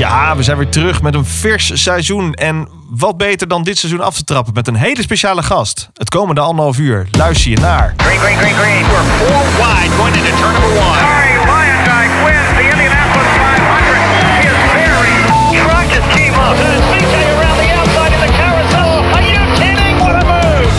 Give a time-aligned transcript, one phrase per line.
[0.00, 2.34] Ja, we zijn weer terug met een vers seizoen.
[2.34, 5.88] En wat beter dan dit seizoen af te trappen met een hele speciale gast.
[5.94, 7.94] Het komende anderhalf uur luister je naar...
[7.96, 8.82] Green, green, green, green.
[8.86, 10.98] We're four wide going into turn number one.
[11.04, 14.00] Harry Lyondike wins the Indianapolis 500.
[14.46, 15.16] His very
[15.62, 16.54] truck just came up.
[16.56, 18.92] There's CJ around the outside in the carousel.
[19.14, 19.94] Are you kidding?
[20.02, 20.72] What a move!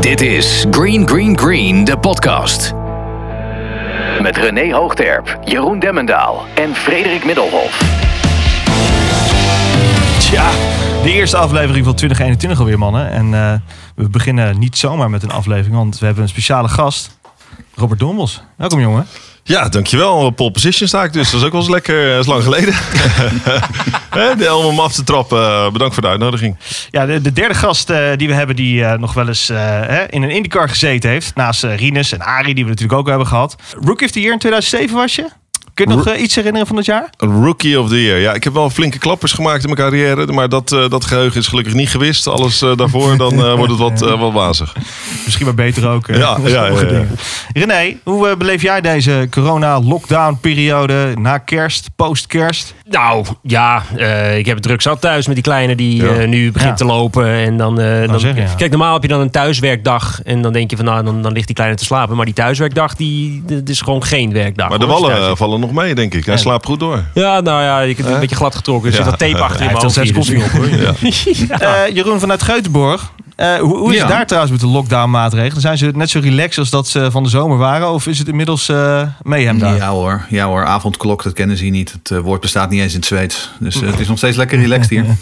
[0.00, 2.75] Dit is Green Green Green, de podcast.
[4.26, 7.78] Met René Hoogterp, Jeroen Demmendaal en Frederik Middelhof.
[10.18, 10.50] Tja,
[11.02, 13.10] de eerste aflevering van 2021 alweer, mannen.
[13.10, 13.54] En eh,
[13.94, 17.18] we beginnen niet zomaar met een aflevering, want we hebben een speciale gast.
[17.74, 18.42] Robert Dombos.
[18.56, 19.06] Welkom, jongen.
[19.48, 20.30] Ja, dankjewel.
[20.30, 21.30] Pole position sta ik dus.
[21.30, 22.10] Dat is ook wel eens lekker.
[22.10, 22.74] Dat is lang geleden.
[24.38, 25.38] De helm om af te trappen.
[25.42, 26.56] Eh, Bedankt voor de uitnodiging.
[26.90, 30.00] Ja, de, de derde gast eh, die we hebben, die eh, nog wel eens eh,
[30.08, 31.34] in een IndyCar gezeten heeft.
[31.34, 33.56] Naast eh, Rinus en Ari, die we natuurlijk ook hebben gehad.
[33.84, 35.28] Rookie of the Year in 2007 was je?
[35.76, 37.10] Kun je nog eh, iets herinneren van dat jaar?
[37.18, 38.18] Rookie of the Year.
[38.18, 40.26] Ja, ik heb wel flinke klappers gemaakt in mijn carrière.
[40.32, 42.26] Maar dat, eh, dat geheugen is gelukkig niet gewist.
[42.26, 44.74] Alles eh, daarvoor, dan eh, wordt het wat, eh, wat wazig.
[45.24, 46.08] Misschien maar beter ook.
[46.08, 47.04] eh, Ja, ja, ja.
[47.52, 52.74] René, hoe beleef jij deze corona-lockdown-periode na kerst, post-kerst?
[52.90, 56.08] Nou, ja, eh, ik heb het druk zat thuis met die kleine die Ja.
[56.14, 56.76] eh, nu begint Ja.
[56.76, 57.26] te lopen.
[57.28, 58.54] En dan, eh, dan zeggen, ja.
[58.56, 60.20] Kijk, normaal heb je dan een thuiswerkdag.
[60.22, 62.16] En dan denk je van, nou, dan, dan ligt die kleine te slapen.
[62.16, 64.68] Maar die thuiswerkdag, die, dat is gewoon geen werkdag.
[64.68, 66.24] Maar de hoor, wallen vallen nog mee, denk ik.
[66.24, 66.40] Hij Ja.
[66.40, 67.04] slaapt goed door.
[67.14, 68.90] Ja, nou ja, je kunt een beetje glad getrokken.
[68.90, 69.84] Er zit dat tape achter hoofd.
[69.84, 70.68] al zes dus- koffie op, hoor.
[70.80, 70.94] Ja.
[71.86, 73.12] Eh, Jeroen vanuit Geutenborg.
[73.36, 74.14] Eh, hoe, hoe is het Ja.
[74.16, 75.60] daar trouwens met de lockdown-maatregelen?
[75.60, 77.90] Zijn ze net zo relaxed als dat ze van de zomer waren?
[77.90, 79.76] Of is het inmiddels eh mayhem daar?
[79.76, 81.96] Ja hoor, ja hoor, avondklok, dat kennen ze hier niet.
[82.02, 83.50] Het woord bestaat niet eens in het Zweeds.
[83.58, 85.04] Dus het is nog steeds lekker relaxed hier.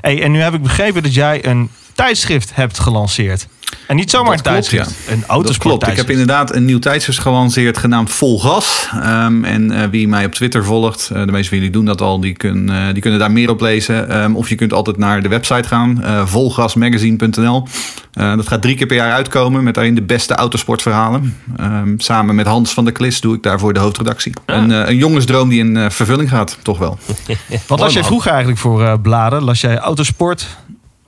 [0.00, 1.70] Hey, en nu heb ik begrepen dat jij een
[2.00, 3.46] tijdschrift hebt gelanceerd.
[3.86, 5.86] En niet zomaar Dat een klopt, tijdschrift, een autosport klopt.
[5.86, 8.88] Ik heb inderdaad een nieuw tijdschrift gelanceerd genaamd Vol Gas.
[8.92, 12.00] Ehm, en eh, wie mij op Twitter volgt, eh, de meeste van jullie doen dat
[12.00, 14.08] al, die, kun, eh, die kunnen daar meer op lezen.
[14.08, 17.66] Ehm, of je kunt altijd naar de website gaan, volgasmagazine.nl.
[18.12, 21.36] Dat gaat drie keer per jaar uitkomen met daarin de beste autosportverhalen.
[21.56, 24.32] Ehm, samen met Hans van der Klis doe ik daarvoor de hoofdredactie.
[24.46, 26.98] Een, eh, een jongensdroom die in vervulling gaat, toch wel.
[27.66, 29.42] Wat las jij vroeger eigenlijk voor bladen?
[29.42, 30.46] Las jij autosport,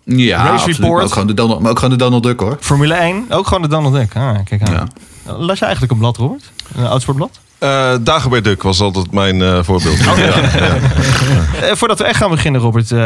[0.04, 0.76] Ja, Race absoluut.
[0.76, 0.94] Report.
[0.94, 2.56] Maar ook, gewoon de Donald, maar ook gewoon de Donald Duck hoor.
[2.60, 3.24] Formule 1?
[3.28, 4.16] Ook gewoon de Donald Duck.
[4.16, 4.72] Ah, kijk aan.
[4.72, 4.86] Ja.
[5.32, 6.52] Las je eigenlijk een blad, Robert?
[6.74, 7.40] Een autosportblad?
[7.58, 10.06] Eh Dagobert Duck was altijd mijn eh, voorbeeld.
[10.08, 10.76] Oh, ja, ja.
[11.68, 12.98] Eh, voordat we echt gaan beginnen, Robert, eh,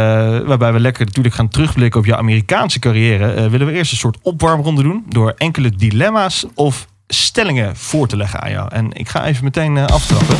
[0.47, 3.99] waarbij we lekker natuurlijk gaan terugblikken op je Amerikaanse carrière, eh, willen we eerst een
[3.99, 8.69] soort opwarmronde doen door enkele dilemma's of stellingen voor te leggen aan jou.
[8.73, 10.37] En ik ga even meteen eh, aftrappen.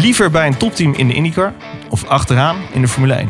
[0.00, 1.52] Liever bij een topteam in de IndyCar
[1.90, 3.28] of achteraan in de Formule 1?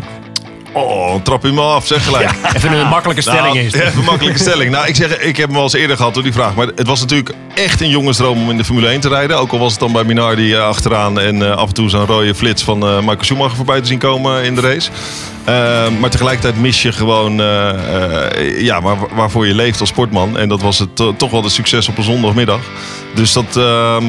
[0.73, 2.31] Oh, trap je me af, zeg gelijk.
[2.57, 3.73] Even een makkelijke stelling Nou, is.
[3.73, 3.83] het.
[3.83, 4.71] Even een makkelijke stelling.
[4.71, 6.55] Nou, ik, zeg, ik heb hem wel eens eerder gehad door die vraag.
[6.55, 9.39] Maar het was natuurlijk echt een jongensdroom om in de Formule 1 te rijden.
[9.39, 11.21] Ook al was het dan bij Minardi eh, achteraan.
[11.21, 13.99] En eh, af en toe zo'n rode flits van eh, Michael Schumacher voorbij te zien
[13.99, 14.91] komen in de race.
[15.51, 20.39] Eh, maar tegelijkertijd mis je gewoon eh, eh, ja, waar, waarvoor je leeft als sportman.
[20.39, 22.61] En dat was het to- toch wel de succes op een zondagmiddag.
[23.15, 23.55] Dus dat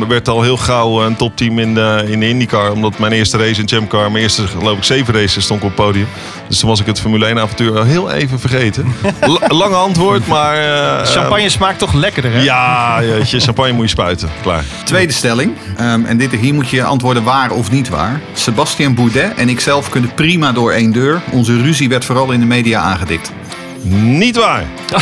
[0.07, 2.71] werd al heel gauw een topteam in de, in de IndyCar.
[2.71, 5.75] Omdat mijn eerste race in Champcar, mijn eerste geloof ik zeven races stond ik op
[5.77, 6.07] het podium.
[6.47, 8.85] Dus toen was ik het Formule 1 avontuur al heel even vergeten.
[9.21, 10.55] La- lange antwoord, maar...
[10.57, 12.41] eh, Champagne smaakt toch lekkerder, hè?
[12.41, 14.29] ja, jeetje, champagne moet je spuiten.
[14.41, 14.63] Klaar.
[14.83, 15.53] Tweede stelling.
[15.77, 18.21] Ehm, en dit, hier moet je antwoorden waar of niet waar.
[18.33, 21.21] Sebastian Boudet en ikzelf kunnen prima door één deur.
[21.31, 23.31] Onze ruzie werd vooral in de media aangedikt.
[23.83, 24.65] Niet waar.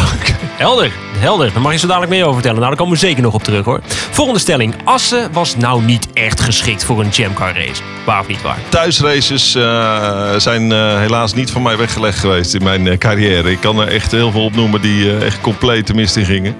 [0.59, 1.53] Helder, helder.
[1.53, 2.57] Daar mag je zo dadelijk meer over vertellen.
[2.57, 3.79] Nou, daar komen we zeker nog op terug hoor.
[4.09, 4.73] Volgende stelling.
[4.83, 7.81] Assen was nou niet echt geschikt voor een Chamcar race.
[8.05, 8.57] Waar of niet waar?
[8.69, 13.51] Thuisraces eh, zijn eh, helaas niet van mij weggelegd geweest in mijn eh, carrière.
[13.51, 16.55] Ik kan er echt heel veel opnoemen die eh, echt compleet de mist in gingen.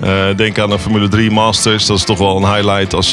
[0.00, 1.86] Eh, denk aan de Formule 3 Masters.
[1.86, 3.12] Dat is toch wel een highlight als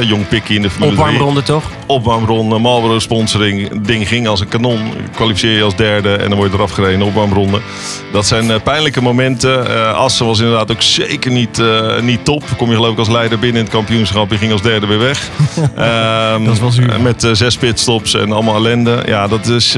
[0.00, 1.04] jong pikkie in de Formule 3.
[1.04, 1.64] Opwarmronde toch?
[1.86, 3.84] opwarmronde, Marlboro sponsoring.
[3.86, 4.92] Ding ging als een kanon.
[5.14, 7.02] Kwalificeer je als derde en dan word je eraf gereden.
[7.02, 7.60] Opwarmronde.
[8.12, 9.66] Dat zijn eh, pijnlijke momenten.
[9.68, 12.42] Eh, Assen was inderdaad ook zeker niet, eh, niet top.
[12.56, 14.30] Kom je geloof ik als leider binnen in het kampioenschap.
[14.30, 15.28] Je ging als derde weer weg.
[15.76, 17.00] Ehm, Dat is wel zuur.
[17.00, 19.02] Met zes pitstops en allemaal ellende.
[19.06, 19.76] Ja, dat is...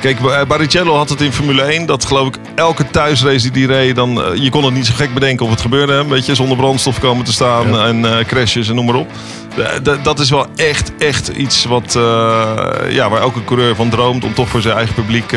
[0.00, 1.86] Kijk, Bar- Barrichello had het in Formule 1.
[1.86, 5.14] Dat geloof ik elke thuisrace die die reed, dan, je kon het niet zo gek
[5.14, 5.92] bedenken of het gebeurde.
[5.92, 6.06] Hè?
[6.06, 9.08] Weet je, zonder brandstof komen te staan en eh, crashes en noem maar op.
[9.82, 11.92] D- dat is wel echt, echt iets wat,
[12.88, 15.32] ja, waar elke coureur van droomt om toch voor zijn eigen publiek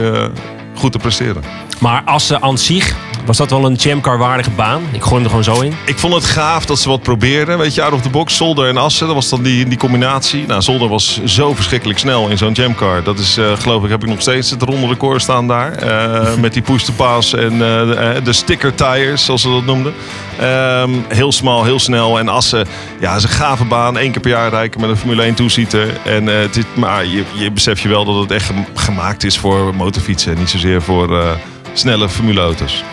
[0.78, 1.44] goed te presteren.
[1.80, 2.96] Maar Assen aan zich
[3.28, 4.82] Was dat wel een Chamcar waardige baan?
[4.92, 5.74] Ik gooi hem er gewoon zo in.
[5.86, 7.58] Ik vond het gaaf dat ze wat probeerden.
[7.58, 8.36] Weet je, out of the box.
[8.36, 9.06] Zolder en Assen.
[9.06, 10.46] Dat was dan die, die combinatie.
[10.46, 13.04] Nou, Zolder was zo verschrikkelijk snel in zo'n jamcar.
[13.04, 15.72] Dat is, eh, geloof ik, heb ik nog steeds het ronde record staan daar.
[15.72, 19.94] Eh, met die push to pass en eh, de, sticker tires, zoals ze dat noemden.
[20.40, 22.20] Ehm, heel smal, heel snel.
[22.20, 22.68] En Assen,
[23.00, 23.98] ja, is een gave baan.
[23.98, 25.98] Eén keer per jaar rijden met een Formule 1 toezieter.
[26.04, 29.76] En, is, maar je, je beseft je wel dat het echt gem- gemaakt is voor
[29.76, 30.32] motorfietsen.
[30.32, 31.38] En niet zozeer voor
[31.74, 32.84] snelle formuleauto's.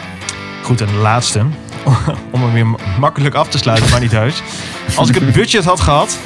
[0.64, 1.38] Goed, en de laatste.
[2.32, 2.66] Om hem weer
[2.98, 4.42] makkelijk af te sluiten, maar niet heus.
[4.96, 6.18] Als ik het budget had gehad,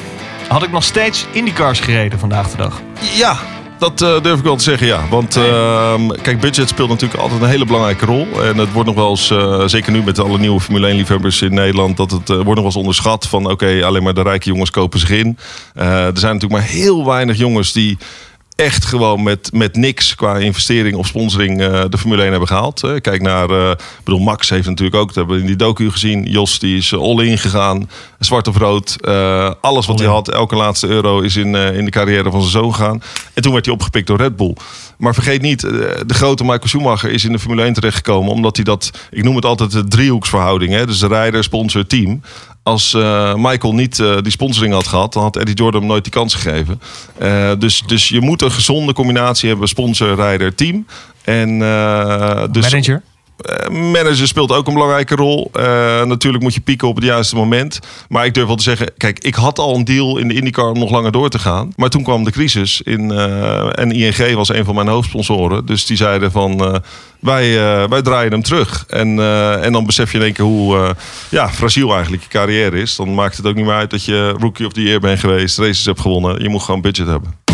[0.47, 2.81] had ik nog steeds IndyCars gereden vandaag de dag.
[3.15, 3.37] Ja,
[3.79, 5.07] dat eh, durf ik wel te zeggen, ja.
[5.09, 8.43] Want ehm, kijk, budget speelt natuurlijk altijd een hele belangrijke rol.
[8.43, 11.53] En het wordt nog wel eens, eh, zeker nu met alle nieuwe Formule 1-liefhebbers in
[11.53, 11.97] Nederland...
[11.97, 13.49] dat het eh, wordt nog wel eens onderschat van...
[13.49, 15.37] oké, alleen maar de rijke jongens kopen zich in.
[15.73, 17.97] Er zijn natuurlijk maar heel weinig jongens die
[18.59, 22.83] echt gewoon met, met niks qua investering of sponsoring eh, de Formule 1 hebben gehaald.
[22.83, 25.55] Eh, kijk naar, eh, ik bedoel, Max heeft natuurlijk ook, dat hebben we in die
[25.55, 26.23] docu gezien.
[26.23, 27.89] Jos die is eh, all-in gegaan,
[28.19, 28.95] zwart of rood.
[29.61, 32.73] Alles wat hij had, elke laatste euro is in, in de carrière van zijn zoon
[32.73, 33.01] gegaan.
[33.33, 34.55] En toen werd hij opgepikt door Red Bull.
[34.97, 38.31] Maar vergeet niet, de grote Michael Schumacher is in de Formule 1 terechtgekomen.
[38.31, 40.71] Omdat hij dat, ik noem het altijd de driehoeksverhouding.
[40.71, 40.85] Hè?
[40.85, 42.21] Dus de rijder, sponsor, team.
[42.63, 46.03] Als eh, Michael niet eh, die sponsoring had gehad, dan had Eddie Jordan hem nooit
[46.03, 46.81] die kans gegeven.
[47.17, 50.85] Eh, dus, dus je moet een gezonde combinatie hebben: sponsor, rijder, team.
[51.23, 51.59] En
[52.51, 53.03] dus Manager.
[53.39, 55.49] Eh, manager speelt ook een belangrijke rol.
[55.53, 55.63] Eh,
[56.03, 57.79] natuurlijk moet je pieken op het juiste moment.
[58.09, 60.69] Maar ik durf wel te zeggen, kijk, ik had al een deal in de IndyCar
[60.69, 61.73] om nog langer door te gaan.
[61.75, 65.65] Maar toen kwam de crisis in, eh, en ING was een van mijn hoofdsponsoren.
[65.65, 66.81] Dus die zeiden van,
[67.19, 67.57] wij,
[67.89, 68.85] wij draaien hem terug.
[68.87, 69.19] En,
[69.61, 70.95] en dan besef je in één keer hoe
[71.29, 72.95] ja, fragiel eigenlijk je carrière is.
[72.95, 75.57] Dan maakt het ook niet meer uit dat je rookie of the year bent geweest,
[75.57, 76.41] races hebt gewonnen.
[76.41, 77.48] Je moet gewoon budget hebben.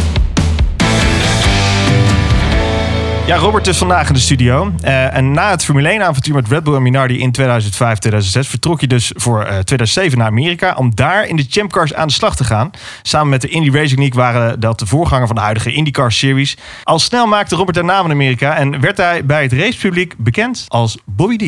[3.25, 4.71] Ja, Robert is vandaag in de studio.
[4.81, 8.87] Eh, en na het Formule 1-avontuur met Red Bull en Minardi in 2005-2006 vertrok je
[8.87, 12.35] dus voor eh, 2007 naar Amerika om daar in de Champ Cars aan de slag
[12.35, 12.71] te gaan.
[13.01, 16.57] Samen met de Indy Racing League waren dat de voorganger van de huidige IndyCar Series.
[16.83, 20.65] Al snel maakte Robert haar naam in Amerika en werd hij bij het racepubliek bekend
[20.67, 21.41] als Bobby D.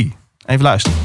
[0.46, 0.98] Even luisteren.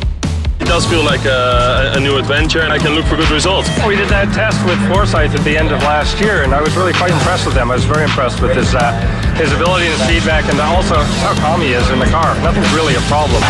[0.62, 3.68] It does feel like a, a new adventure, and I can look for good results.
[3.84, 6.76] We did that test with Forsyth at the end of last year, and I was
[6.76, 7.72] really quite impressed with him.
[7.72, 8.94] I was very impressed with his uh,
[9.34, 10.94] his ability and his feedback, and also
[11.26, 12.38] how calm he is in the car.
[12.46, 13.42] Nothing's really a problem.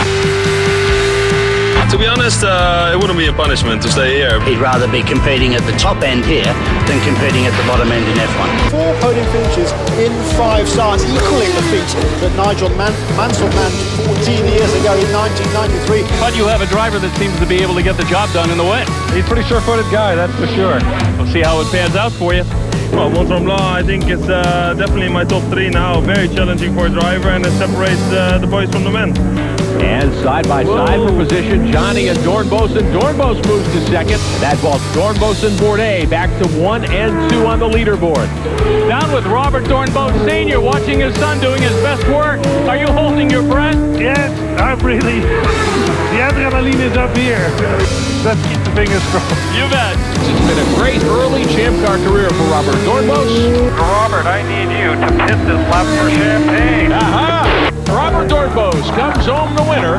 [1.92, 4.40] To be honest, uh, it wouldn't be a punishment to stay here.
[4.48, 6.48] He'd rather be competing at the top end here
[6.88, 8.48] than competing at the bottom end in F1.
[8.72, 9.68] Four podium finishes
[10.00, 11.84] in five starts, equaling the feat
[12.24, 13.76] that Nigel Man- Mansell manned
[14.08, 16.08] 14 years ago in 1993.
[16.16, 18.48] But you have a driver that seems to be able to get the job done
[18.48, 18.88] in the wet.
[19.12, 20.80] He's a pretty sure-footed guy, that's for sure.
[21.20, 22.48] We'll see how it pans out for you.
[22.96, 26.00] Well, Mont Blanc, I think it's uh, definitely in my top three now.
[26.00, 29.12] Very challenging for a driver, and it separates uh, the boys from the men.
[29.80, 34.20] And side by side for position, Johnny and Dornbos, and Dornbos moves to second.
[34.40, 38.28] That vaults Dornbos and Bourdais back to one and two on the leaderboard.
[38.88, 40.60] Down with Robert Dornbos Sr.
[40.60, 42.44] watching his son doing his best work.
[42.68, 43.76] Are you holding your breath?
[43.98, 44.30] Yes,
[44.60, 45.20] I'm really.
[45.20, 47.48] The adrenaline is up here.
[48.22, 49.34] Let's keep the fingers crossed.
[49.56, 49.96] You bet.
[50.22, 53.30] It's been a great early Champ Car career for Robert Dornbos.
[53.78, 56.92] Robert, I need you to pit this lap for champagne.
[56.92, 57.41] Aha!
[58.02, 59.94] Robert Dornbos comes home the winner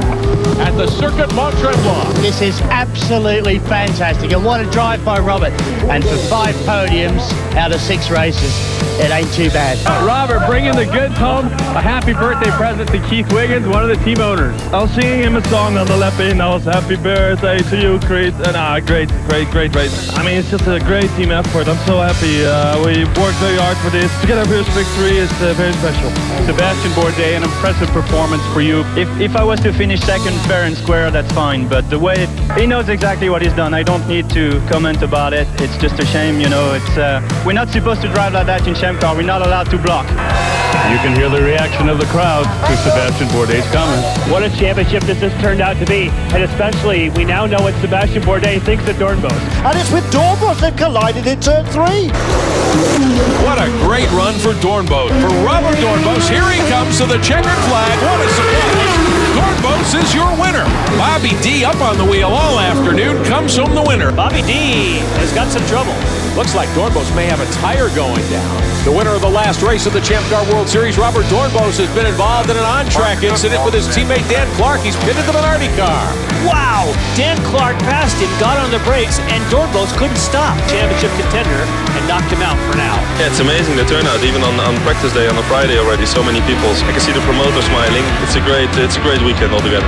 [0.62, 2.14] at the Circuit Mont Tremblant.
[2.16, 4.34] This is absolutely fantastic.
[4.34, 5.54] And what a drive by Robert.
[5.88, 8.52] And for five podiums out of six races,
[9.00, 9.80] it ain't too bad.
[10.06, 11.48] Robert, bringing the goods home.
[11.74, 14.54] A happy birthday present to Keith Wiggins, one of the team owners.
[14.74, 16.42] I was singing him a song on the lap in.
[16.42, 18.34] I was happy birthday to you, Creed.
[18.46, 20.14] And uh, great, great, great race.
[20.14, 21.68] I mean, it's just a great team effort.
[21.68, 22.46] I'm so happy.
[22.46, 24.12] Uh, we worked very hard for this.
[24.22, 26.12] To get our first victory is uh, very special.
[26.46, 28.82] Sebastian Bourdais, an impressive performance for you.
[28.98, 31.70] If, if I was to finish second fair and square, that's fine.
[31.70, 32.26] But the way
[32.58, 35.48] he knows exactly what he's done, I don't need to comment about it.
[35.62, 36.74] It's just a shame, you know.
[36.74, 39.16] It's uh, we're not supposed to drive like that in Champ Car.
[39.16, 40.08] We're not allowed to block.
[40.74, 44.10] You can hear the reaction of the crowd to Sebastian Bourdais' comments.
[44.32, 46.10] What a championship this has turned out to be.
[46.34, 49.38] And especially, we now know what Sebastian Bourdais thinks of Dornbos.
[49.62, 52.10] And it's with Dornbos they've collided in turn three.
[53.46, 55.14] What a great run for Dornbos.
[55.22, 57.94] For Robert Dornbos, here he comes to the checkered flag.
[58.02, 59.14] What a surprise.
[59.38, 60.66] Dornbos is your winner.
[60.98, 64.12] Bobby D up on the wheel all afternoon comes home the winner.
[64.12, 65.94] Bobby D has got some trouble.
[66.34, 68.58] Looks like Dornbos may have a tire going down.
[68.82, 71.86] The winner of the last race of the Champ Car World Series, Robert Dornbos, has
[71.94, 74.82] been involved in an on-track incident with his teammate Dan Clark.
[74.82, 76.10] He's pitted the Minardi car.
[76.42, 76.90] Wow!
[77.14, 80.58] Dan Clark passed him, got on the brakes, and Dornbos couldn't stop.
[80.66, 81.62] Championship contender
[81.96, 82.98] and knocked him out for now.
[83.22, 84.26] Yeah, it's amazing the turnout.
[84.26, 86.66] Even on, on practice day on a Friday already, so many people.
[86.90, 88.04] I can see the promoter smiling.
[88.26, 89.86] It's a great, it's a great weekend altogether.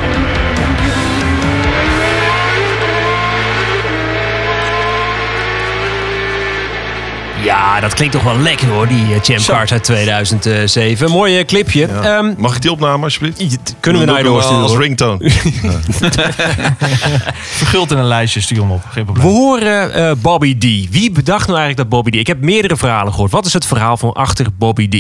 [7.46, 11.10] Ja, dat klinkt toch wel lekker hoor, die eh, Champ Cars uit 2007.
[11.12, 11.86] Mooi eh, clipje.
[11.86, 13.76] Ehm, Mag ik die opname alsjeblieft?
[13.80, 14.62] kunnen we naar je doorsturen?
[14.62, 15.30] Als ringtone.
[17.62, 18.86] Verguld in een lijstje, stuur hem op.
[18.90, 19.26] Geen probleem.
[19.26, 20.64] We horen eh, Bobby D.
[20.92, 22.16] Wie bedacht nou eigenlijk dat Bobby D?
[22.16, 23.32] Ik heb meerdere verhalen gehoord.
[23.32, 24.92] Wat is het verhaal van achter Bobby D?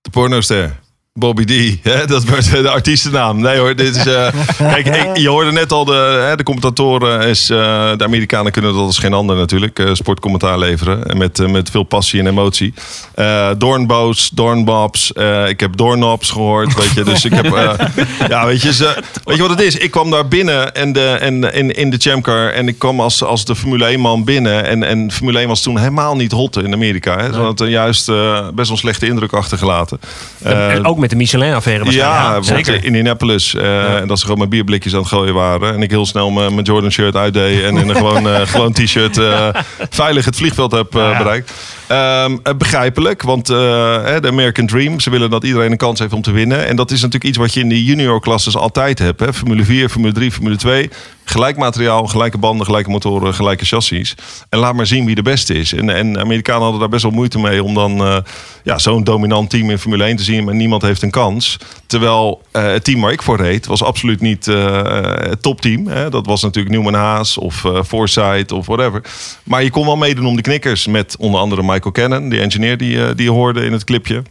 [0.00, 0.78] De pornoster.
[1.18, 1.78] Bobby D.
[1.88, 2.06] Hè?
[2.06, 3.40] Dat werd de artiestennaam.
[3.40, 4.06] Nee hoor, dit is...
[4.06, 4.28] eh,
[4.72, 7.50] kijk, ik- je hoorde net al, de, hè, de commentatoren is...
[7.50, 7.56] eh,
[7.96, 9.78] de Amerikanen kunnen dat als geen ander natuurlijk.
[9.78, 11.06] eh, sportcommentaar leveren.
[11.06, 12.74] En Met, met veel passie en emotie.
[13.14, 15.12] Eh Doornboos, Doornbobs.
[15.12, 17.04] eh, ik heb Doornobs gehoord, weet je.
[17.04, 17.44] Dus ik heb...
[17.54, 17.72] eh,
[18.28, 19.76] ja, weet je, ze, weet je wat het is?
[19.76, 22.48] Ik kwam daar binnen en de, en, in, in de Chamcar.
[22.52, 24.64] En ik kwam als, als de Formule 1 man binnen.
[24.66, 27.16] En, en Formule 1 was toen helemaal niet hot in Amerika.
[27.18, 27.32] Hè.
[27.32, 30.00] Ze hadden juist eh, best wel een slechte indruk achtergelaten.
[30.42, 32.44] Eh, en ook met de Michelin-affaire waarschijnlijk.
[32.44, 32.74] ja, zeker.
[32.74, 33.54] In Indianapolis.
[33.54, 35.74] eh, En dat ze gewoon mijn bierblikjes aan het gooien waren.
[35.74, 37.62] En ik heel snel mijn, mijn Jordan shirt uitdeed.
[37.62, 39.48] En in een gewoon, eh, gewoon t-shirt eh,
[39.90, 41.52] veilig het vliegveld heb bereikt.
[41.86, 45.00] Ehm, eh, begrijpelijk, want de American Dream.
[45.00, 46.66] Ze willen dat iedereen een kans heeft om te winnen.
[46.66, 49.20] En dat is natuurlijk iets wat je in de junior klasses altijd hebt.
[49.20, 49.32] Hè.
[49.32, 50.90] Formule 4, Formule 3, Formule 2.
[51.28, 54.14] Gelijk materiaal, gelijke banden, gelijke motoren, gelijke chassis.
[54.48, 55.72] En laat maar zien wie de beste is.
[55.72, 58.16] En, en Amerikanen hadden daar best wel moeite mee om dan eh,
[58.64, 60.44] ja, zo'n dominant team in Formule 1 te zien.
[60.44, 61.58] Maar niemand heeft een kans.
[61.86, 64.82] Terwijl eh, het team waar ik voor reed was absoluut niet eh,
[65.28, 65.86] het topteam.
[65.86, 66.10] Hè.
[66.10, 69.02] Dat was natuurlijk Newman Haas of Forsyth of whatever.
[69.42, 72.78] Maar je kon wel meedoen om de knikkers met onder andere Michael Cannon, die engineer
[72.78, 74.22] die, die je hoorde in het clipje.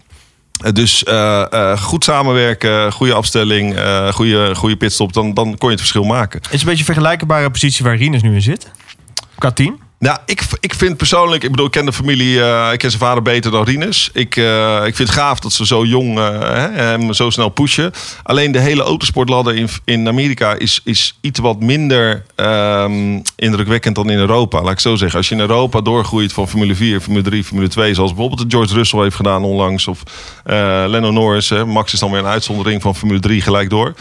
[0.62, 3.80] Eh, Dus eh, eh, goed samenwerken, goede afstelling,
[4.12, 6.40] goede, goede pitstop, dan, dan kon je het verschil maken.
[6.40, 8.72] Is het een beetje een vergelijkbare positie waar Rinus nu in zit?
[9.38, 9.80] Qua team?
[10.00, 13.02] Nou, ik, ik vind persoonlijk, ik bedoel, ik ken de familie, eh, ik ken zijn
[13.02, 14.10] vader beter dan Rinus.
[14.14, 17.92] Ik, eh, ik vind het gaaf dat ze zo jong hè, hem zo snel pushen.
[18.24, 24.10] Alleen de hele autosportladder in, in Amerika is, is iets wat minder ehm, indrukwekkend dan
[24.10, 24.62] in Europa.
[24.62, 25.18] Laat ik zo zeggen.
[25.18, 28.74] Als je in Europa doorgroeit van Formule 4, Formule 3, Formule 2, zoals bijvoorbeeld George
[28.74, 29.88] Russell heeft gedaan onlangs.
[29.88, 30.04] Of
[30.88, 31.50] Lando Norris.
[31.50, 33.94] Max is dan weer een uitzondering van Formule 3 gelijk door.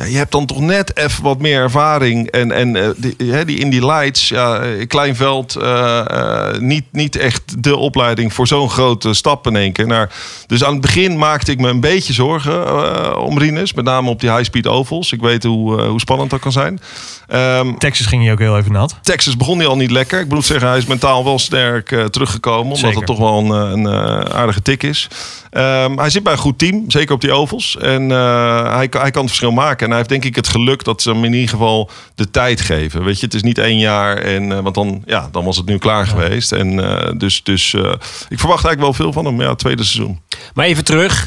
[0.00, 2.30] Ja, je hebt dan toch net even wat meer ervaring.
[2.30, 7.16] En, en eh, die, hè, die Indy Lights, ja, klein veld, eh, eh, niet, niet
[7.16, 9.86] echt de opleiding voor zo'n grote stap in één keer.
[9.86, 10.08] Nou,
[10.46, 13.72] dus aan het begin maakte ik me een beetje zorgen om Rinus.
[13.72, 15.12] Met name op die high-speed ovals.
[15.12, 16.80] Ik weet hoe, hoe spannend dat kan zijn.
[17.28, 18.98] Ehm, Texas ging hij ook heel even nat.
[19.02, 20.20] Texas begon hij al niet lekker.
[20.20, 22.62] Ik moet zeggen, hij is mentaal wel sterk teruggekomen.
[22.64, 22.96] Omdat Zeker.
[22.96, 23.88] het toch wel een, een
[24.32, 25.08] aardige tik is.
[25.50, 27.76] Ehm, hij zit bij een goed team, zeker op die ovals.
[27.76, 29.89] En hij, kan- hij kan het verschil maken.
[29.90, 33.04] Hij heeft denk ik het geluk dat ze hem in ieder geval de tijd geven.
[33.04, 34.16] Weet je, het is niet één jaar.
[34.16, 36.52] En, eh, want dan, ja, dan was het nu klaar geweest.
[36.52, 37.92] En eh, dus, dus eh,
[38.28, 39.40] ik verwacht eigenlijk wel veel van hem.
[39.40, 40.20] Ja, tweede seizoen.
[40.54, 41.26] Maar even terug.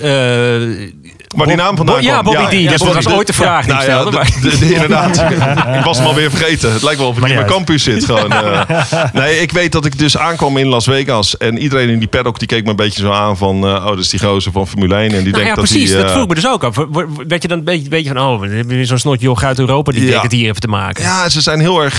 [1.35, 2.21] Maar die naam vandaan Bo- Ja.
[2.21, 2.69] Bobby D.
[2.69, 3.11] dat Bobby was D.
[3.11, 4.09] ooit de vraag die ik Nou ja, stelde.
[4.11, 5.17] de- maar- de- de- inderdaad.
[5.79, 6.73] ik was hem alweer vergeten.
[6.73, 8.05] Het lijkt wel of ik niet mijn campus zit.
[8.05, 8.61] Gewoon, eh.
[9.13, 11.37] Nee, ik weet dat ik dus aankwam in Las Vegas.
[11.37, 13.55] En iedereen in die paddock die keek me een beetje zo aan van...
[13.63, 15.03] eh, oh, dat is die gozer van Formule 1.
[15.03, 15.91] En die Nou denkt ja, dat precies.
[15.91, 16.75] dat eh, vroeg me dus ook af.
[17.27, 19.59] Werd je dan een beetje, beetje van, oh, we hebben weer zo'n snotje joch uit
[19.59, 20.07] Europa die Ja.
[20.07, 21.03] denkt het hier even te maken.
[21.03, 21.97] Ja, ze zijn heel erg,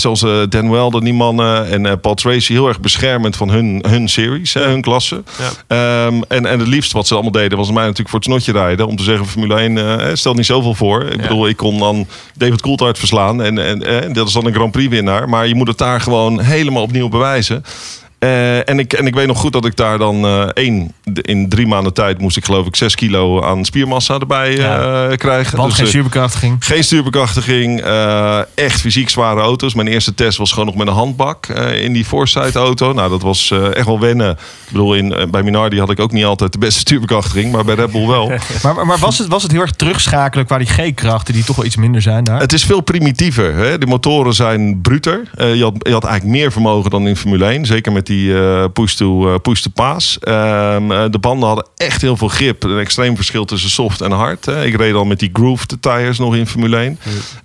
[0.00, 3.84] zoals eh, Dan Welder, die mannen en eh Paul Tracy, heel erg beschermend van hun,
[3.88, 5.22] hun series, hè, hun klasse.
[5.66, 8.52] Ehm, en, en het liefst wat ze allemaal deden, was mij natuurlijk voor het snotje
[8.52, 8.75] rijden.
[8.84, 11.04] Om te zeggen, Formule 1 eh, stelt niet zoveel voor.
[11.04, 13.42] Ik bedoel, ik kon dan David Coulthard verslaan.
[13.42, 15.28] En, en, en dat is dan een Grand Prix winnaar.
[15.28, 17.64] Maar je moet het daar gewoon helemaal opnieuw bewijzen.
[18.18, 20.92] Eh, en, ik, en ik weet nog goed dat ik daar dan eh, één,
[21.22, 25.56] in drie maanden tijd moest ik geloof ik zes kilo aan spiermassa erbij eh, krijgen.
[25.56, 26.56] Want Dus, geen superbekrachtiging.
[26.64, 27.80] geen stuurbekrachtiging.
[28.54, 29.74] echt fysiek zware auto's.
[29.74, 31.46] Mijn eerste test was gewoon nog met een handbak
[31.80, 32.92] in die Foresight auto.
[32.92, 34.30] Nou, dat was echt wel wennen.
[34.30, 37.52] Ik bedoel, in, bij Minardi had ik ook niet altijd de beste stuurbekrachtiging.
[37.52, 38.32] Maar bij Red Bull wel.
[38.62, 41.64] Maar, maar- was, het, was het heel erg terugschakelen qua die G-krachten die toch wel
[41.64, 42.40] iets minder zijn daar?
[42.40, 43.54] Het is veel primitiever.
[43.54, 43.78] Hè?
[43.78, 45.20] De motoren zijn bruter.
[45.36, 47.66] Je, had, je had eigenlijk meer vermogen dan in Formule 1.
[47.66, 50.18] Zeker met die eh, push-to eh, push pass.
[50.20, 52.62] De banden hadden echt heel veel grip.
[52.62, 54.44] Een extreem verschil tussen soft en hard.
[54.44, 54.64] Hè?
[54.64, 56.98] Ik reed al met die grooved tires nog in Formule 1.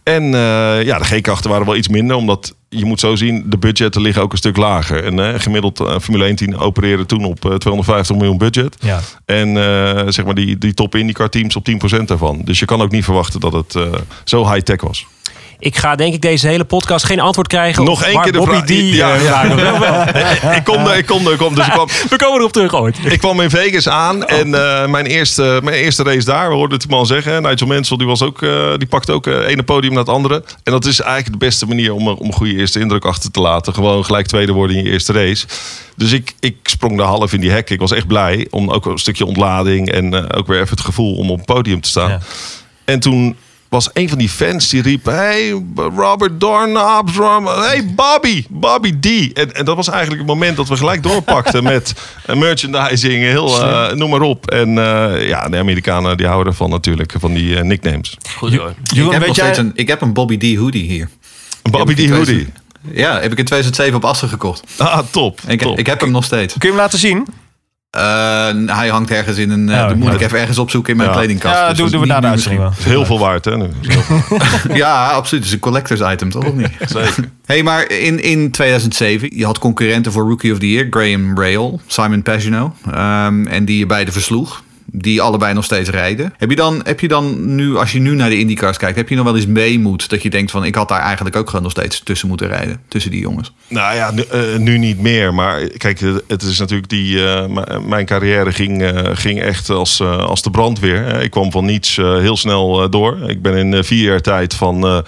[0.03, 2.15] En eh, ja, de G-krachten waren wel iets minder.
[2.15, 5.03] Omdat je moet zo zien, de budgetten liggen ook een stuk lager.
[5.03, 8.77] En eh, gemiddeld eh, Formule 1 team opereerde toen op eh, 250 miljoen budget.
[8.79, 8.99] Ja.
[9.25, 9.53] En
[10.13, 12.41] zeg maar die, die top IndyCar teams op 10% daarvan.
[12.43, 13.75] Dus je kan ook niet verwachten dat het
[14.23, 15.05] zo high-tech was.
[15.61, 17.83] Ik ga denk ik deze hele podcast geen antwoord krijgen.
[17.83, 18.65] Nog op één keer de vraag.
[18.65, 20.53] D, Ja, eh, ja.
[20.57, 21.55] ik kom er, ik kom er, ik kom.
[21.55, 22.97] Dus ik kwam, We komen erop terug ooit.
[23.03, 26.77] ik kwam in Vegas aan en eh, mijn, eerste, mijn eerste race daar, we hoorden
[26.77, 27.41] het die man zeggen.
[27.41, 30.43] Nigel Mansell die was ook, eh, die pakt ook het ene podium naar het andere.
[30.63, 33.41] En dat is eigenlijk de beste manier om, om een goede eerste indruk achter te
[33.41, 33.73] laten.
[33.73, 35.47] Gewoon gelijk tweede worden in je eerste race.
[35.95, 37.69] Dus ik, ik sprong daar half in die hek.
[37.69, 40.85] Ik was echt blij om ook een stukje ontlading en eh, ook weer even het
[40.85, 42.21] gevoel om op het podium te staan.
[42.85, 43.35] En toen
[43.71, 49.33] was een van die fans die riep: Hey, Robert Dornabs, hey Bobby, Bobby D.
[49.33, 51.93] En, en dat was eigenlijk het moment dat we gelijk doorpakten met
[52.25, 54.49] eh, merchandising, heel, eh, noem maar op.
[54.51, 58.17] En eh, ja, de Amerikanen die houden ervan natuurlijk, van die eh, nicknames.
[58.37, 58.73] Goed hoor.
[58.93, 59.57] Ik heb, nog jij...
[59.57, 61.09] een, ik heb een Bobby D hoodie hier.
[61.61, 62.11] Bobby Die D.
[62.11, 62.47] Hoodie.
[62.81, 64.63] 2000 Ja, heb ik in 2007 op Assen gekocht.
[64.77, 65.39] Ah, top.
[65.47, 65.79] Ik, top.
[65.79, 66.53] ik heb hem nog steeds.
[66.57, 67.27] Kun je hem laten zien?
[67.91, 69.69] Eh, hij hangt ergens in een...
[69.69, 70.13] eh Oh, dat moet ja.
[70.13, 71.15] ik even ergens opzoeken in mijn Ja.
[71.15, 71.55] kledingkast.
[71.55, 72.69] Ja, Dus doen, dat doen we is na de niet- uitzending wel.
[72.71, 73.57] Het is heel veel waard, hè?
[73.57, 73.67] Nu.
[74.73, 75.43] Ja, absoluut.
[75.43, 76.45] Het is een collectors item, toch?
[76.45, 76.69] Of niet?
[76.79, 77.29] Zeker.
[77.45, 80.87] hey, maar in, in 2007, je had concurrenten voor Rookie of the Year.
[80.89, 82.73] Graham Rail, Simon Pagino.
[82.91, 84.63] ehm, en die je beide versloeg.
[84.93, 86.33] Die allebei nog steeds rijden.
[86.37, 88.97] Heb je, dan, heb je dan nu, als je nu naar de IndyCars kijkt...
[88.97, 90.65] heb je nog wel eens meemoed dat je denkt van...
[90.65, 92.81] ik had daar eigenlijk ook gewoon nog steeds tussen moeten rijden.
[92.87, 93.53] Tussen die jongens.
[93.67, 95.33] Nou ja, nu, eh, niet meer.
[95.33, 97.25] Maar kijk, eh, het is natuurlijk die.
[97.25, 101.21] eh, mijn carrière ging, ging echt als, als de brandweer.
[101.21, 103.29] Ik kwam van niets heel snel door.
[103.29, 105.03] Ik ben in vier jaar tijd van.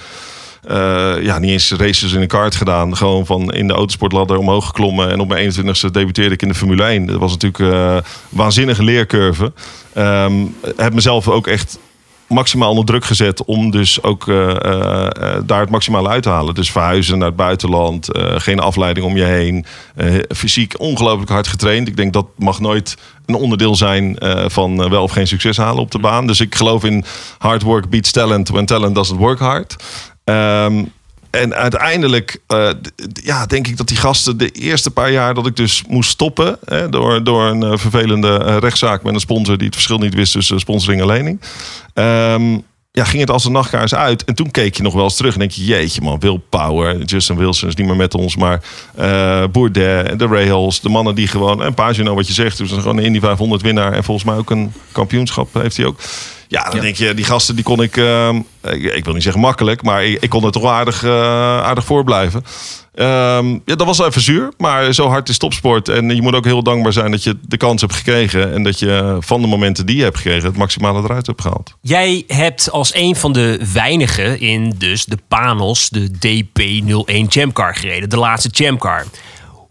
[0.68, 2.98] Eh, eh, ja, niet eens races in een kart gedaan.
[2.98, 5.12] Gewoon van in de autosportladder omhoog geklommen.
[5.12, 7.06] En op mijn 21ste debuteerde ik in de Formule 1.
[7.06, 9.52] Dat was natuurlijk eh, een waanzinnige leercurve.
[9.94, 10.34] Ehm,
[10.76, 11.80] heb mezelf ook echt
[12.28, 16.30] maximaal onder druk gezet om dus ook eh, eh, eh, daar het maximale uit te
[16.30, 16.54] halen.
[16.56, 19.66] Dus verhuizen naar het buitenland, eh, geen afleiding om je heen,
[19.96, 21.88] eh, fysiek ongelooflijk hard getraind.
[21.88, 25.58] Ik denk dat mag nooit een onderdeel zijn eh, van eh, wel of geen succes
[25.58, 26.28] halen op de baan.
[26.28, 27.06] Dus ik geloof in
[27.38, 29.76] hard work beats talent when talent doesn't work hard.
[30.24, 30.84] Ehm,
[31.40, 32.70] en uiteindelijk eh,
[33.24, 36.58] ja, denk ik dat die gasten de eerste paar jaar dat ik dus moest stoppen.
[36.66, 40.14] Hè, door, door een eh, vervelende eh, rechtszaak met een sponsor die het verschil niet
[40.14, 41.42] wist tussen sponsoring en lening.
[41.94, 42.58] Ehm,
[42.92, 44.24] ja, ging het als een nachtkaars uit.
[44.24, 47.04] En toen keek je nog wel eens terug en denk je, jeetje man, Will Power,
[47.04, 48.62] Justin Wilson is niet meer met ons, maar
[49.52, 53.04] Bourdain, de Rahals, de mannen die gewoon, en Pagino wat je zegt, dus gewoon een
[53.04, 56.00] Indy 500 winnaar en volgens mij ook een kampioenschap heeft hij ook.
[56.54, 59.42] Ja, dan denk je, die gasten die kon ik, ehm, ik, ik wil niet zeggen
[59.42, 62.44] makkelijk, maar ik, ik kon er toch wel aardig, eh, aardig voor blijven.
[62.96, 65.90] Ehm, ja, dat was even zuur, maar zo hard is topsport.
[65.90, 68.54] En je moet ook heel dankbaar zijn dat je de kans hebt gekregen.
[68.54, 71.76] En dat je van de momenten die je hebt gekregen het maximale eruit hebt gehaald.
[71.82, 78.10] Jij hebt als een van de weinigen in dus de Panos de DP01 Jamcar gereden.
[78.10, 79.06] De laatste Jamcar.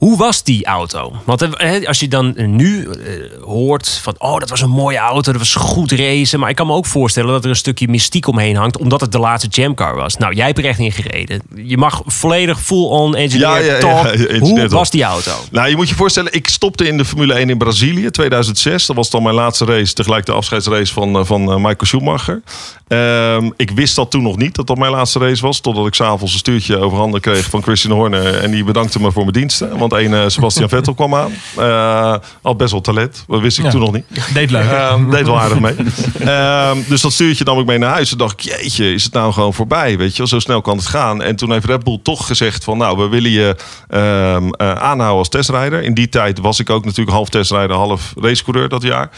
[0.02, 1.12] Hoe was die auto?
[1.24, 2.96] Want eh, als je dan nu eh,
[3.44, 4.14] hoort van...
[4.18, 6.40] oh, dat was een mooie auto, dat was goed racen.
[6.40, 8.78] Maar ik kan me ook voorstellen dat er een stukje mystiek omheen hangt...
[8.78, 10.16] omdat het de laatste Jamcar was.
[10.16, 11.42] Nou, jij hebt er echt in gereden.
[11.54, 15.32] Je mag volledig full-on engineer Ja, ja, ja, engineer Hoe was die auto?
[15.50, 18.86] Nou, je moet je voorstellen, ik stopte in de Formule 1 in Brazilië 2006.
[18.86, 22.42] Dat was dan mijn laatste race, tegelijk de afscheidsrace van, eh, van Michael Schumacher.
[22.88, 25.60] Ehm, ik wist dat toen nog niet, dat dat mijn laatste race was.
[25.60, 28.34] Totdat ik s'avonds een stuurtje overhanden kreeg van Christian Horner.
[28.34, 29.78] En die bedankte me voor mijn diensten.
[29.78, 31.32] Want een eh, Sebastian Vettel kwam aan.
[31.56, 33.70] Eh, had best wel talent, dat wist ik Ja.
[33.70, 34.04] toen nog niet.
[34.34, 34.70] Deed leuk.
[34.70, 35.74] Ehm, deed wel aardig mee.
[36.18, 38.08] Ehm, dus dat stuurtje nam ik mee naar huis.
[38.08, 39.98] Toen dacht ik, jeetje, is het nou gewoon voorbij?
[39.98, 41.22] Weet je wel, zo snel kan het gaan.
[41.22, 43.56] En toen heeft Red Bull toch gezegd van, nou, we willen je
[43.88, 45.82] ehm, eh, aanhouden als testrijder.
[45.82, 49.10] In die tijd was ik ook natuurlijk half testrijder, half racecoureur dat jaar.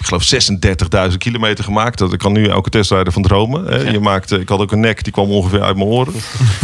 [0.00, 1.98] Ik geloof 36.000 kilometer gemaakt.
[1.98, 3.64] Dat ik kan nu elke testrijder van dromen.
[3.64, 3.90] Hè.
[3.90, 6.14] Je maakte, ik had ook een nek, die kwam ongeveer uit mijn oren.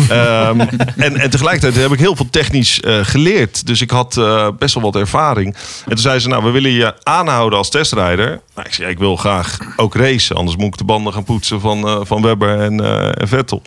[0.08, 0.60] Ehm,
[0.96, 3.66] en, en tegelijkertijd heb ik heel veel technisch eh, geleerd.
[3.66, 5.54] Dus ik had eh, best wel wat ervaring.
[5.54, 8.40] En toen zei ze, nou, we willen je aanhouden als testrijder.
[8.54, 10.36] Nou, ik zei, ja, ik wil graag ook racen.
[10.36, 12.80] Anders moet ik de banden gaan poetsen van, eh, van Webber en,
[13.18, 13.62] en Vettel.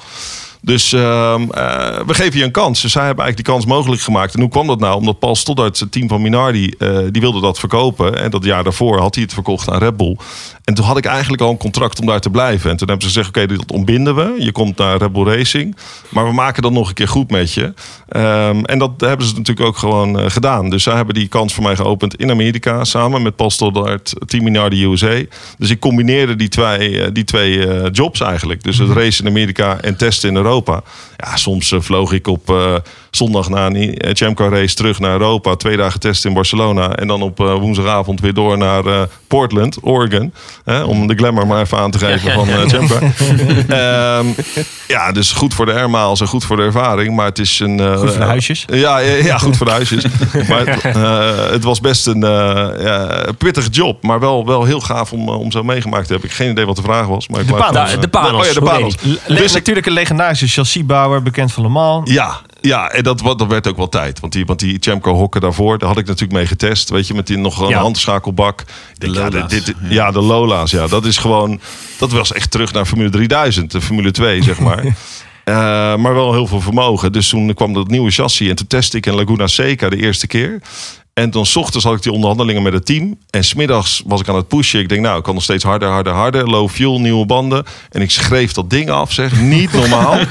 [0.61, 2.81] Dus ehm, eh, we geven je een kans.
[2.81, 4.33] Dus zij hebben eigenlijk die kans mogelijk gemaakt.
[4.33, 4.95] En hoe kwam dat nou?
[4.95, 8.19] Omdat Paul Stoddart, het team van Minardi, eh, die wilde dat verkopen.
[8.21, 10.17] En dat jaar daarvoor had hij het verkocht aan Red Bull.
[10.63, 12.69] En toen had ik eigenlijk al een contract om daar te blijven.
[12.69, 14.35] En toen hebben ze gezegd, oké, dat ontbinden we.
[14.37, 15.75] Je komt naar Red Bull Racing.
[16.09, 17.73] Maar we maken dat nog een keer goed met je.
[18.07, 20.69] Ehm, en dat hebben ze natuurlijk ook gewoon eh, gedaan.
[20.69, 22.83] Dus zij hebben die kans voor mij geopend in Amerika.
[22.83, 25.21] Samen met Paul Stoddart, Team Minardi USA.
[25.57, 28.63] Dus ik combineerde die twee, die twee jobs eigenlijk.
[28.63, 30.48] Dus het racen in Amerika en testen in Europa.
[31.17, 32.75] Ja, soms eh, vloog ik op eh,
[33.11, 35.55] zondag na een eh, Chamcar race terug naar Europa.
[35.55, 36.95] Twee dagen testen in Barcelona.
[36.95, 40.33] En dan op eh, woensdagavond weer door naar eh, Portland, Oregon.
[40.65, 44.17] Hè, om de glamour maar even aan te geven van uh.
[44.17, 44.25] Ehm,
[44.87, 47.15] ja, dus goed voor de airmiles en goed voor de ervaring.
[47.15, 47.79] Maar het is een...
[47.79, 48.65] eh, Goed voor de huisjes.
[48.67, 50.03] ja, ja, ja, goed voor de huisjes.
[50.49, 54.03] maar het, het was best een eh, ja, pittig job.
[54.03, 56.29] Maar wel, wel heel gaaf om, om zo meegemaakt te hebben.
[56.29, 57.27] Ik heb geen idee wat de vraag was.
[57.27, 57.91] Maar ik De wou- Panos.
[57.91, 58.39] De- de Panos.
[58.41, 58.95] Oh ja, de Panos.
[59.27, 62.11] Dus natuurlijk een legendarische chassisbouwer, bekend van Le Mans.
[62.11, 64.19] Ja, ja en dat, dat werd ook wel tijd.
[64.19, 66.89] Want die, want die Chamco hokken daarvoor, daar had ik natuurlijk mee getest.
[66.89, 67.79] Weet je, met die nog een Ja.
[67.79, 68.61] handschakelbak.
[68.61, 68.67] Ik
[68.99, 69.89] denk, ja, Lola's, dit, dit- ja.
[69.89, 70.71] ja, de Lola's.
[70.71, 71.59] Ja, dat is gewoon.
[71.97, 74.85] Dat was echt terug naar Formule 3000, de Formule 2, zeg maar.
[75.43, 75.55] Eh,
[75.95, 77.11] maar wel heel veel vermogen.
[77.11, 78.49] Dus toen kwam dat nieuwe chassis.
[78.49, 80.61] En toen testte ik in Laguna Seca de eerste keer.
[81.19, 83.17] En dan 's ochtends had ik die onderhandelingen met het team.
[83.29, 84.79] En smiddags was ik aan het pushen.
[84.79, 86.49] Ik denk, nou, ik kan nog steeds harder, harder, harder.
[86.49, 87.63] Low fuel, nieuwe banden.
[87.89, 89.41] En ik schreef dat ding af, zeg.
[89.41, 90.17] Niet normaal.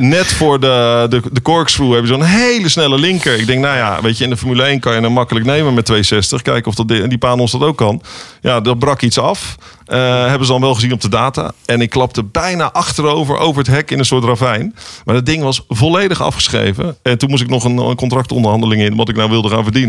[0.00, 3.38] Net voor de, de, de corkscrew heb je zo'n hele snelle linker.
[3.40, 5.74] Ik denk, nou ja, weet je, in de Formule 1 kan je hem makkelijk nemen
[5.74, 6.42] met 260.
[6.42, 8.02] Kijken of dat, di- die Panos dat ook kan.
[8.40, 9.56] Ja, dat brak iets af.
[9.86, 11.52] Eh, hebben ze dan wel gezien op de data.
[11.64, 14.74] En ik klapte bijna achterover over het hek in een soort ravijn.
[15.04, 16.96] Maar het ding was volledig afgeschreven.
[17.02, 18.96] En toen moest ik nog een, een contractonderhandeling in.
[18.96, 19.80] Wat ik nou wilde gaan verdienen.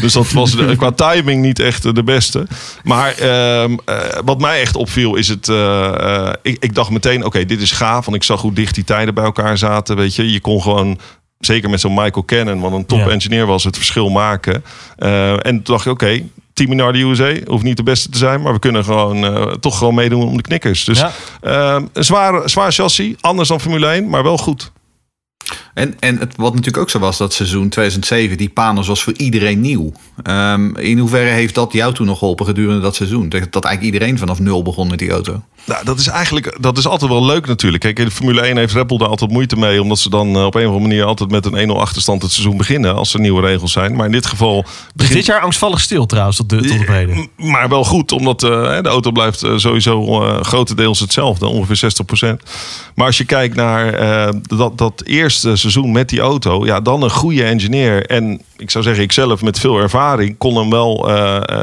[0.00, 2.46] Dus dat was eh, qua timing niet echt eh, de beste.
[2.84, 5.48] Maar ehm, eh, wat mij echt opviel is het...
[5.48, 8.04] eh, ik, ik dacht meteen, oké, dit is gaaf.
[8.04, 9.96] Want ik zag hoe dicht die tijden bij elkaar zaten.
[9.96, 10.98] Weet je, je kon gewoon...
[11.38, 13.08] Zeker met zo'n Michael Cannon, wat een top Ja.
[13.08, 14.64] engineer was, het verschil maken.
[14.96, 18.42] En toen dacht ik, oké, team naar de USA hoeft niet de beste te zijn,
[18.42, 20.84] maar we kunnen gewoon toch gewoon meedoen om de knikkers.
[20.84, 21.10] Dus Ja.
[21.40, 24.72] eh, een zwaar, zwaar chassis, anders dan Formule 1, maar wel goed.
[25.74, 29.12] En, en het, wat natuurlijk ook zo was, dat seizoen 2007, die Panos was voor
[29.16, 29.92] iedereen nieuw.
[30.22, 33.28] Ehm, in hoeverre heeft dat jou toen nog geholpen gedurende dat seizoen?
[33.28, 35.42] Dat, dat eigenlijk iedereen vanaf nul begon met die auto.
[35.68, 37.82] Nou, dat is eigenlijk dat is altijd wel leuk natuurlijk.
[37.82, 39.82] Kijk, in de Formule 1 heeft Red Bull daar altijd moeite mee.
[39.82, 42.32] Omdat ze dan eh, op een of andere manier altijd met een 1-0 achterstand het
[42.32, 42.94] seizoen beginnen.
[42.94, 43.96] Als er nieuwe regels zijn.
[43.96, 47.28] Maar in dit geval begint dit jaar angstvallig stil trouwens, tot de, tot op heden.
[47.36, 48.50] Maar wel goed, omdat eh,
[48.82, 51.92] de auto blijft eh, sowieso grotendeels hetzelfde, ongeveer
[52.38, 52.42] 60%.
[52.94, 53.96] Maar als je kijkt naar
[54.42, 58.06] dat, dat eerste seizoen met die auto, ja, dan een goede engineer.
[58.06, 61.10] En ik zou zeggen, ik zelf met veel ervaring kon hem wel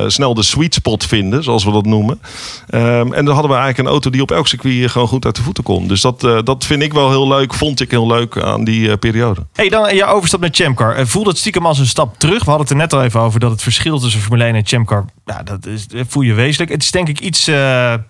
[0.08, 2.22] snel de sweet spot vinden, zoals we dat noemen.
[2.68, 5.36] Ehm, en dan hadden we eigenlijk een auto die op elk circuit gewoon goed uit
[5.36, 5.88] de voeten kon.
[5.88, 8.92] Dus dat, eh, dat vind ik wel heel leuk, vond ik heel leuk aan die
[8.92, 9.46] eh, periode.
[9.54, 10.96] Hey, dan je overstap naar Chamcar.
[10.96, 12.40] Eh, Voelde het stiekem als een stap terug?
[12.44, 14.66] We hadden het er net al even over dat het verschil tussen Formule 1 en
[14.66, 16.72] Chamcar, ja, dat is, dat voel je wezenlijk.
[16.72, 18.06] Het is denk ik iets, ja,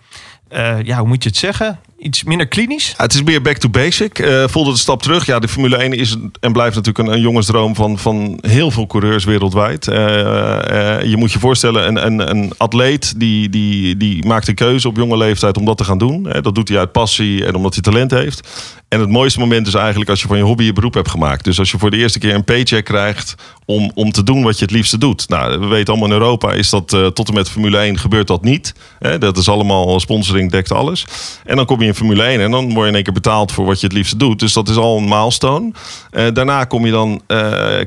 [0.97, 1.79] hoe moet je het zeggen?
[1.99, 2.93] Iets minder klinisch.
[2.97, 4.19] Het is meer back to basic.
[4.19, 5.25] Eh voelde een stap terug.
[5.25, 9.23] Ja, de Formule 1 is en blijft natuurlijk een, jongensdroom van, van heel veel coureurs
[9.23, 9.87] wereldwijd.
[9.87, 14.55] Eh, eh, je moet je voorstellen, een, een, een atleet die, die, die maakt een
[14.55, 16.23] keuze op jonge leeftijd om dat te gaan doen.
[16.41, 18.47] Dat doet hij uit passie en omdat hij talent heeft.
[18.87, 21.43] En het mooiste moment is eigenlijk als je van je hobby je beroep hebt gemaakt.
[21.43, 24.57] Dus als je voor de eerste keer een paycheck krijgt om, om te doen wat
[24.57, 25.29] je het liefste doet.
[25.29, 28.43] Nou, we weten allemaal in Europa is dat tot en met Formule 1 gebeurt dat
[28.43, 28.73] niet.
[29.19, 31.05] Dat is allemaal sponsoring, dekt alles.
[31.45, 33.51] En dan kom je in Formule 1 en dan word je in één keer betaald
[33.51, 34.39] voor wat je het liefste doet.
[34.39, 35.71] Dus dat is al een milestone.
[36.11, 37.37] Eh, daarna kom je dan, eh,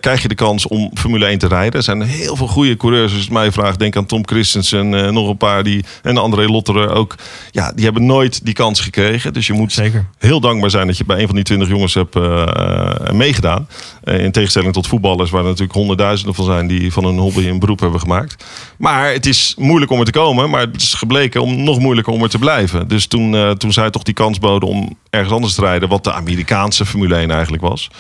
[0.01, 1.73] krijg je de kans om Formule 1 te rijden.
[1.73, 3.13] Er zijn heel veel goede coureurs.
[3.13, 6.47] Als het mij vraagt, denk aan Tom Christensen, eh, nog een paar die en André
[6.47, 7.15] Lotterer ook.
[7.51, 9.33] Ja, die hebben nooit die kans gekregen.
[9.33, 10.07] Dus je moet Zeker.
[10.19, 12.15] heel dankbaar zijn dat je bij een van die twintig jongens hebt
[13.13, 13.69] meegedaan.
[14.05, 17.59] In tegenstelling tot voetballers, waar er natuurlijk honderdduizenden van zijn die van hun hobby een
[17.59, 18.45] beroep hebben gemaakt.
[18.79, 22.13] Maar het is moeilijk om er te komen, maar het is gebleken om nog moeilijker
[22.13, 22.89] om er te blijven.
[22.89, 26.87] Dus toen, toen toch die kans boden om ergens anders te rijden, wat de Amerikaanse
[26.87, 27.91] Formule 1 eigenlijk was.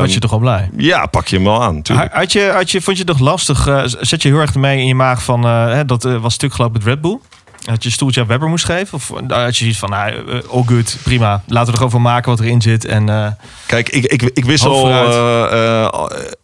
[0.00, 0.70] Was je toch al blij?
[0.76, 1.82] Ja, pak je hem wel aan.
[1.82, 2.12] tuurlijk.
[2.12, 3.66] Had je, had je, vond je het nog lastig?
[3.66, 6.52] eh, zet je heel erg mee in je maag van, eh, dat eh, was stuk
[6.52, 7.18] gelopen met Red Bull?
[7.66, 8.94] Dat je stoeltje aan Webber moest geven?
[8.94, 11.42] Of eh, had je zoiets van, nou, eh, all good, prima.
[11.46, 12.84] Laten we er gewoon van maken wat erin zit.
[12.84, 13.26] En, eh,
[13.66, 14.88] Kijk, ik, ik, ik wist al.
[14.90, 15.88] eh, eh,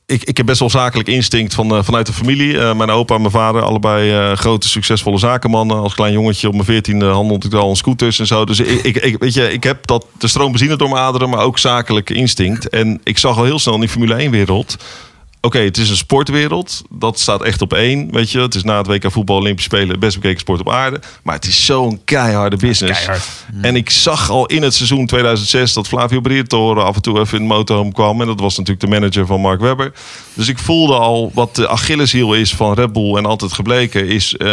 [0.06, 2.58] ik, ik heb best wel zakelijk instinct van, eh, vanuit de familie.
[2.58, 5.76] Eh, mijn opa en mijn vader, allebei eh, grote, succesvolle zakenmannen.
[5.76, 8.44] Als klein jongetje op mijn veertiende handelde ik al een scooters en zo.
[8.44, 11.28] Dus ik, ik, ik, weet je, ik heb dat, de stroom benzine door mijn aderen,
[11.30, 12.68] maar ook zakelijk instinct.
[12.68, 14.76] En ik zag al heel snel in die Formule 1-wereld.
[15.44, 16.82] Oké, het is een sportwereld.
[16.90, 18.12] Dat staat echt op één.
[18.12, 21.00] Weet je, het is na het WK voetbal, Olympische Spelen, best bekeken sport op aarde.
[21.22, 23.04] Maar het is zo'n keiharde business.
[23.04, 23.28] keihard.
[23.62, 27.38] En ik zag al in het seizoen 2006 dat Flavio Briatore af en toe even
[27.38, 28.20] in de motorhome kwam.
[28.20, 29.92] En dat was natuurlijk de manager van Mark Webber.
[30.34, 34.36] Dus ik voelde al wat de Achilleshiel is van Red Bull en altijd gebleken is
[34.36, 34.46] eh,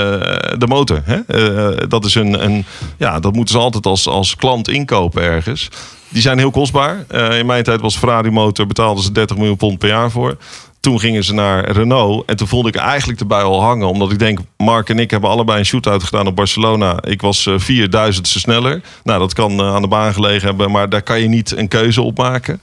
[0.58, 1.02] de motor.
[1.06, 1.19] Hè?
[1.19, 2.65] Eh, dat is een, een,
[2.97, 5.69] ja, dat moeten ze altijd als, als klant inkopen ergens.
[6.10, 7.06] Die zijn heel kostbaar.
[7.08, 10.38] Eh, in mijn tijd was Ferrari motor betaalden ze 30 miljoen pond per jaar voor.
[10.80, 12.26] Toen gingen ze naar Renault.
[12.26, 13.88] En toen voelde ik eigenlijk erbij al hangen.
[13.88, 17.04] Omdat ik denk, Mark en ik hebben allebei een shootout gedaan op Barcelona.
[17.04, 18.82] Ik was eh, 4000ste sneller.
[19.04, 20.72] Nou, dat kan eh, aan de baan gelegen hebben.
[20.72, 22.62] Maar daar kan je niet een keuze op maken.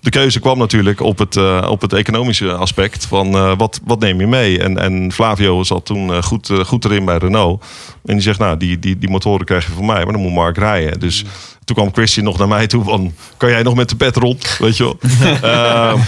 [0.00, 3.06] De keuze kwam natuurlijk op het, op het economische aspect.
[3.06, 4.62] Van wat, wat neem je mee?
[4.62, 7.64] En, en Flavio zat toen goed, goed erin bij Renault.
[8.04, 10.04] En die zegt, nou, die, die, die motoren krijg je van mij.
[10.04, 11.00] Maar dan moet Mark rijden.
[11.00, 11.24] Dus
[11.68, 13.14] toen kwam Christian nog naar mij toe van...
[13.36, 14.56] kan jij nog met de pet rond?
[14.58, 14.98] Weet je wel.
[15.42, 15.98] Ehm,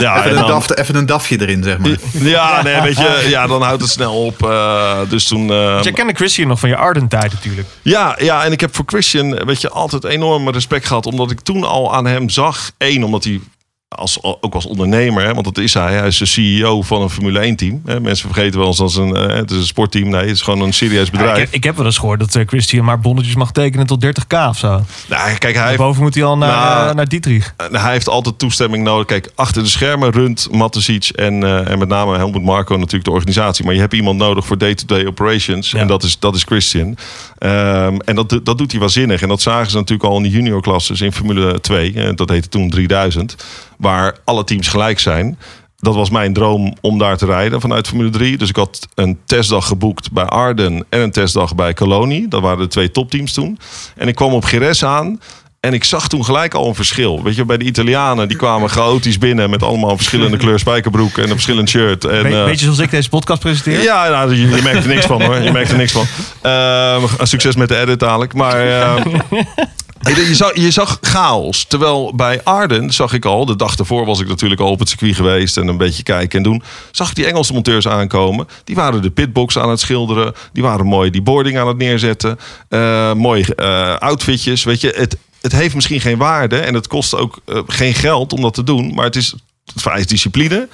[0.00, 1.90] ja, even, en een dan- daf, even een dafje erin, zeg maar.
[2.12, 4.42] ja, nee, weet je, ja, dan houdt het snel op.
[4.42, 5.50] eh, dus toen...
[5.50, 7.68] eh, Want jij kende Christian nog van je Arden-tijd natuurlijk.
[7.82, 11.06] ja, ja, en ik heb voor Christian weet je, altijd enorm respect gehad.
[11.06, 12.70] Omdat ik toen al aan hem zag.
[12.78, 13.40] Eén, omdat hij
[13.88, 15.94] als, ook als ondernemer, hè, want dat is hij.
[15.94, 17.82] Hij is de CEO van een Formule 1 team.
[17.84, 18.00] Hè.
[18.00, 20.08] Mensen vergeten wel eens als een, eh, het is een sportteam.
[20.08, 21.32] Nee, het is gewoon een serieus Ja, bedrijf.
[21.36, 24.04] ik, heb, ik heb wel eens gehoord dat eh, Christian maar bonnetjes mag tekenen tot
[24.04, 24.82] 30k of zo.
[25.08, 27.54] Nou, kijk, hij heeft, Boven moet hij al naar, Nou, eh, naar Dietrich.
[27.70, 29.06] Hij heeft altijd toestemming nodig.
[29.06, 33.64] Kijk, achter de schermen runt Matesic en, en met name Helmut Marko natuurlijk de organisatie.
[33.64, 35.74] Maar je hebt iemand nodig voor day-to-day operations.
[35.74, 36.96] En dat is, dat is Christian.
[37.38, 39.22] Ehm, en dat, dat doet hij waanzinnig.
[39.22, 41.92] En dat zagen ze natuurlijk al in de juniorklasses in Formule 2.
[41.92, 43.36] Eh, dat heette toen 3000.
[43.78, 45.38] Waar alle teams gelijk zijn.
[45.76, 48.36] Dat was mijn droom om daar te rijden vanuit Formule 3.
[48.38, 52.28] Dus ik had een testdag geboekt bij Arden en een testdag bij Colonie.
[52.28, 53.58] Dat waren de twee topteams toen.
[53.96, 55.20] En ik kwam op Gires aan.
[55.60, 57.22] En ik zag toen gelijk al een verschil.
[57.22, 61.22] Weet je, bij de Italianen, die kwamen chaotisch binnen met allemaal verschillende kleur spijkerbroek en
[61.22, 62.04] een verschillend shirt.
[62.04, 63.82] En, Be- eh, beetje zoals ik deze podcast presenteer.
[63.82, 65.38] ja, nou, je, je merkt er niks van hoor.
[65.40, 66.04] Je merkt er niks van.
[66.42, 68.34] Ehm, succes met de edit dadelijk.
[68.34, 69.08] Maar ehm,
[70.00, 71.64] je, zag, je zag chaos.
[71.64, 74.88] Terwijl bij Arden zag ik al, de dag daarvoor was ik natuurlijk al op het
[74.88, 76.62] circuit geweest en een beetje kijken en doen.
[76.90, 78.48] Zag ik die Engelse monteurs aankomen.
[78.64, 80.34] Die waren de pitbox aan het schilderen.
[80.52, 82.38] Die waren mooi die boarding aan het neerzetten.
[82.68, 84.64] Eh mooi eh, outfitjes.
[84.64, 88.32] Weet je, het, het heeft misschien geen waarde en het kost ook eh, geen geld
[88.32, 88.94] om dat te doen.
[88.94, 89.34] Maar het is
[89.82, 90.68] het discipline.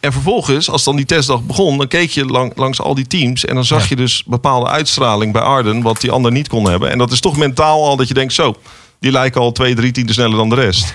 [0.00, 3.44] En vervolgens, als dan die testdag begon, dan keek je lang, langs al die teams.
[3.44, 6.90] En dan zag je dus bepaalde uitstraling bij Arden, wat die ander niet kon hebben.
[6.90, 8.56] En dat is toch mentaal al dat je denkt, zo,
[9.00, 10.94] die lijken al twee, drie tienden sneller dan de rest.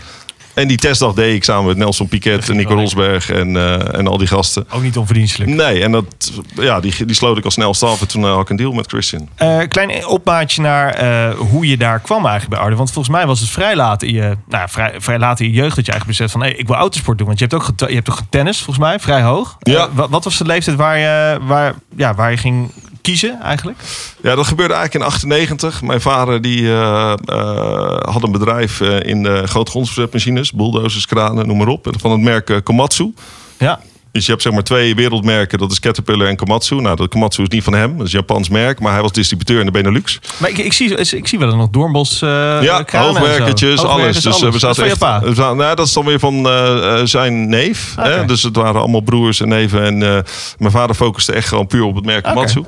[0.56, 4.08] En die testdag deed ik samen met Nelson Piquet en Nico Rosberg en, eh, en
[4.08, 4.65] al die gasten.
[4.70, 5.52] Ook niet onverdienstelijk.
[5.52, 8.02] Nee, en dat, ja, die, die sloot ik al snel af.
[8.02, 9.30] En toen eh, had ik een deal met Christian.
[9.36, 12.78] Eh, klein opmaatje naar hoe je daar kwam eigenlijk bij Arden.
[12.78, 15.54] Want volgens mij was het vrij laat in je, nou, vrij, vrij laat in je
[15.54, 16.41] jeugd dat je eigenlijk beseft van...
[16.41, 17.28] Hey, ik wil autosport doen.
[17.28, 19.58] Want je hebt ook, je hebt toch tennis volgens mij, vrij hoog.
[19.60, 19.89] Ja.
[19.91, 22.72] Wat, wat was de leeftijd waar je, waar, ja, waar je ging
[23.06, 23.78] kiezen eigenlijk?
[24.22, 25.82] Ja, dat gebeurde eigenlijk in 98.
[25.82, 31.48] Mijn vader die, eh, eh, had een bedrijf eh, in de grote grondverzetmachines, bulldozers, kranen,
[31.48, 31.88] noem maar op.
[32.00, 33.13] Van het merk Komatsu.
[33.58, 33.80] Ja.
[34.15, 36.75] Dus je hebt zeg maar twee wereldmerken, dat is Caterpillar en Komatsu.
[36.75, 39.12] Nou, dat Komatsu is niet van hem, dat is een Japans merk, maar hij was
[39.12, 40.19] distributeur in de Benelux.
[40.38, 42.30] Maar ik, ik, zie, ik zie wel nog Doornbos uh,
[42.62, 44.21] ja, hoogwerkertjes, alles.
[44.21, 45.23] Dus eh, we zaten dat is echt.
[45.23, 47.93] we zaten- nou, dat is dan weer van eh, eh, zijn neef.
[47.95, 48.25] Hè?
[48.25, 49.84] Dus het waren allemaal broers en neven.
[49.84, 50.19] En eh,
[50.58, 52.63] mijn vader focuste echt gewoon puur op het merk Komatsu.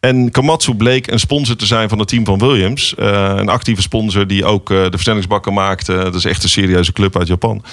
[0.00, 2.94] En Komatsu bleek een sponsor te zijn van het team van Williams.
[2.94, 5.94] Eh, een actieve sponsor die ook eh, de versnellingsbakken maakte.
[5.96, 7.64] Dat is echt een serieuze club uit Japan.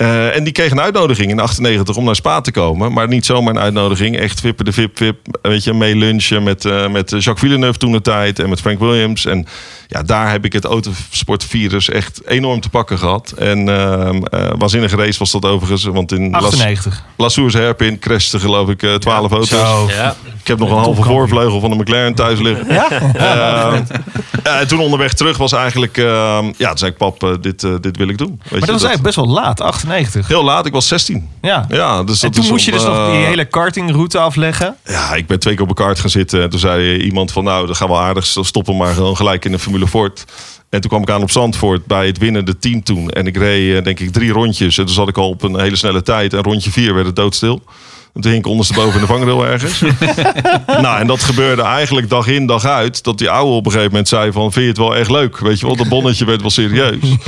[0.00, 2.92] Eh, en die kreeg een uitnodiging in 98 om naar Spa te komen.
[2.92, 4.16] Maar niet zomaar een uitnodiging.
[4.18, 5.16] Echt vippen de vip vip.
[5.42, 8.38] Weet je, mee lunchen met, eh, met Jacques Villeneuve toen de tijd.
[8.38, 9.24] En met Frank Williams.
[9.26, 9.46] En
[9.86, 13.34] ja, daar heb ik het autosportvirus echt enorm te pakken gehad.
[13.38, 15.84] En ehm eh, waanzinnige race was dat overigens.
[15.84, 17.04] Want in Las- 98.
[17.16, 19.88] La Source Hairpin crashte geloof ik eh, 12 auto's.
[19.88, 20.16] Ja.
[20.40, 22.74] Ik heb nog een halve voorvleugel van de McLaren thuis liggen.
[22.74, 22.88] Ja?
[23.14, 23.82] Ehm,
[24.42, 25.96] en toen onderweg terug was eigenlijk...
[25.98, 28.28] ehm, ja, toen zei ik, pap, dit, dit wil ik doen.
[28.42, 29.89] Weet Maar je, dat was eigenlijk best wel laat, 98.
[30.26, 31.28] Heel laat, ik was 16.
[31.42, 31.66] Ja.
[31.68, 34.76] Ja, dus en dat toen moest je dus nog die eh, hele kartingroute afleggen.
[34.84, 36.42] Ja, ik ben twee keer op een kaart gaan zitten.
[36.42, 38.26] En toen zei iemand van, nou, dat gaat wel aardig.
[38.26, 40.24] Stoppen maar gewoon gelijk in de Formule Ford.
[40.68, 43.10] En toen kwam ik aan op Zandvoort bij het winnende team toen.
[43.10, 44.78] En ik reed, eh, denk ik, drie rondjes.
[44.78, 46.32] En toen zat ik al op een hele snelle tijd.
[46.32, 47.62] En rondje vier werd het doodstil.
[48.12, 49.82] Hing ik ondersteboven in de vangrail ergens.
[50.84, 53.04] nou, en dat gebeurde eigenlijk dag in, dag uit.
[53.04, 54.52] Dat die oude op een gegeven moment zei van...
[54.52, 55.38] vind je het wel echt leuk?
[55.38, 56.96] Weet je wel, dat bonnetje werd wel serieus.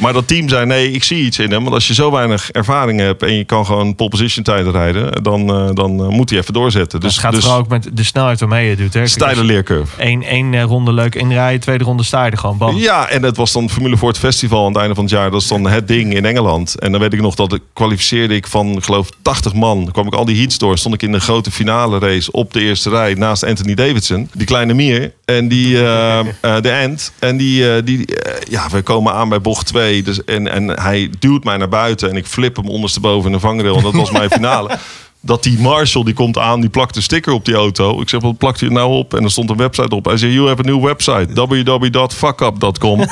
[0.00, 1.62] Maar dat team zei, nee, ik zie iets in hem.
[1.62, 3.22] Want als je zo weinig ervaring hebt...
[3.22, 5.22] en je kan gewoon pole position tijden rijden...
[5.22, 7.00] dan, eh, dan eh, moet hij even doorzetten.
[7.00, 8.94] Dus Dus, het gaat dus vooral ook met de snelheid waarmee je doet.
[8.94, 9.06] Hè?
[9.06, 10.04] steile leercurve.
[10.04, 12.58] Eén één eh, ronde leuk inrijden, tweede ronde sta je er gewoon.
[12.58, 12.76] Bam.
[12.76, 15.30] Ja, en het was dan Formule Ford Festival aan het einde van het jaar.
[15.30, 16.78] Dat is dan het ding in Engeland.
[16.78, 19.82] En dan weet ik nog dat ik kwalificeerde ik van, geloof, 80 man.
[19.82, 20.78] Dan kwam ik al die heats door.
[20.78, 24.30] Stond ik in de grote finale race op de eerste rij naast Anthony Davidson.
[24.32, 25.12] Die kleine mier.
[25.24, 26.24] En die, eh,
[26.60, 27.12] de Ant.
[27.18, 28.08] En die, eh, die
[28.48, 30.02] ja, we komen aan bij bocht 2.
[30.02, 32.10] Dus, en, en hij duwt mij naar buiten.
[32.10, 33.76] En ik flip hem ondersteboven in de vangrail.
[33.76, 34.78] En dat was mijn finale.
[35.26, 38.00] Dat die Marshall die komt aan, die plakt een sticker op die auto.
[38.00, 39.14] Ik zeg, wat plakt u nou op?
[39.14, 40.04] En er stond een website op.
[40.04, 41.26] Hij zei, you have a new website.
[41.34, 43.00] www.fuckup.com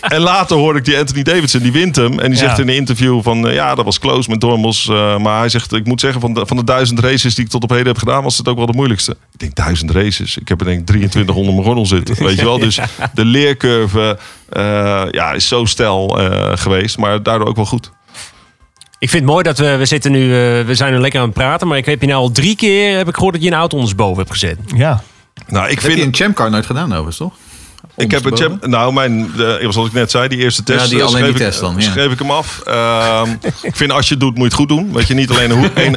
[0.00, 2.18] En later hoorde ik die Anthony Davidson, die wint hem.
[2.18, 2.46] En die Ja.
[2.46, 4.88] zegt in een interview van, eh, ja, dat was close met Dormos.
[4.88, 7.50] eh, maar hij zegt, ik moet zeggen, van de, van de duizend races die ik
[7.50, 9.10] tot op heden heb gedaan, was het ook wel de moeilijkste.
[9.32, 10.36] Ik denk, duizend races?
[10.36, 12.24] Ik heb er denk ik 23 onder mijn gordel zitten.
[12.24, 12.58] Weet je wel?
[12.72, 12.78] Dus
[13.14, 14.18] de leercurve
[14.48, 14.62] eh,
[15.10, 16.18] ja, is zo stijl
[16.54, 17.90] geweest, maar daardoor ook wel goed.
[19.02, 21.26] Ik vind het mooi dat we, we zitten nu, eh, we zijn nu lekker aan
[21.26, 21.68] het praten.
[21.68, 23.74] Maar ik heb je nou al drie keer, heb ik gehoord dat je een auto
[23.74, 24.58] ondersteboven hebt gezet.
[24.74, 25.02] Ja.
[25.46, 26.06] Nou, ik Heb je vind...
[26.06, 27.32] een champcar nooit gedaan overigens, toch?
[28.02, 28.66] Ik heb een champ.
[28.66, 30.80] Nou, mijn, de, zoals ik net zei, die eerste test.
[30.82, 31.90] Ja, die eh, alleen schreef die ik, test dan, eh, ja.
[31.90, 32.60] Schreef ik hem af.
[32.66, 33.28] Ehm,
[33.62, 34.92] ik vind als je het doet, moet je het goed doen.
[34.92, 35.70] Weet je, niet alleen een hoe.
[35.84, 35.96] een-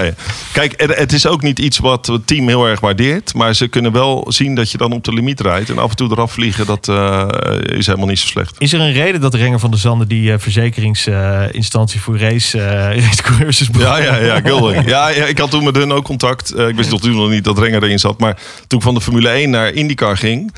[0.00, 0.12] nee.
[0.52, 3.34] Kijk, het, het is ook niet iets wat het team heel erg waardeert.
[3.34, 5.70] Maar ze kunnen wel zien dat je dan op de limiet rijdt.
[5.70, 7.26] En af en toe eraf vliegen, dat eh,
[7.62, 8.54] is helemaal niet zo slecht.
[8.58, 13.02] Is er een reden dat Renger van der Zanden die eh, verzekeringsinstantie voor race, eh
[13.06, 14.74] racecoureurs is Ja, begonnen?
[14.74, 14.80] ja, ja.
[14.86, 16.58] Ja, ja, ik had toen met hun ook contact.
[16.58, 18.18] Ik wist nog toen nog niet dat Renger erin zat.
[18.18, 20.52] Maar toen ik van de Formule 1 naar IndyCar ging...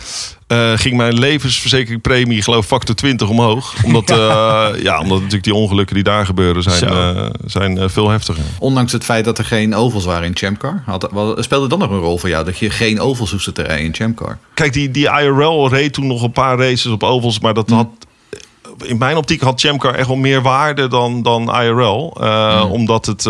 [0.52, 3.74] eh, ging mijn levensverzekeringpremie geloof ik factor 20 omhoog.
[3.84, 8.42] Omdat, eh, ja, omdat natuurlijk die ongelukken die daar gebeuren zijn, eh, zijn veel heftiger.
[8.58, 10.82] Ondanks het feit dat er geen ovals waren in Champcar.
[10.86, 13.62] Had, wel- speelde dan nog een rol voor jou dat je geen ovals hoefde te
[13.62, 14.38] rijden in Champcar?
[14.54, 17.40] Kijk, die, die IRL reed toen nog een paar races op ovals.
[17.40, 17.88] Maar dat had...
[18.82, 22.16] In mijn optiek had Chamcar echt wel meer waarde dan, dan IRL.
[22.20, 23.24] Eh, Omdat het...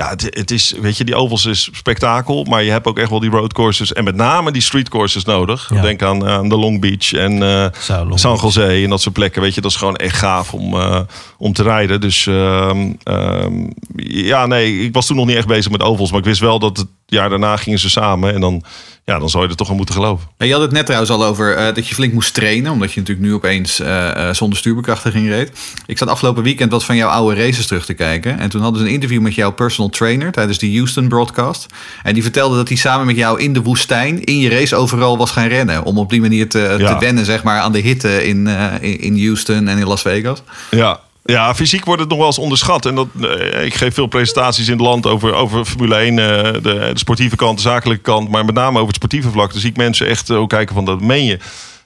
[0.00, 2.44] ja, het, het is, weet je, die ovals is spektakel.
[2.44, 3.92] Maar je hebt ook echt wel die roadcourses.
[3.92, 5.70] En met name die streetcourses nodig.
[5.74, 5.80] Ja.
[5.80, 7.66] Denk aan, aan de Long Beach en eh,
[8.14, 9.42] San Jose en dat soort plekken.
[9.42, 11.00] Weet je, dat is gewoon echt gaaf om, eh,
[11.38, 12.00] om te rijden.
[12.00, 16.10] Dus ehm, ehm, ja, nee, ik was toen nog niet echt bezig met ovals.
[16.10, 18.34] Maar ik wist wel dat het jaar daarna gingen ze samen.
[18.34, 18.64] En dan,
[19.10, 20.28] ja, dan zou je er toch aan moeten geloven.
[20.36, 22.72] En je had het net trouwens al over eh, dat je flink moest trainen.
[22.72, 25.50] Omdat je natuurlijk nu opeens eh, zonder stuurbekrachtiging reed.
[25.86, 28.38] Ik zat afgelopen weekend wat van jouw oude races terug te kijken.
[28.38, 31.66] En toen hadden ze een interview met jouw personal trainer tijdens de Houston broadcast.
[32.02, 35.18] En die vertelde dat hij samen met jou in de woestijn in je race overal
[35.18, 35.84] was gaan rennen.
[35.84, 36.92] Om op die manier te, Ja.
[36.94, 38.46] te wennen zeg maar, aan de hitte in,
[38.80, 40.42] in, in Houston en in Las Vegas.
[40.70, 41.00] Ja.
[41.30, 42.86] Ja, fysiek wordt het nog wel eens onderschat.
[42.86, 46.52] En dat, eh, ik geef veel presentaties in het land over, over Formule 1, eh,
[46.52, 48.28] de, de sportieve kant, de zakelijke kant.
[48.28, 49.52] Maar met name over het sportieve vlak.
[49.52, 51.38] Dan zie ik mensen echt eh, ook kijken van, dat meen je?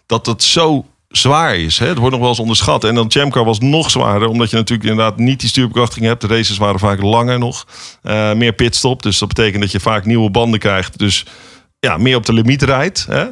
[0.07, 1.79] Dat het zo zwaar is.
[1.79, 1.87] Hè?
[1.87, 2.85] Het wordt nog wel eens onderschat.
[2.85, 4.29] En dan Chamcar was nog zwaarder.
[4.29, 6.21] Omdat je natuurlijk inderdaad niet die stuurbekrachtiging hebt.
[6.21, 7.67] De races waren vaak langer nog.
[8.03, 9.03] Eh, meer pitstop.
[9.03, 10.99] Dus dat betekent dat je vaak nieuwe banden krijgt.
[10.99, 11.25] Dus
[11.81, 13.07] ja, meer op de limiet rijdt.
[13.09, 13.25] Hè?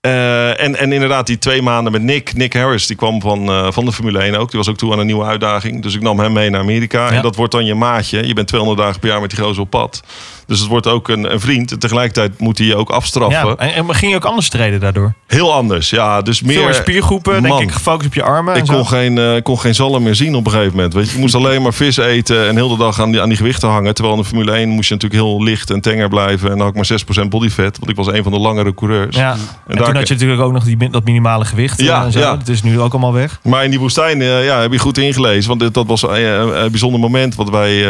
[0.00, 2.34] Eh, en, en inderdaad, die twee maanden met Nick.
[2.34, 4.50] Nick Harris, die kwam van, eh, van de Formule 1 ook.
[4.50, 5.82] Die was ook toe aan een nieuwe uitdaging.
[5.82, 7.10] Dus ik nam hem mee naar Amerika.
[7.10, 8.26] En dat wordt dan je maatje.
[8.26, 10.02] Je bent 200 dagen per jaar met die gozer op pad.
[10.48, 11.72] Dus het wordt ook een, een vriend.
[11.72, 13.48] En tegelijkertijd moet hij je ook afstraffen.
[13.48, 15.12] Ja, en, en ging je ook anders treden daardoor?
[15.26, 16.22] Heel anders, ja.
[16.22, 18.54] Dus meer Veel spiergroepen, denk Man, ik, gefocust op je armen.
[18.54, 18.72] en Ik zo.
[18.74, 20.94] kon geen, ik kon geen zalm meer zien op een gegeven moment.
[20.94, 23.28] Weet je, je moest alleen maar vis eten en heel de dag aan die, aan
[23.28, 23.94] die gewichten hangen.
[23.94, 26.50] Terwijl in de Formule 1 moest je natuurlijk heel licht en tenger blijven.
[26.50, 27.78] En dan had ik maar 6% body fat.
[27.78, 29.16] Want ik was een van de langere coureurs.
[29.16, 29.32] Ja.
[29.32, 31.80] En, toen daar- had je natuurlijk ook nog die, dat minimale gewicht.
[31.80, 32.18] Ja, eh, en zo.
[32.18, 32.36] ja.
[32.36, 33.40] Dat is nu ook allemaal weg.
[33.42, 35.48] Maar in die woestijn eh, ja, heb je goed ingelezen.
[35.48, 37.34] Want dit, dat was een, een bijzonder moment.
[37.34, 37.86] Want wij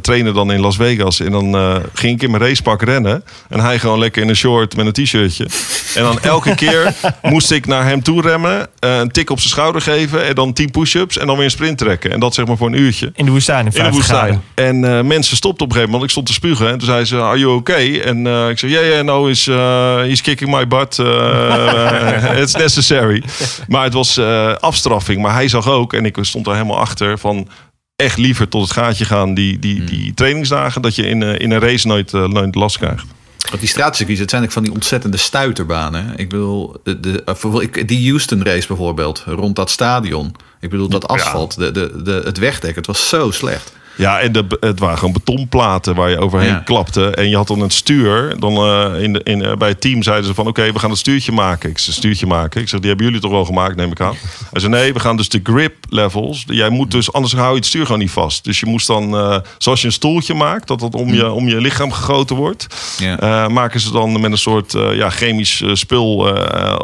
[0.00, 1.20] trainen dan in Las Vegas.
[1.20, 1.56] En dan
[1.94, 3.24] ging ik in mijn racepak rennen.
[3.48, 5.46] En hij gewoon lekker in een short met een t-shirtje.
[5.94, 8.68] En dan elke keer moest ik naar hem toe remmen.
[8.78, 10.26] eh, een tik op zijn schouder geven.
[10.26, 11.18] En dan 10 push-ups.
[11.18, 12.12] En dan weer een sprint trekken.
[12.12, 13.12] En dat zeg maar voor een uurtje.
[13.14, 14.42] In de woestijn, in In de 50 woestijn.
[14.54, 16.02] En eh, mensen stopten op een gegeven moment.
[16.04, 16.68] Ik stond te spugen.
[16.70, 18.00] En toen zei ze, are you okay?
[18.00, 20.98] En eh, ik zei, yeah, yeah, no, he's, eh, he's kicking my butt.
[22.42, 23.22] It's necessary.
[23.68, 24.18] Maar het was
[24.60, 25.22] afstraffing.
[25.22, 27.48] Maar hij zag ook, en ik stond daar helemaal achter, van
[28.04, 30.82] echt liever tot het gaatje gaan die, die, die trainingsdagen.
[30.82, 33.04] Dat je in, eh, in een race nooit, eh, nooit last krijgt.
[33.48, 36.12] Want die straatcircuits, het zijn ook van die ontzettende stuiterbanen.
[36.16, 40.34] Ik bedoel, de, de, eh, die Houston race bijvoorbeeld, rond dat stadion.
[40.60, 43.72] Ik bedoel, dat asfalt, de, de, de, het wegdek, het was zo slecht.
[43.98, 46.62] Ja, en de, het waren gewoon betonplaten waar je overheen Ja.
[46.64, 47.10] klapte.
[47.10, 48.34] En je had dan een stuur.
[48.38, 50.46] Dan, eh, in de, in, eh, bij het team zeiden ze van...
[50.46, 51.70] oké, we gaan het stuurtje maken.
[51.70, 52.60] Ik zei, stuurtje maken?
[52.60, 54.14] Ik zeg, die hebben jullie toch wel gemaakt, neem ik aan.
[54.50, 56.44] Hij zei, nee, we gaan dus de grip levels.
[56.46, 58.44] Jij moet dus, anders hou je het stuur gewoon niet vast.
[58.44, 60.66] Dus je moest dan, eh, zoals je een stoeltje maakt...
[60.68, 62.66] dat dat om je, om je lichaam gegoten wordt...
[62.98, 63.48] Ja.
[63.48, 66.28] maken ze dan met een soort ja, chemisch spul...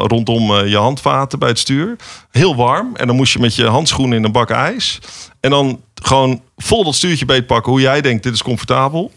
[0.07, 1.95] rondom je handvaten bij het stuur.
[2.31, 2.95] Heel warm.
[2.95, 4.99] En dan moest je met je handschoenen in een bak ijs...
[5.39, 9.11] en dan gewoon vol dat stuurtje beetpakken hoe jij denkt, dit is comfortabel.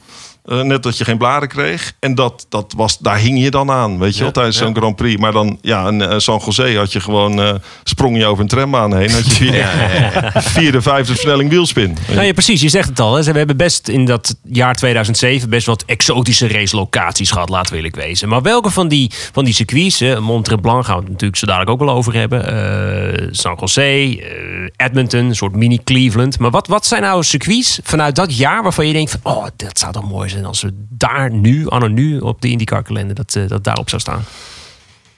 [0.48, 1.92] Eh, net dat je geen bladen kreeg.
[2.00, 4.96] En dat, dat was, daar hing je dan aan, weet je wel, tijdens zo'n Grand
[4.96, 5.20] Prix.
[5.20, 8.48] Maar dan, ja, in eh, San Jose had je gewoon, eh, sprong je over een
[8.48, 9.10] trambaan heen.
[9.10, 11.96] Had je vierde, vierde vijfde versnelling wielspin.
[12.08, 12.60] Nou ja, precies.
[12.60, 13.14] Je zegt het al.
[13.14, 13.22] Hè.
[13.22, 17.96] Ze hebben best in dat jaar 2007 best wat exotische racelocaties gehad, laten we eerlijk
[17.96, 18.28] wezen.
[18.28, 21.46] Maar welke van die, van die circuits, hè, Mont Tremblant gaan we het natuurlijk zo
[21.46, 23.36] dadelijk ook wel over hebben.
[23.36, 26.38] San Jose, Edmonton, een soort mini Cleveland.
[26.38, 29.78] Maar wat, wat zijn nou circuits vanuit dat jaar waarvan je denkt van, oh, dat
[29.78, 33.34] zou toch mooi zijn als we daar nu, anno nu, op de IndyCar kalender, dat,
[33.34, 34.24] eh, dat daarop zou staan.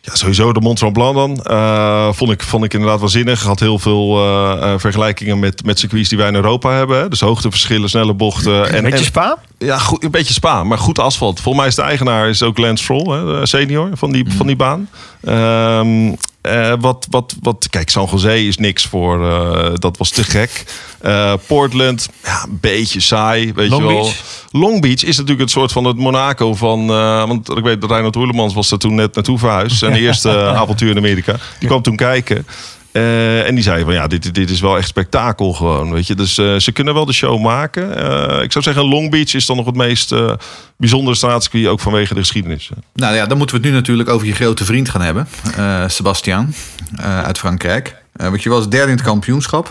[0.02, 1.44] Ja, sowieso de Mont Tremblant dan.
[1.56, 3.42] Eh, vond, ik, vond ik inderdaad waanzinnig.
[3.42, 6.98] Had heel veel eh, eh, vergelijkingen met, met circuits die wij in Europa hebben.
[6.98, 7.09] hè.
[7.09, 8.68] Dus hoogteverschillen, snelle bochten.
[8.72, 9.38] En, Met je en- spa?
[9.64, 11.40] Ja, goed, een beetje Spa, maar goed asfalt.
[11.40, 14.56] Volgens mij is de eigenaar is ook Lance Stroll, hè, senior van die, van die
[14.56, 14.88] baan.
[15.24, 19.30] Ehm, eh, wat, wat, wat, kijk, San Jose is niks voor.
[19.30, 20.64] eh, dat was te gek.
[21.00, 24.02] Eh, Portland, ja, een beetje saai, weet Long je wel.
[24.02, 24.16] Beach?
[24.50, 26.86] Long Beach is natuurlijk het soort van het Monaco van.
[27.26, 29.78] want ik weet dat Reinhard Hoelemans was er toen net naartoe verhuisd.
[29.84, 31.36] Zijn eerste avontuur in Amerika.
[31.58, 32.46] Die kwam toen kijken.
[32.92, 35.92] Eh, en die zei van ja, dit, dit is wel echt spektakel gewoon.
[35.92, 36.14] Weet je?
[36.14, 37.96] Dus eh, ze kunnen wel de show maken.
[37.96, 40.33] Eh, ik zou zeggen, Long Beach is dan nog het meest eh,
[40.76, 42.70] bijzondere straatcircuit, ook vanwege de geschiedenis.
[42.95, 45.28] Nou ja, dan moeten we het nu natuurlijk over je grote vriend gaan hebben.
[45.57, 46.55] eh Sebastian
[46.97, 47.99] eh, uit Frankrijk.
[48.12, 49.68] Want je was derde in het kampioenschap.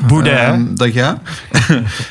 [0.47, 1.21] Ehm, dat ja.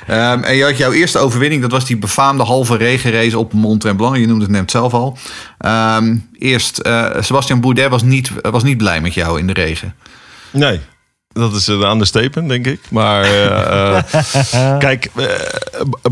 [0.06, 1.62] Ehm, en je had jouw eerste overwinning.
[1.62, 4.16] Dat was die befaamde halve regenrace op Mont Tremblant.
[4.16, 5.16] Je noemde het net zelf al.
[5.58, 9.94] Ehm, eerst, eh, Sebastian Bourdais was niet, was niet blij met jou in de regen.
[10.50, 10.80] Nee.
[11.32, 12.80] Dat is een understatement, denk ik.
[12.90, 15.24] Maar eh, eh, kijk, eh,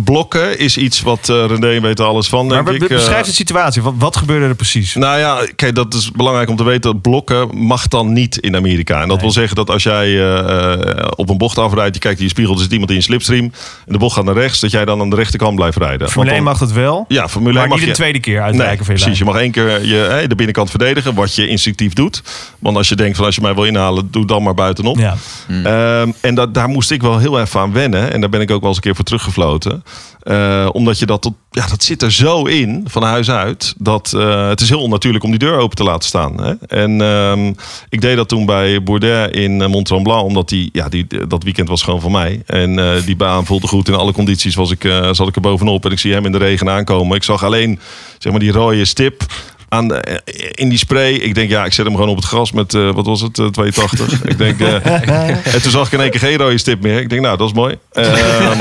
[0.04, 2.90] blokken is iets wat eh, René weet alles van, Maar denk be- ik.
[2.90, 3.82] Eh, beschrijf de situatie.
[3.82, 4.94] Wat, wat gebeurde er precies?
[4.94, 6.80] Nou ja, kijk, dat is belangrijk om te weten.
[6.92, 9.02] Dat blokken mag dan niet in Amerika.
[9.02, 12.18] En dat wil zeggen dat als jij eh, eh, op een bocht afrijdt, je kijkt
[12.18, 13.44] in je spiegel, er zit iemand in je slipstream.
[13.86, 16.08] En de bocht gaat naar rechts, dat jij dan aan de rechterkant blijft rijden.
[16.10, 17.04] Formule 1 Want dan- mag dat wel.
[17.08, 19.18] Ja, Formule 1 maar mag niet je- de tweede keer Nee, van je precies.
[19.18, 22.22] Je mag één keer je, de binnenkant verdedigen, wat je instinctief doet.
[22.58, 24.98] Want als je denkt van als je mij wil inhalen, doe dan maar buitenop.
[24.98, 25.05] Ja.
[25.48, 28.12] Ehm, en dat, daar moest ik wel heel even aan wennen.
[28.12, 29.84] En daar ben ik ook wel eens een keer voor teruggefloten.
[30.22, 33.74] Eh, omdat je dat tot, ja, dat zit er zo in, van huis uit.
[33.78, 36.42] Dat eh, het is heel onnatuurlijk om die deur open te laten staan.
[36.42, 36.54] Hè?
[36.66, 37.52] En ehm,
[37.88, 40.26] ik deed dat toen bij Bourdais in eh, Mont Tremblant.
[40.26, 42.42] Omdat die, ja, die, dat weekend was gewoon van mij.
[42.46, 43.88] En eh, die baan voelde goed.
[43.88, 45.84] In alle condities was ik, eh, zat ik er bovenop.
[45.84, 47.16] En ik zie hem in de regen aankomen.
[47.16, 47.80] Ik zag alleen
[48.18, 49.24] zeg maar, die rode stip
[49.68, 51.12] aan de, eh, in die spray.
[51.12, 53.34] Ik denk, ja, ik zet hem gewoon op het gras met, eh, wat was het,
[53.34, 54.22] 82.
[54.32, 54.86] ik denk, eh,
[55.54, 57.00] en toen zag ik in één keer geen rode stip meer.
[57.00, 57.78] Ik denk, nou, dat is mooi.
[57.92, 58.58] Ehm,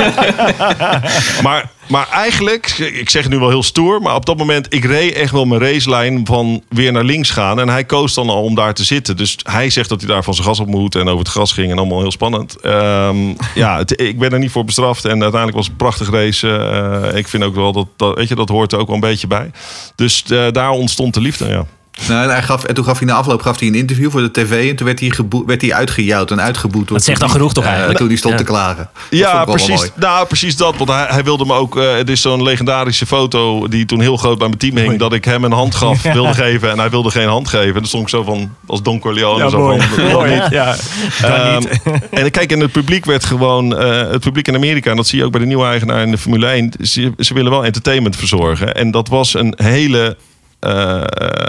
[1.46, 4.86] maar, maar eigenlijk, ik zeg het nu wel heel stoer, maar op dat moment, ik
[4.86, 7.60] reed echt wel mijn racelijn van weer naar links gaan.
[7.60, 9.18] En hij koos dan al om daar te zitten.
[9.18, 11.52] Dus hij zegt dat hij daar van zijn gas op moet en over het gras
[11.52, 12.60] ging en allemaal heel spannend.
[12.62, 13.18] Ehm,
[13.56, 16.58] ja, het- ik ben er niet voor bestraft en uiteindelijk was het een prachtig race.
[17.12, 19.02] Eh, ik vind ook wel dat, dat, weet je, dat hoort er ook wel een
[19.02, 19.52] beetje bij.
[19.96, 21.66] Dus eh, daar ontstond de liefde, ja.
[22.08, 24.22] Nou, en, hij gaf, en toen gaf hij na afloop gaf hij een interview voor
[24.22, 24.70] de tv.
[24.70, 26.88] En toen werd hij, geboe, werd hij uitgejouwd en uitgeboet.
[26.88, 28.00] door Dat zegt al genoeg toch eh, eigenlijk?
[28.00, 28.40] toen hij stond Ja.
[28.40, 28.90] te klagen.
[29.10, 29.92] Dat Ja, precies.
[29.96, 30.78] Nou, precies dat.
[30.78, 31.78] Want hij, hij wilde me ook.
[31.78, 35.00] eh, het is zo'n legendarische foto die toen heel groot bij mijn team hing.
[35.00, 36.72] Dat ik hem een hand gaf, wilde geven.
[36.72, 37.68] En hij wilde geen hand geven.
[37.68, 38.54] En dan stond ik zo van.
[38.68, 39.44] Als Don Corleone.
[39.44, 39.82] Ja, zo mooi.
[39.82, 40.04] van.
[40.12, 40.34] Mooi.
[40.34, 40.44] niet.
[40.50, 40.76] Ja,
[41.22, 41.64] Ehm,
[42.12, 43.78] en kijk, en het publiek werd gewoon.
[43.78, 46.12] eh, het publiek in Amerika, en dat zie je ook bij de nieuwe eigenaar in
[46.12, 46.72] de Formule 1.
[46.82, 48.74] Ze, ze willen wel entertainment verzorgen.
[48.76, 50.18] En dat was een hele
[50.66, 51.02] eh,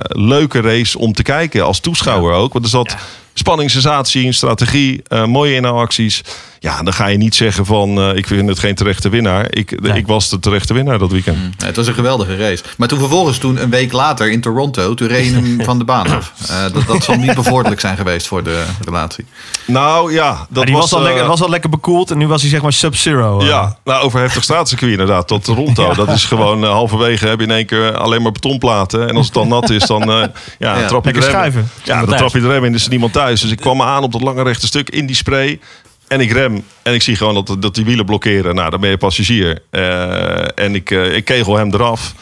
[0.08, 1.64] leuke race om te kijken.
[1.64, 2.52] Als toeschouwer ook.
[2.52, 2.96] Want er zat
[3.34, 6.22] spanning, sensatie, strategie, eh, mooie inhaalacties.
[6.60, 7.98] Ja, dan ga je niet zeggen van.
[8.00, 9.46] eh, ik vind het geen terechte winnaar.
[9.50, 11.36] Ik, ik was de terechte winnaar dat weekend.
[11.58, 12.62] Ja, het was een geweldige race.
[12.76, 16.06] Maar toen vervolgens, toen een week later in Toronto, toen reed hem van de baan
[16.10, 16.32] af.
[16.48, 19.24] Eh, dat, dat zal niet bevorderlijk zijn geweest voor de relatie.
[19.66, 22.40] Nou ja, dat die was, al eh, lekker, was al lekker bekoeld en nu was
[22.40, 23.44] hij zeg maar sub-zero.
[23.44, 25.28] Ja, nou, over heftig straatcircuit inderdaad.
[25.28, 25.94] Tot Toronto.
[25.94, 29.08] Dat is gewoon halverwege heb je in één keer alleen maar betonplaten.
[29.08, 30.08] En als het dan nat is, dan eh,
[30.58, 31.30] ja, Ja, trap je lekker de rem.
[31.30, 31.68] schuiven.
[31.84, 32.20] Ja, dan Thuis.
[32.20, 32.74] trap je de rem in.
[32.74, 33.40] Is er niemand thuis.
[33.40, 35.60] Dus ik kwam aan op dat lange rechte stuk in die spray.
[36.08, 36.64] En ik rem.
[36.82, 38.54] En ik zie gewoon dat, dat die wielen blokkeren.
[38.54, 39.62] Nou, dan ben je passagier.
[39.70, 42.14] Eh, en ik, eh, ik kegel hem eraf.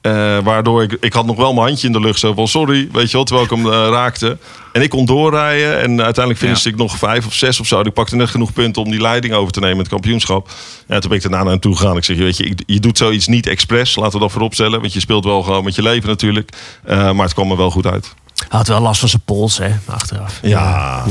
[0.00, 2.18] Eh, waardoor ik, ik had nog wel mijn handje in de lucht.
[2.18, 4.38] Zo van sorry, weet je wel, terwijl ik hem raakte.
[4.72, 5.80] En ik kon doorrijden.
[5.80, 7.80] En uiteindelijk finishte ik nog vijf of zes of zo.
[7.80, 10.48] Ik pakte net genoeg punten om die leiding over te nemen in het kampioenschap.
[10.88, 11.96] Ja, toen ben ik daarna naar hem toe gegaan.
[11.96, 13.96] Ik zeg, weet je, ik- je doet zoiets niet expres.
[13.96, 14.80] Laten we dat voorop stellen.
[14.80, 16.50] Want je speelt wel gewoon met je leven natuurlijk.
[16.84, 18.14] Eh, maar het kwam er wel goed uit.
[18.34, 20.38] Hij had wel last van zijn pols, hè, achteraf.
[20.42, 21.04] Ja,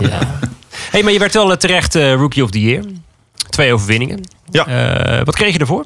[0.00, 0.38] Ja.
[0.90, 2.84] Hey, maar je werd wel eh, terecht eh, Rookie of the Year.
[3.48, 4.20] Twee overwinningen.
[4.50, 4.66] Ja.
[4.66, 5.84] Eh, wat kreeg je ervoor?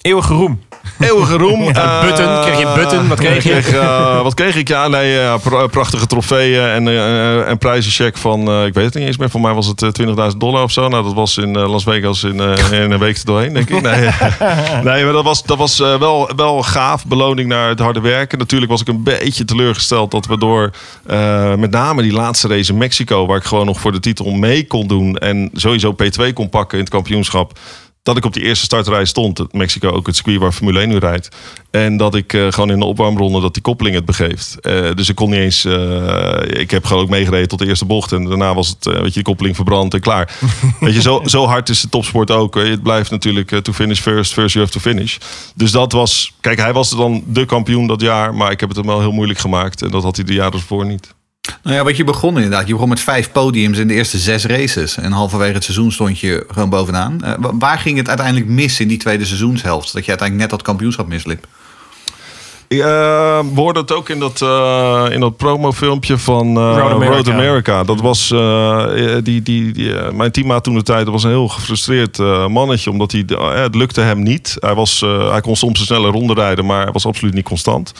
[0.00, 0.62] Eeuwige roem.
[1.00, 1.60] Eeuwige roem.
[1.82, 2.40] Eh, button.
[2.42, 3.08] Kreeg je een button?
[3.08, 3.50] Wat kreeg je?
[3.50, 4.68] Kreeg, eh, wat kreeg ik?
[4.68, 6.88] Ja, nee, pra- prachtige trofeeën en
[7.48, 9.88] eh, prijzencheck van, eh, ik weet het niet eens meer, voor mij was het eh,
[10.30, 10.88] 20.000 dollar of zo.
[10.88, 13.70] Nou, dat was in eh, Las Vegas in, eh, in een week er doorheen, denk
[13.70, 13.82] ik.
[13.82, 14.08] Nee,
[14.92, 17.06] nee maar dat was, dat was eh, wel, wel gaaf.
[17.06, 18.38] Beloning naar het harde werken.
[18.38, 20.70] Natuurlijk was ik een beetje teleurgesteld dat we door
[21.06, 24.30] eh, met name die laatste race in Mexico, waar ik gewoon nog voor de titel
[24.30, 27.52] mee kon doen en sowieso P2 kon pakken in het kampioenschap
[28.02, 29.52] dat ik op die eerste startrij stond.
[29.52, 31.28] Mexico ook het circuit waar Formule 1 nu rijdt.
[31.70, 34.60] En dat ik eh, gewoon in de opwarmronde dat die koppeling het begeeft.
[34.60, 35.64] Eh, dus ik kon niet eens...
[35.64, 38.12] eh, ik heb gewoon ook meegereden tot de eerste bocht.
[38.12, 40.38] En daarna was het, weet je, die koppeling verbrand en klaar.
[40.80, 42.54] weet je, zo, zo hard is de topsport ook.
[42.54, 45.16] Het blijft natuurlijk to finish first, first you have to finish.
[45.54, 46.32] Dus dat was...
[46.40, 48.34] Kijk, hij was dan de kampioen dat jaar.
[48.34, 49.82] Maar ik heb het hem wel heel moeilijk gemaakt.
[49.82, 51.14] En dat had hij de jaren ervoor niet.
[51.62, 52.66] Nou ja, wat je begon inderdaad.
[52.66, 54.96] Je begon met vijf podiums in de eerste zes races.
[54.96, 57.20] En halverwege het seizoen stond je gewoon bovenaan.
[57.24, 59.92] Eh, wa- waar ging het uiteindelijk mis in die tweede seizoenshelft?
[59.92, 61.46] Dat je uiteindelijk net dat kampioenschap misliep?
[62.68, 66.92] Ja, we hoorden het ook in dat, eh, in dat promofilmpje van eh, Road Road,
[67.02, 67.32] America.
[67.32, 67.84] America.
[67.84, 68.86] Dat was uh,
[69.22, 71.08] die, die, die, uh, mijn teammaat toen de tijd.
[71.08, 74.56] Was een heel gefrustreerd uh, mannetje, omdat hij uh, het lukte hem niet.
[74.58, 77.92] Hij, was, hij kon soms een snelle ronde rijden, maar hij was absoluut niet constant.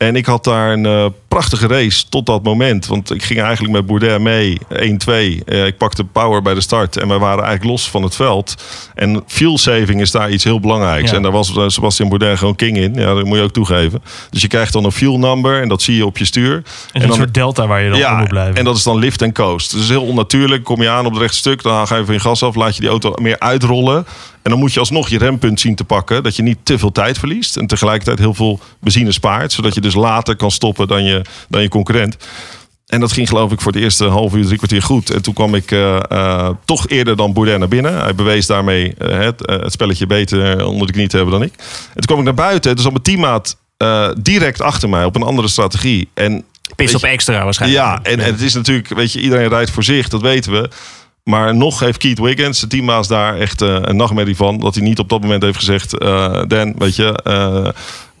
[0.00, 2.86] En ik had daar een uh, prachtige race tot dat moment.
[2.86, 4.74] Want ik ging eigenlijk met Bourdais mee, 1-2.
[5.06, 8.54] Uh, ik pakte power bij de start en wij waren eigenlijk los van het veld.
[8.94, 11.10] En fuel saving is daar iets heel belangrijks.
[11.10, 11.16] Ja.
[11.16, 12.94] En daar was uh, Sebastian Bourdais gewoon king in.
[12.94, 14.02] Ja, dat moet je ook toegeven.
[14.30, 16.54] Dus je krijgt dan een fuel number en dat zie je op je stuur.
[16.54, 18.54] En, en een dan, soort delta waar je dan ja, moet blijven.
[18.54, 19.72] En dat is dan lift en coast.
[19.72, 20.64] Dus heel onnatuurlijk.
[20.64, 22.80] Kom je aan op het rechtstuk, dan ga je van je gas af, laat je
[22.80, 24.06] die auto meer uitrollen.
[24.42, 26.22] En dan moet je alsnog je rempunt zien te pakken.
[26.22, 27.56] Dat je niet te veel tijd verliest.
[27.56, 29.52] En tegelijkertijd heel veel benzine spaart.
[29.52, 32.16] Zodat je dus later kan stoppen dan je, dan je concurrent.
[32.86, 35.10] En dat ging geloof ik voor het eerste half uur, drie kwartier goed.
[35.10, 38.00] En toen kwam ik uh, uh, toch eerder dan Bourdais naar binnen.
[38.00, 41.52] Hij bewees daarmee uh, het, het, spelletje beter onder de knie te hebben dan ik.
[41.58, 42.76] En toen kwam ik naar buiten.
[42.76, 43.56] Dus al mijn teammaat
[44.22, 46.08] direct achter mij op een andere strategie.
[46.14, 46.44] En
[46.76, 47.82] Pis op extra waarschijnlijk.
[47.82, 50.68] Ja, en, en het is natuurlijk, weet je, iedereen rijdt voor zich, dat weten we.
[51.30, 54.58] Maar nog heeft Keith Wiggins, de teammaas, daar echt uh, een nachtmerrie van.
[54.58, 57.68] Dat hij niet op dat moment heeft gezegd: uh, Dan, weet je, uh,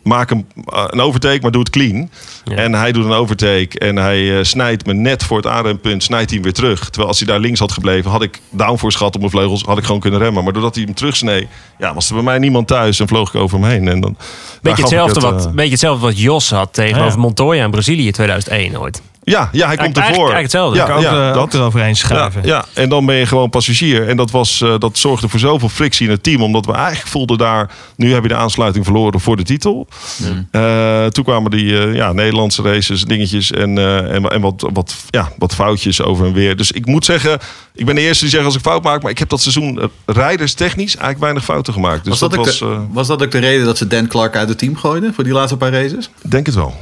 [0.02, 2.10] maak een, een overtake, maar doe het clean.
[2.44, 2.54] Ja.
[2.54, 6.34] En hij doet een overtake en hij snijdt me net voor het aanrempunt, snijdt hij
[6.34, 6.84] hem weer terug.
[6.84, 9.78] Terwijl als hij daar links had gebleven, had ik downforce gehad op mijn vleugels, had
[9.78, 10.44] ik gewoon kunnen remmen.
[10.44, 11.48] Maar doordat hij hem terugsnee,
[11.78, 13.88] ja, was er bij mij niemand thuis en vloog ik over hem heen.
[13.88, 14.16] En dan,
[14.62, 17.18] beetje, hetzelfde het, wat, beetje hetzelfde wat Jos had tegenover ja.
[17.18, 19.02] Montoya in Brazilië 2001 ooit.
[19.22, 20.32] Ja, ja, hij komt ervoor.
[20.32, 20.78] Eigenlijk, eigenlijk hetzelfde.
[20.78, 22.42] Ja, ook, ja, dat eroverheen schuiven.
[22.44, 24.08] Ja, ja, en dan ben je gewoon passagier.
[24.08, 26.42] En dat, was, uh, dat zorgde voor zoveel frictie in het team.
[26.42, 27.70] Omdat we eigenlijk voelden daar...
[27.96, 29.88] Nu heb je de aansluiting verloren voor de titel.
[30.16, 30.48] Mm.
[30.52, 33.50] Uh, toen kwamen die uh, ja, Nederlandse races, dingetjes.
[33.50, 36.56] En, en, en wat, wat, ja, wat foutjes over en weer.
[36.56, 37.38] Dus ik moet zeggen...
[37.74, 39.02] Ik ben de eerste die zegt als ik fout maak.
[39.02, 42.04] Maar ik heb dat seizoen rijderstechnisch eigenlijk weinig fouten gemaakt.
[42.04, 44.36] Dus was, dat, dat was, de, was dat ook de reden dat ze Dan Clark
[44.36, 45.14] uit het team gooiden?
[45.14, 46.10] Voor die laatste paar races?
[46.22, 46.74] Denk het wel.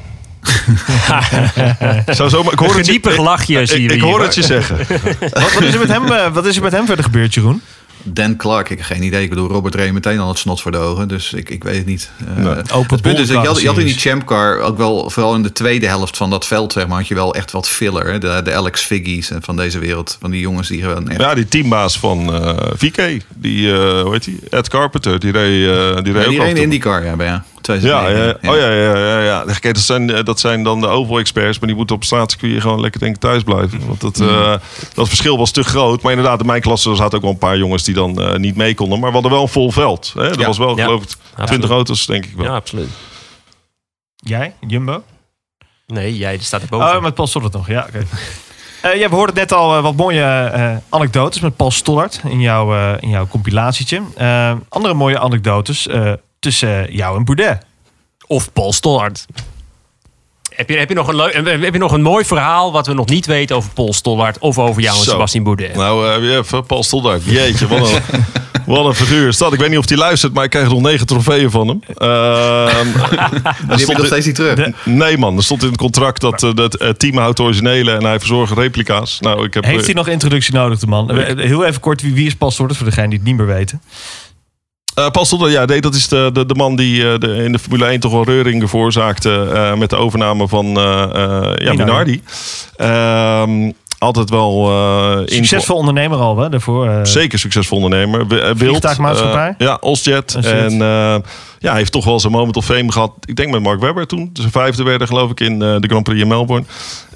[2.16, 4.76] Zou zo, ik hoor een geniepig lachje zie je Ik, ik hoor het je zeggen.
[5.30, 7.62] wat, wat, is er met hem, uh, wat is er met hem verder gebeurd, Jeroen?
[8.02, 9.22] Dan Clark, ik heb geen idee.
[9.22, 11.08] Ik bedoel, Robert reed meteen al het snot voor de ogen.
[11.08, 12.10] Dus ik, ik weet het niet.
[12.38, 12.54] Uh, nee.
[12.72, 15.42] Open het punt is, je had, je had in die champcar ook wel, vooral in
[15.42, 18.06] de tweede helft van dat veld, zeg maar, had je wel echt wat filler.
[18.12, 18.18] Hè?
[18.18, 20.16] De, de Alex Figgies van deze wereld.
[20.20, 21.20] Van die jongens die gewoon echt...
[21.20, 23.22] Ja, die teambaas van uh, VK.
[23.34, 24.40] Die, uh, hoe heet die?
[24.50, 25.18] Ed Carpenter.
[25.18, 27.40] Die reed, uh, die reed ja, die ook reed in IndyCar, ja, bij
[27.74, 28.08] ja.
[28.08, 29.44] Ja, ja, oh ja, ja, ja, ja.
[29.44, 33.00] Kijk, dat, zijn, dat zijn dan de oval-experts, maar die moeten op straatcircuit gewoon lekker
[33.00, 33.86] denk ik thuis blijven.
[33.86, 34.54] Want dat, uh,
[34.94, 36.02] dat verschil was te groot.
[36.02, 38.56] Maar inderdaad, in mijn klasse zaten ook wel een paar jongens die dan uh, niet
[38.56, 38.98] mee konden.
[38.98, 40.12] Maar we hadden wel een vol veld.
[40.16, 40.28] Hè?
[40.28, 40.46] Dat ja.
[40.46, 42.46] was wel, geloof ik, 20 auto's, denk ik wel.
[42.46, 42.88] Ja, absoluut.
[44.16, 45.02] Jij, Jumbo?
[45.86, 46.96] Nee, jij staat erboven.
[46.96, 48.06] Oh, met Paul Stollert nog, ja, oké.
[48.78, 48.94] Okay.
[48.94, 52.40] Uh, ja, we hoorden net al uh, wat mooie uh, anekdotes met Paul Stollard in,
[52.40, 54.02] jouw in jouw compilatietje.
[54.68, 55.88] andere mooie anekdotes
[56.38, 57.58] tussen jou en Boudet.
[58.26, 59.26] Of Paul Stollard.
[60.58, 62.94] Heb je, heb, je nog een leuk, heb je nog een mooi verhaal wat we
[62.94, 65.10] nog niet weten over Paul Stollard of over jou en Zo.
[65.10, 65.74] Sebastien Boudet?
[65.74, 67.24] Nou, uh, even Paul Stollard.
[67.24, 68.02] Jeetje, wat een,
[68.74, 69.32] wat een figuur.
[69.32, 71.80] Stad, ik weet niet of hij luistert, maar ik krijg nog negen trofeeën van hem.
[71.86, 72.66] Uh,
[73.66, 74.54] die heb je nog steeds niet terug?
[74.54, 77.92] De, nee man, er stond in het contract dat uh, het uh, team houdt originele
[77.92, 79.20] en hij verzorgt replica's.
[79.20, 81.18] Nou, ik heb, Heeft hij nog introductie nodig, de man?
[81.38, 83.82] Heel even kort, wie, wie is Paul Stollard, voor degene die het niet meer weten?
[84.98, 87.52] Uh, Paul Stoddard, ja, nee, dat is de, de, de man die uh, de, in
[87.52, 90.66] de Formule 1 toch wel reuring veroorzaakte uh, met de overname van
[91.56, 92.22] ja, Minardi.
[92.76, 94.70] Ehm, altijd wel...
[95.24, 97.00] Succesvol ondernemer al, hè, daarvoor.
[97.02, 98.26] Zeker succesvol ondernemer.
[98.26, 99.54] Wild, Vliegtuigmaatschappij.
[99.58, 100.34] ja, Osjet.
[100.34, 100.78] En
[101.58, 103.12] ja, hij heeft toch wel zijn moment of fame gehad.
[103.24, 104.30] Ik denk met Mark Webber toen.
[104.32, 106.66] Zijn vijfde werden geloof ik in de Grand Prix in Melbourne.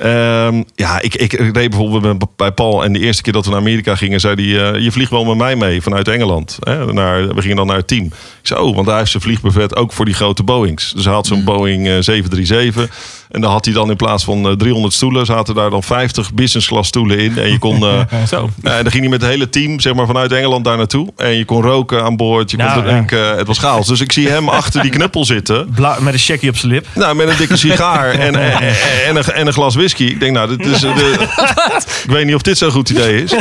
[0.04, 2.84] Um, ja, ik, ik reed bijvoorbeeld bij Paul.
[2.84, 4.74] En de eerste keer dat we naar Amerika gingen, zei hij...
[4.74, 6.58] Uh, je vliegt wel met mij mee vanuit Engeland.
[6.60, 8.04] Hè, naar, we gingen dan naar het team.
[8.04, 8.12] Ik
[8.42, 10.92] zei, oh, want hij heeft zijn vliegbuffet ook voor die grote Boeings.
[10.92, 11.44] Dus hij had zo'n mm.
[11.44, 12.90] Boeing uh, 737.
[13.30, 15.26] En dan had hij dan in plaats van uh, 300 stoelen...
[15.26, 17.38] zaten daar dan 50 business class stoelen in.
[17.38, 17.80] En je kon...
[18.28, 18.50] Zo.
[18.62, 21.12] en dan ging hij met het hele team zeg maar, vanuit Engeland daar naartoe.
[21.16, 22.50] En je kon roken aan boord.
[22.50, 23.36] Je kon Nou, drinken.
[23.36, 23.86] Het was chaos.
[23.86, 25.70] Dus ik zie hem achter die knuppel zitten.
[25.74, 26.86] Bla met een checkie op zijn lip.
[26.94, 28.60] Nou, met een dikke sigaar en, en,
[29.06, 30.04] en, een, en een glas whisky.
[30.04, 31.14] Ik denk, nou, dit is, de,
[32.04, 33.32] ik weet niet of dit zo'n goed idee is.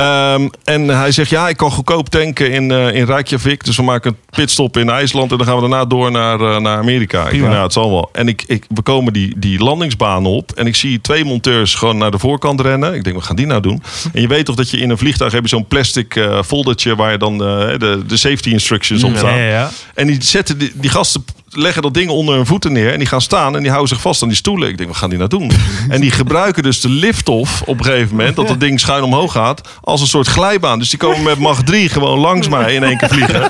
[0.00, 3.64] Um, en hij zegt, ja, ik kan goedkoop tanken in, uh, in Reykjavik.
[3.64, 5.30] Dus we maken een pitstop in IJsland.
[5.30, 7.24] En dan gaan we daarna door naar, uh, naar Amerika.
[7.24, 8.08] Ik denk, nou, het zal wel.
[8.12, 10.52] En ik, ik, we komen die, die landingsbaan op.
[10.52, 12.94] En ik zie twee monteurs gewoon naar de voorkant rennen.
[12.94, 13.82] Ik denk, wat gaan die nou doen?
[14.12, 16.96] En je weet toch dat je in een vliegtuig heb je zo'n plastic uh, foldertje...
[16.96, 19.38] waar je dan de, de safety instructions op staan.
[19.38, 19.70] Ja, ja, ja.
[19.94, 22.92] En die zetten die, die gasten leggen dat ding onder hun voeten neer.
[22.92, 24.68] En die gaan staan en die houden zich vast aan die stoelen.
[24.68, 25.50] Ik denk, wat gaan die nou doen?
[25.88, 28.36] en die gebruiken dus de lift-off op een gegeven moment.
[28.36, 29.68] Dat dat ding schuin omhoog gaat.
[29.80, 30.78] Als een soort glijbaan.
[30.78, 33.40] Dus die komen met Mach 3 gewoon langs mij in één keer vliegen.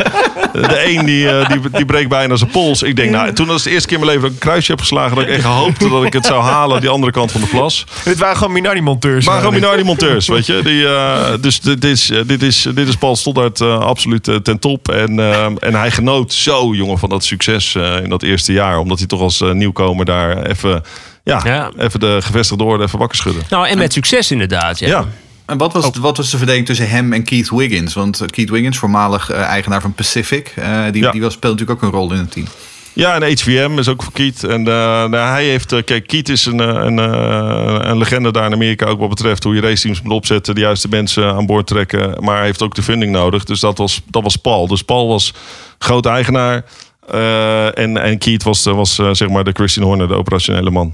[0.53, 2.83] De een die, eh, die, die breekt bijna zijn pols.
[2.83, 4.71] Ik denk, nou, toen was de eerste keer in mijn leven dat ik een kruisje
[4.71, 5.17] heb geslagen.
[5.17, 6.81] Dat ik echt hoopte dat ik het zou halen.
[6.81, 7.87] Die andere kant van de plas.
[8.05, 9.27] Dit waren gewoon Minardi-monteurs.
[9.27, 10.61] Maar gewoon Minardi-monteurs, weet je.
[10.63, 14.59] Die, eh, dus dit is, eh, dit, is, dit is Paul Stoddard eh, absoluut ten
[14.59, 14.89] top.
[14.89, 15.19] En,
[15.61, 18.79] en hij genoot zo, jongen, van dat succes in dat eerste jaar.
[18.79, 20.83] Omdat hij toch als eh, nieuwkomer daar even,
[21.25, 21.71] ja, Ja.
[21.79, 23.43] even de gevestigde orde even wakker schudden.
[23.51, 24.79] Nou, en met succes inderdaad.
[24.79, 24.89] Ja.
[24.89, 25.05] Ja.
[25.47, 27.95] En wat was, wat was de verdeling tussen hem en Keith Wiggins?
[27.95, 31.11] Want eh, Keith Wiggins, voormalig eh, eigenaar van Pacific, eh, die, Ja.
[31.11, 32.47] die was, speelt natuurlijk ook een rol in het team.
[32.95, 34.45] Ja, en HVM is ook voor Keith.
[34.45, 38.33] En eh, nou, hij heeft, eh, kijk, Keith is een, eh, een, eh, een legende
[38.33, 41.47] daar in Amerika ook wat betreft hoe je raceteams moet opzetten, de juiste mensen aan
[41.47, 42.25] boord trekken.
[42.25, 43.45] Maar hij heeft ook de funding nodig.
[43.45, 44.67] Dus dat was, dat was Paul.
[44.67, 45.35] Dus Paul was
[45.79, 46.65] groot eigenaar.
[47.07, 50.71] Eh, en, en Keith was, eh, was eh, zeg maar de Christian Horner, de operationele
[50.71, 50.93] man.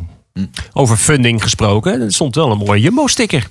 [0.73, 2.01] Over funding gesproken.
[2.01, 3.47] Er stond wel een mooie Jumbo-sticker.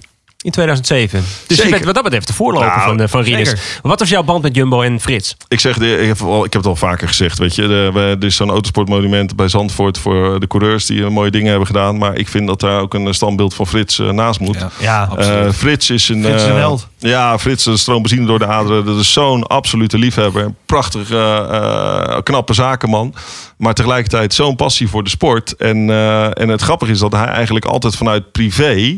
[0.47, 1.23] In 2007.
[1.47, 3.59] Dus je bent wat dat betreft de voorloper Nou, van, eh, van zeker.
[3.81, 5.35] Wat was jouw band met Jumbo en Frits?
[5.47, 7.61] Ik zeg, de- ik heb, al, ik heb het al vaker gezegd, weet je.
[7.61, 11.49] De, we- er is zo'n autosportmonument bij Zandvoort voor de coureurs die eh, mooie dingen
[11.49, 11.97] hebben gedaan.
[11.97, 14.57] Maar ik vind dat daar ook een standbeeld van Frits eh, naast moet.
[14.59, 14.69] Ja.
[14.79, 16.87] Ja, Eh, Frits is een, Frits is een eh, held.
[16.97, 18.85] Ja, Frits eh, stroomt benzine door de aderen.
[18.85, 20.43] Dat is zo'n absolute liefhebber.
[20.43, 23.13] Een prachtig, eh, eh, knappe zakenman.
[23.57, 25.55] Maar tegelijkertijd zo'n passie voor de sport.
[25.55, 28.97] En, eh, en het grappige is dat hij eigenlijk altijd vanuit privé...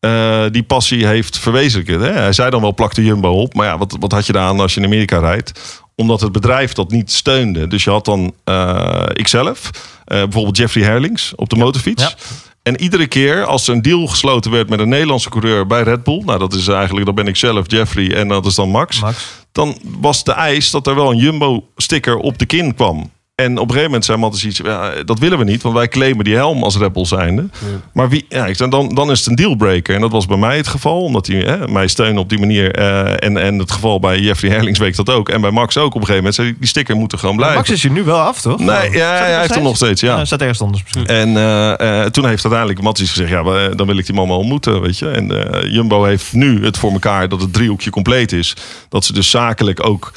[0.00, 2.02] eh, die passie heeft verwezenlijkt.
[2.02, 2.12] Hè?
[2.12, 3.54] Hij zei dan wel plak de Jumbo op.
[3.54, 5.82] Maar ja, wat, wat had je daar aan als je in Amerika rijdt?
[5.94, 7.66] Omdat het bedrijf dat niet steunde.
[7.66, 9.70] Dus je had dan eh, ikzelf,
[10.04, 12.02] eh, bijvoorbeeld Jeffrey Herlings op de motorfiets.
[12.02, 12.14] Ja.
[12.62, 16.04] En iedere keer als er een deal gesloten werd met een Nederlandse coureur bij Red
[16.04, 19.00] Bull, nou dat is eigenlijk, dat ben ik zelf, Jeffrey, en dat is dan Max.
[19.00, 19.26] Max.
[19.52, 23.10] Dan was de eis dat er wel een Jumbo-sticker op de kin kwam.
[23.38, 25.88] En op een gegeven moment zei Mattis iets, ja, dat willen we niet, want wij
[25.88, 27.48] claimen die helm als Bull zijnde.
[27.92, 29.94] Maar wie, ja, ik zei, dan, dan is het een dealbreaker.
[29.94, 32.74] En dat was bij mij het geval, omdat hij hè, mij steunde op die manier.
[32.74, 35.28] eh, en, en het geval bij Jeffrey Herlings week dat ook.
[35.28, 36.34] En bij Max ook op een gegeven moment.
[36.34, 37.56] Zei, die sticker moet er gewoon blijven.
[37.56, 38.58] Max is er nu wel af, toch?
[38.58, 40.16] Nee, Staat ja, hij heeft hem nog steeds, ja.
[40.16, 41.06] Ja, staat ergens anders misschien.
[41.06, 44.38] En eh, eh, toen heeft uiteindelijk Matties gezegd: Ja, dan wil ik die man wel
[44.38, 44.80] ontmoeten.
[44.80, 45.08] Weet je?
[45.08, 45.26] En
[45.70, 48.56] Jumbo heeft nu het voor elkaar dat het driehoekje compleet is.
[48.88, 50.12] Dat ze dus zakelijk ook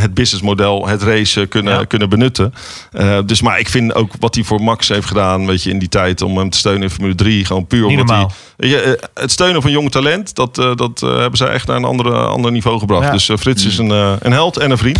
[0.00, 1.84] het businessmodel, het racen kunnen, Ja.
[1.84, 2.54] kunnen benutten.
[2.92, 5.78] Eh, dus, maar ik vind ook wat hij voor Max heeft gedaan, weet je, in
[5.78, 8.18] die tijd om hem te steunen in Formule 3, gewoon puur Niet omdat hij.
[8.18, 8.36] normaal.
[8.56, 11.76] Je, eh, het steunen van jong talent, dat, eh, dat eh, hebben zij echt naar
[11.76, 13.04] een andere, ander niveau gebracht.
[13.06, 13.10] Ja.
[13.12, 14.98] Dus eh, Frits is een, eh, een held en een vriend.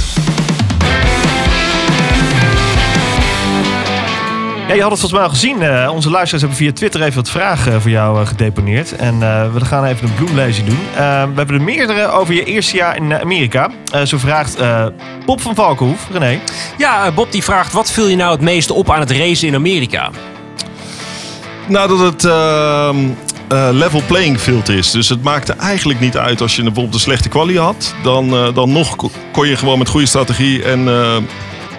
[4.71, 5.63] Ja, je had het volgens mij al gezien.
[5.63, 8.97] Eh, onze luisteraars hebben via Twitter even wat vragen eh, voor jou eh, gedeponeerd.
[8.97, 10.79] En eh, we gaan even een bloemlezing doen.
[10.95, 11.01] We
[11.37, 13.71] hebben er meerdere over je eerste jaar in Amerika.
[13.93, 14.87] Eh, zo vraagt eh
[15.27, 16.39] Bob van Valkenhoef, René.
[16.79, 19.55] Ja, Bob die vraagt, wat viel je nou het meeste op aan het racen in
[19.55, 20.11] Amerika?
[21.69, 22.97] Nou, dat het ehm,
[23.49, 24.91] eh, level playing field is.
[24.91, 27.95] Dus het maakte eigenlijk niet uit als je bijvoorbeeld een slechte kwalie had.
[28.03, 31.17] Dan, eh, dan nog ko- kon je gewoon met goede strategie en, eh,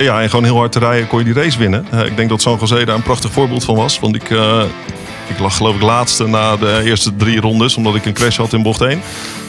[0.03, 1.85] ja, en gewoon heel hard te rijden, kon je die race winnen.
[1.91, 3.99] Eh, ik denk dat San Jose daar een prachtig voorbeeld van was.
[3.99, 4.63] Want ik, eh,
[5.27, 8.53] ik lag geloof ik laatste na de eerste drie rondes, omdat ik een crash had
[8.53, 9.01] in bocht 1.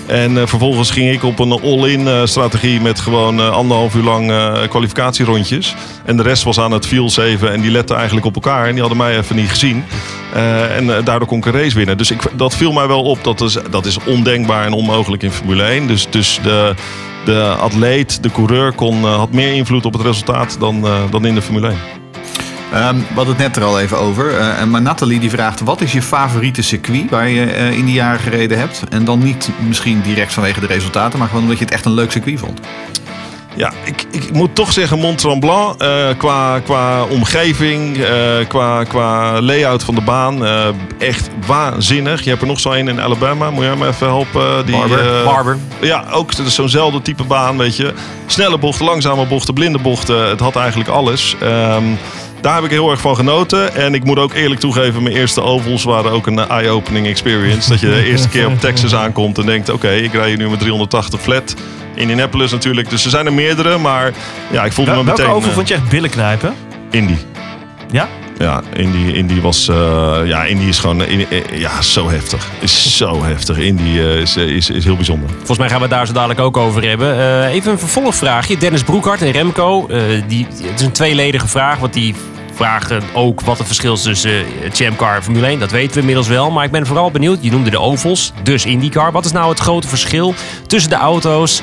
[0.07, 4.33] En eh, vervolgens ging ik op een all-in strategie met gewoon anderhalf uur lang
[4.69, 5.75] kwalificatierondjes.
[6.05, 8.67] En de rest was aan het fuel saven en die letten eigenlijk op elkaar.
[8.67, 9.85] En die hadden mij even niet gezien.
[10.77, 11.99] En daardoor kon ik een race winnen.
[11.99, 13.25] Dus ik, dat viel mij wel op.
[13.25, 15.87] Dat is, dat is ondenkbaar en onmogelijk in Formule 1.
[15.87, 16.75] Dus, dus de,
[17.25, 21.25] de atleet, de coureur, kon, eh, had meer invloed op het resultaat dan, eh, dan
[21.25, 21.77] in de Formule 1.
[22.73, 24.39] Ehm, we hadden het net er al even over.
[24.39, 27.45] En maar Nathalie die vraagt: wat is je favoriete circuit waar je
[27.77, 28.83] in die jaren gereden hebt?
[28.91, 31.95] En dan niet misschien direct vanwege de resultaten, maar gewoon omdat je het echt een
[31.95, 32.61] leuk circuit vond.
[33.57, 35.81] Ja, ik, ik moet toch zeggen Mont Tremblant.
[35.81, 38.11] eh, qua, qua omgeving, eh,
[38.49, 40.47] qua, qua layout van de baan.
[40.47, 42.23] eh, echt waanzinnig.
[42.23, 43.51] Je hebt er nog zo een in Alabama.
[43.51, 44.67] Moet jij me even helpen?
[44.67, 45.25] Die, Barber.
[45.25, 45.59] Barber.
[45.81, 47.93] Ja, ook zo'nzelfde type baan, weet je.
[48.27, 50.29] Snelle bochten, langzame bochten, blinde bochten.
[50.29, 51.37] Het had eigenlijk alles.
[51.41, 51.85] Ehm,
[52.41, 53.75] daar heb ik heel erg van genoten.
[53.75, 57.69] En ik moet ook eerlijk toegeven, mijn eerste ovals waren ook een eye-opening experience.
[57.69, 59.71] dat je de eerste keer op Texas aankomt en denkt...
[59.71, 61.55] oké, ik rij hier nu met 380 flat.
[61.95, 62.91] Indianapolis natuurlijk.
[62.91, 64.13] Dus er zijn er meerdere, maar
[64.51, 65.37] ja, ik voelde me Wel, welke meteen...
[65.37, 66.55] over eh, vond je echt billen knijpen?
[66.91, 67.17] Indy.
[67.91, 68.09] Ja?
[68.39, 69.69] Ja, Indy, Indy was.
[69.69, 71.01] eh, ja, Indy is gewoon.
[71.05, 72.49] eh, ja, zo heftig.
[72.61, 73.57] Is zo heftig.
[73.59, 75.29] Indy eh, is, is, is heel bijzonder.
[75.37, 77.19] Volgens mij gaan we het daar zo dadelijk ook over hebben.
[77.19, 78.57] Eh, even een vervolgvraagje.
[78.57, 79.87] Dennis Broekhart en Remco.
[79.87, 82.15] eh, die, het is een tweeledige vraag, want die
[82.63, 85.59] vragen ook wat het verschil is tussen uh, Champcar en Formule 1.
[85.59, 86.51] Dat weten we inmiddels wel.
[86.51, 87.39] Maar ik ben vooral benieuwd.
[87.41, 89.13] Je noemde de ovals, dus IndyCar.
[89.13, 90.35] Wat is nou het grote verschil
[90.67, 91.63] tussen de auto's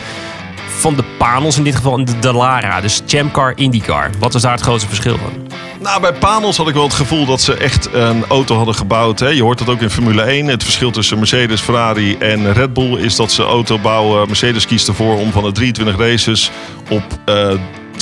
[0.68, 2.82] van de panels in dit geval en de Dallara.
[2.82, 4.10] Dus Chamcar, IndyCar.
[4.20, 5.48] Wat was daar het grootste verschil van?
[5.80, 9.20] Nou, bij Panos had ik wel het gevoel dat ze echt een auto hadden gebouwd.
[9.20, 9.28] Hè.
[9.28, 10.48] Je hoort dat ook in Formule 1.
[10.48, 14.28] Het verschil tussen Mercedes, Ferrari en Red Bull is dat ze auto bouwen.
[14.28, 16.52] Mercedes kiest ervoor om van de 23 races
[16.90, 17.52] op eh,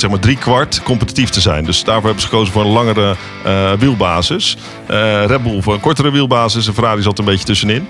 [0.00, 1.64] zeg maar drie kwart competitief te zijn.
[1.64, 4.56] Dus daarvoor hebben ze gekozen voor een langere eh, wielbasis.
[4.86, 7.88] Eh, Red Bull voor een kortere wielbasis en Ferrari zat een beetje tussenin.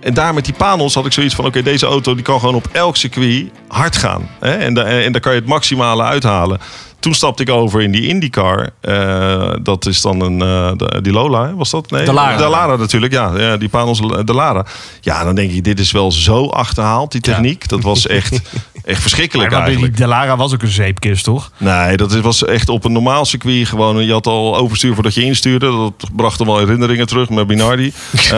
[0.00, 2.54] En daar met die panels had ik zoiets van: oké, deze auto die kan gewoon
[2.54, 4.28] op elk circuit hard gaan.
[4.40, 4.50] Hè?
[4.52, 6.58] En, da- en daar kan je het maximale uithalen.
[7.00, 8.68] Toen stapte ik over in die IndyCar.
[8.80, 10.42] Eh, dat is dan een.
[10.42, 11.90] eh, de- die Lola, was dat?
[11.90, 12.36] Nee, Dallara.
[12.36, 13.32] Dallara natuurlijk, ja.
[13.38, 14.66] ja die panels eh, Dallara.
[15.00, 17.68] Ja, dan denk je: dit is wel zo achterhaald, die techniek.
[17.68, 18.40] Dat was echt,
[18.84, 19.96] echt verschrikkelijk Maar die eigenlijk.
[19.96, 21.50] Delara was ook een zeepkist, toch?
[21.56, 24.04] Nee, dat was echt op een normaal circuit gewoon.
[24.04, 25.66] Je had al overstuur voordat je instuurde.
[25.70, 27.92] Dat bracht dan wel herinneringen terug met Binardi.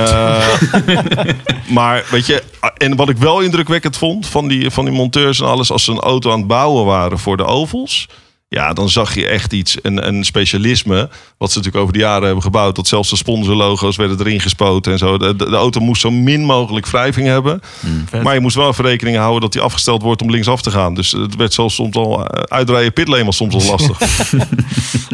[1.69, 2.43] Maar weet je,
[2.77, 5.91] en wat ik wel indrukwekkend vond van die, van die monteurs en alles, als ze
[5.91, 8.09] een auto aan het bouwen waren voor de ovals.
[8.55, 11.09] Ja, dan zag je echt iets, een, een specialisme.
[11.39, 12.77] Wat ze natuurlijk over de jaren hebben gebouwd.
[12.77, 15.19] Dat zelfs de sponsorlogo's werden erin gespoten en zo.
[15.19, 17.63] De, de, de auto moest zo min mogelijk wrijving hebben.
[18.23, 20.95] maar je moest wel even rekening houden dat die afgesteld wordt om linksaf te gaan.
[20.95, 23.99] Dus het werd zelfs soms al eh, uitrijden pitlane was soms al lastig.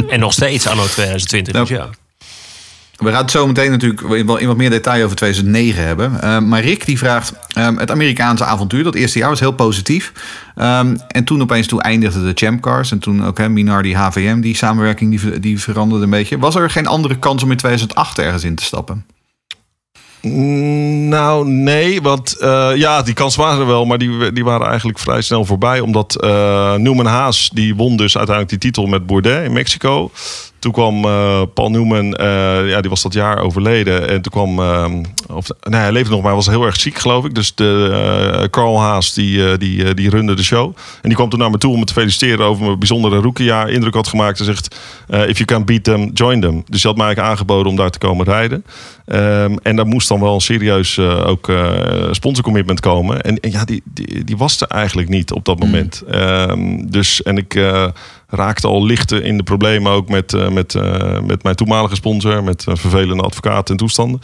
[0.09, 1.53] En nog steeds anno 2020.
[1.53, 1.89] Dus ja.
[2.99, 6.21] We gaan het zo meteen natuurlijk in wat, meer detail over 2009 hebben.
[6.21, 10.13] Eh, maar Rick die vraagt, ehm, het Amerikaanse avontuur, dat eerste jaar was heel positief.
[10.55, 12.91] Ehm, en toen opeens toen eindigden de Champ Cars.
[12.91, 16.39] En toen ook hè, Minardi, HVM, die samenwerking die, die veranderde een beetje.
[16.39, 19.07] Was er geen andere kans om in 2008 ergens in te stappen?
[20.23, 24.67] Mm, Nou, nee, want eh, ja, die kans waren er wel, maar die, die waren
[24.67, 25.81] eigenlijk vrij snel voorbij.
[25.81, 30.11] Omdat eh Newman Haas, die won dus uiteindelijk die titel met Bourdais in Mexico.
[30.59, 34.09] Toen kwam eh, Paul Newman, eh, ja, die was dat jaar overleden.
[34.09, 34.85] En toen kwam, eh,
[35.37, 37.35] of, nee, hij leefde nog, maar hij was heel erg ziek, geloof ik.
[37.35, 37.89] Dus de,
[38.41, 40.67] eh, Carl Haas, die, die, die runde de show.
[41.03, 43.71] En die kwam toen naar me toe om me te feliciteren over mijn bijzondere rookiejaar.
[43.71, 44.77] Indruk had gemaakt en zegt,
[45.09, 46.63] if you can beat them, join them.
[46.67, 48.65] Dus hij had mij eigenlijk aangeboden om daar te komen rijden.
[49.05, 51.53] Ehm, en daar moest dan wel een serieus ook
[52.11, 53.21] sponsorcommitment komen.
[53.23, 56.03] En, en ja, die, die, die was er eigenlijk niet op dat moment.
[56.11, 57.55] Ehm, dus, en ik
[58.29, 62.45] raakte al licht in de problemen ook met, eh, met, eh, met mijn toenmalige sponsor.
[62.45, 64.21] Met vervelende advocaten en toestanden.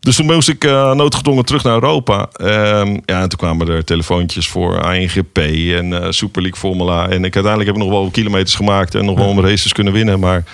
[0.00, 2.28] Dus toen moest ik eh, noodgedwongen terug naar Europa.
[2.32, 7.08] Ehm, ja, en toen kwamen er telefoontjes voor ANGP en Super League Formula.
[7.08, 10.20] En ik, uiteindelijk heb ik nog wel kilometers gemaakt en nog wel races kunnen winnen.
[10.20, 10.44] Maar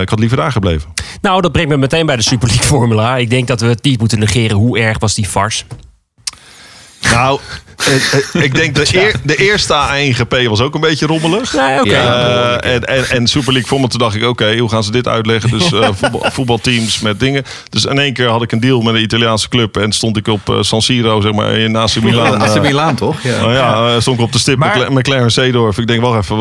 [0.00, 0.92] ik had liever daar gebleven.
[1.20, 3.16] Nou, dat brengt me meteen bij de Super League Formula.
[3.16, 4.56] Ik denk dat we het niet moeten negeren.
[4.56, 5.64] Hoe erg was die fars?
[7.12, 7.40] Nou,
[7.76, 11.52] eh, eh, ik denk de, eer- de eerste A1GP was ook een beetje rommelig.
[11.52, 11.90] Nee, oké.
[11.94, 15.08] Eh, en, en, en Super League Formula, toen dacht ik, oké, hoe gaan ze dit
[15.08, 15.50] uitleggen?
[15.50, 17.44] Dus eh, voetbal, voetbalteams met dingen.
[17.68, 19.76] Dus in één keer had ik een deal met een Italiaanse club.
[19.76, 22.40] En stond ik op San Siro, zeg maar, in AC Milan.
[22.42, 23.22] AC Milan, toch?
[23.22, 23.40] Ja.
[23.40, 25.78] nou ja, stond ik op de stip Maar- met, Cla- met Clarence Seedorf.
[25.78, 26.36] Ik denk, wacht even,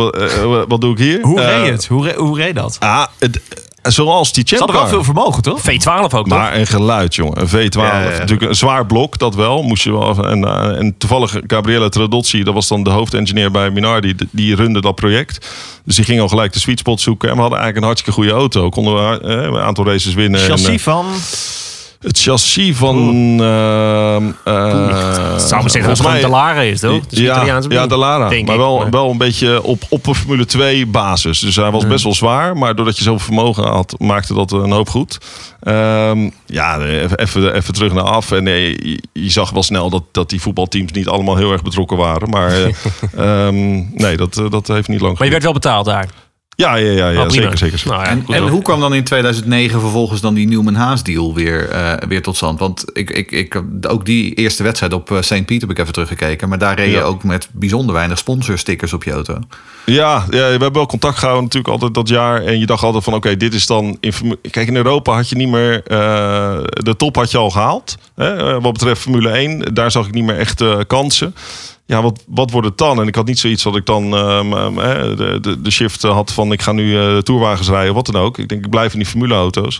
[0.49, 1.20] wat, wat doe ik hier?
[1.22, 1.86] Hoe reed het?
[1.88, 2.76] Hoe, re- hoe reed dat?
[2.80, 3.39] Ah, het,
[3.84, 5.61] zoals die Ze hadden wel Champ veel vermogen, toch?
[5.61, 6.27] V12 ook, toch?
[6.27, 7.41] maar een geluid, jongen.
[7.41, 7.71] Een V12.
[7.71, 8.09] Ja, ja.
[8.09, 9.63] Natuurlijk een zwaar blok, dat wel.
[9.63, 13.69] Moest je wel en, eh, en toevallig Gabriele Tradozzi, dat was dan de hoofdengineer bij
[13.69, 15.47] Minardi, die, die runde dat project.
[15.86, 17.29] Dus die ging al gelijk de sweet spot zoeken.
[17.29, 18.69] En we hadden eigenlijk een hartstikke goede auto.
[18.69, 20.39] Konden we eh, een aantal races winnen.
[20.39, 21.05] En, Chassis eh, van...
[22.04, 22.97] het chassis van...
[23.39, 27.04] ehm, eh, Zou me zeggen dat het is, toch?
[27.04, 28.30] Dat is een ja, Italiaanse ja, Dallara.
[28.30, 28.62] denk Maar ik.
[28.62, 31.39] wel, wel een beetje op, op een Formule 2 basis.
[31.39, 32.58] Dus hij was best wel zwaar.
[32.58, 35.18] Maar doordat je zoveel vermogen had, maakte dat een hoop goed.
[35.60, 38.32] Ehm, ja, even, even, terug naar af.
[38.32, 38.72] En eh,
[39.14, 42.30] je, zag wel snel dat, dat die voetbalteams niet allemaal heel erg betrokken waren.
[42.30, 42.68] Maar eh,
[43.47, 46.08] ehm, nee, dat, eh, dat heeft niet lang Maar je werd wel betaald daar.
[46.56, 47.41] Ja, ja, ja, ja Oh, prima.
[47.41, 47.78] zeker, zeker.
[47.78, 47.93] zeker.
[47.97, 51.34] Nou ja, En, en hoe kwam dan in 2009 vervolgens dan die Newman Haas deal
[51.34, 52.60] weer, eh, weer tot stand?
[52.60, 55.45] Want ik, ik, ik, ook die eerste wedstrijd op eh, St.
[55.45, 56.49] Piet heb ik even teruggekeken.
[56.49, 59.39] Maar daar reed je ook met bijzonder weinig sponsorstickers op je auto.
[59.86, 62.41] Ja, ja, we hebben wel contact gehouden natuurlijk altijd dat jaar.
[62.43, 63.97] En je dacht altijd van oké, dit is dan...
[64.51, 65.84] Kijk, in Europa had je niet meer...
[65.84, 65.97] eh,
[66.74, 67.97] de top had je al gehaald.
[68.16, 68.60] Hè?
[68.62, 69.74] Wat betreft Formule 1.
[69.74, 71.36] Daar zag ik niet meer echt eh, kansen.
[71.94, 73.02] Ja, wat, wat wordt het dan?
[73.02, 74.76] En ik had niet zoiets dat ik dan ehm, ehm,
[75.16, 76.52] de, de, de shift had van...
[76.52, 78.38] ik ga nu eh tourwagens rijden, wat dan ook.
[78.38, 79.80] Ik denk, ik blijf in die formuleauto's.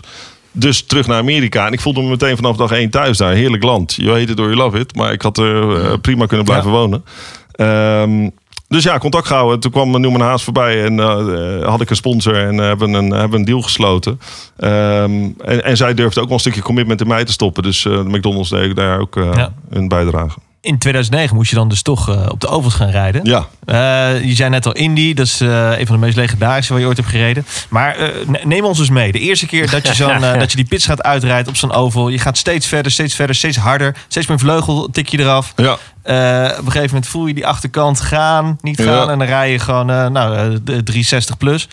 [0.52, 1.66] Dus terug naar Amerika.
[1.66, 3.32] En ik voelde me meteen vanaf dag één thuis daar.
[3.32, 3.94] Heerlijk land.
[3.94, 4.96] Je hate it or you love it.
[4.96, 7.04] Maar ik had er eh, prima kunnen blijven wonen.
[7.52, 8.28] Ehm,
[8.68, 9.60] dus ja, contact gehouden.
[9.60, 12.92] Toen kwam Newman Haas voorbij en eh, eh, had ik een sponsor en eh, hebben
[12.92, 14.20] een, hebben een deal gesloten.
[14.56, 17.62] En, en zij durfde ook wel een stukje commitment in mij te stoppen.
[17.62, 19.52] Dus eh, de McDonald's deed daar ook eh Ja.
[19.70, 20.38] een bijdrage.
[20.64, 23.24] In 2009 moest je dan dus toch eh, op de ovals gaan rijden.
[23.24, 23.46] Ja.
[23.64, 26.80] Eh, je zei net al Indy, dat is eh, een van de meest legendarische waar
[26.80, 27.46] je ooit hebt gereden.
[27.68, 27.96] Maar
[28.26, 29.12] ne- neem ons eens mee.
[29.12, 32.08] De eerste keer dat je, zo'n, dat je die pits gaat uitrijden op zo'n oval.
[32.08, 33.96] Je gaat steeds verder, steeds verder, steeds harder.
[34.08, 35.52] Steeds meer vleugel tik je eraf.
[35.56, 35.78] Ja.
[36.04, 39.06] Eh, op een gegeven moment voel je die achterkant gaan, niet gaan.
[39.06, 39.08] Ja.
[39.08, 41.68] En dan rij je gewoon eh, nou, eh, de 360 plus.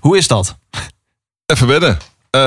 [0.00, 0.56] Hoe is dat?
[1.46, 1.98] Even wedden.
[2.30, 2.40] Eh,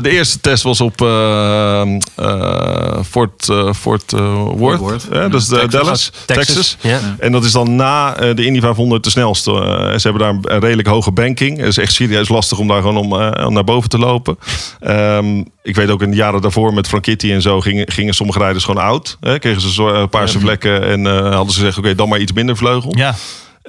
[0.00, 1.80] de eerste test was op eh,
[2.16, 4.78] eh, Fort, Fort Worth.
[4.80, 5.06] Worth.
[5.12, 5.80] Ja, dat is de Texas.
[5.80, 6.46] Dallas, Texas.
[6.46, 6.76] Texas.
[6.80, 6.98] Ja.
[7.18, 9.50] En dat is dan na eh, de Indy 500 de snelste.
[9.96, 11.58] Ze hebben daar een redelijk hoge banking.
[11.58, 14.38] Het is echt serieus lastig om daar gewoon om, eh, om naar boven te lopen.
[14.80, 18.14] Ehm, ik weet ook in de jaren daarvoor met Frank Kitty en zo gingen, gingen
[18.14, 19.16] sommige rijders gewoon oud.
[19.20, 22.20] Hè, kregen ze zo- een paarse vlekken en eh, hadden ze gezegd: oké, dan maar
[22.20, 22.92] iets minder vleugel.
[22.96, 23.14] Ja,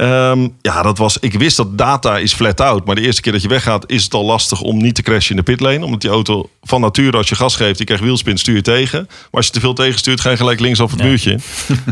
[0.01, 1.17] Ehm, ja, dat was.
[1.17, 2.85] Ik wist dat data is flat out.
[2.85, 5.29] Maar de eerste keer dat je weggaat, is het al lastig om niet te crashen
[5.29, 5.85] in de pitlane.
[5.85, 8.99] Omdat die auto van nature, als je gas geeft, die krijgt wielspin, stuur je tegen.
[9.07, 11.05] Maar als je te veel tegenstuurt, ga je gelijk linksaf het Ja.
[11.05, 11.37] muurtje.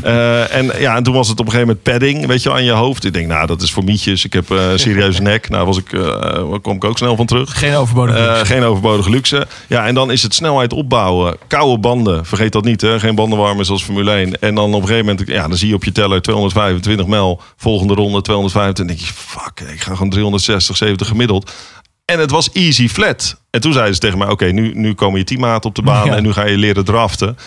[0.04, 2.64] Eh, en, ja, en toen was het op een gegeven moment padding, weet je, aan
[2.64, 3.06] je hoofd.
[3.06, 4.26] Ik denk, nou, dat is voor mietjes.
[4.26, 5.50] Ik heb eh, een serieuze nek.
[5.50, 7.60] Nou, was ik, eh kwam ik ook snel van terug.
[7.60, 8.46] geen overbodige luxe.
[8.46, 9.48] geen overbodige luxe.
[9.68, 11.38] Ja, en dan is het snelheid opbouwen.
[11.48, 12.82] Koude banden, vergeet dat niet.
[12.82, 13.00] Hè?
[13.00, 14.40] Geen bandenwarmers zoals Formule 1.
[14.42, 17.42] En dan op een gegeven moment, ja, dan zie je op je teller 225 mijl.
[17.58, 18.86] Volgende ronde 225.
[18.86, 21.52] En denk je, fuck, ik ga gewoon 360, 70 gemiddeld.
[22.06, 23.38] En het was easy flat.
[23.50, 26.06] En toen zeiden ze tegen mij, oké, nu, nu komen je teammaten op de baan.
[26.06, 26.16] Ja.
[26.16, 27.38] En nu ga je leren draften.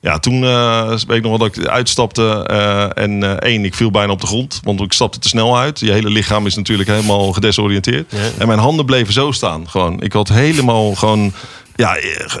[0.00, 2.44] Ja, toen eh, weet ik nog wel dat ik uitstapte.
[2.46, 4.60] eh, en eh, één, ik viel bijna op de grond.
[4.64, 5.80] Want ik stapte te snel uit.
[5.80, 8.12] Je hele lichaam is natuurlijk helemaal gedesoriënteerd.
[8.38, 9.68] En mijn handen bleven zo staan.
[9.68, 10.00] Gewoon.
[10.02, 11.32] Ik had helemaal gewoon...
[11.76, 11.96] Ja,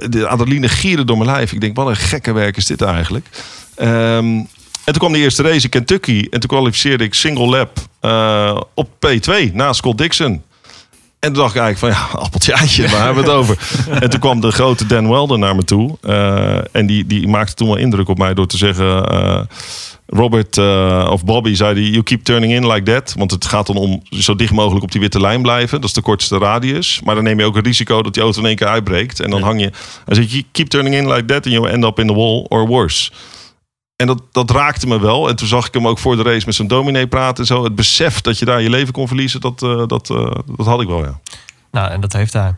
[0.08, 1.52] de adrenaline gierde door mijn lijf.
[1.52, 3.28] Ik denk, wat een gekke werk is dit eigenlijk.
[3.74, 4.40] Ehm,
[4.84, 6.26] en toen kwam de eerste race in Kentucky.
[6.30, 10.42] En toen kwalificeerde ik single lap eh, op P2 na Scott Dixon.
[11.18, 13.58] En toen dacht ik eigenlijk van, ja, appeltje eitje, waar hebben we het over?
[14.02, 15.98] en toen kwam de grote Dan Welder naar me toe.
[16.02, 19.08] Eh, en die, die maakte toen wel indruk op mij door te zeggen...
[19.08, 19.40] eh,
[20.06, 20.58] Robert
[21.08, 23.14] of Bobby zei die, you keep turning in like that.
[23.16, 25.80] Want het gaat dan om zo dicht mogelijk op die witte lijn blijven.
[25.80, 27.00] Dat is de kortste radius.
[27.04, 29.20] Maar dan neem je ook een risico dat die auto in één keer uitbreekt.
[29.20, 29.70] En dan hang je...
[30.04, 32.46] Hij zei, "You keep turning in like that and you end up in the wall
[32.48, 33.10] or worse.
[34.02, 35.28] En dat, dat raakte me wel.
[35.28, 37.36] En toen zag ik hem ook voor de race met zo'n dominee praten.
[37.38, 37.64] En zo.
[37.64, 40.80] Het besef dat je daar je leven kon verliezen, dat, eh, dat, eh, dat had
[40.80, 41.20] ik wel, ja.
[41.70, 42.54] Nou, en dat heeft hij.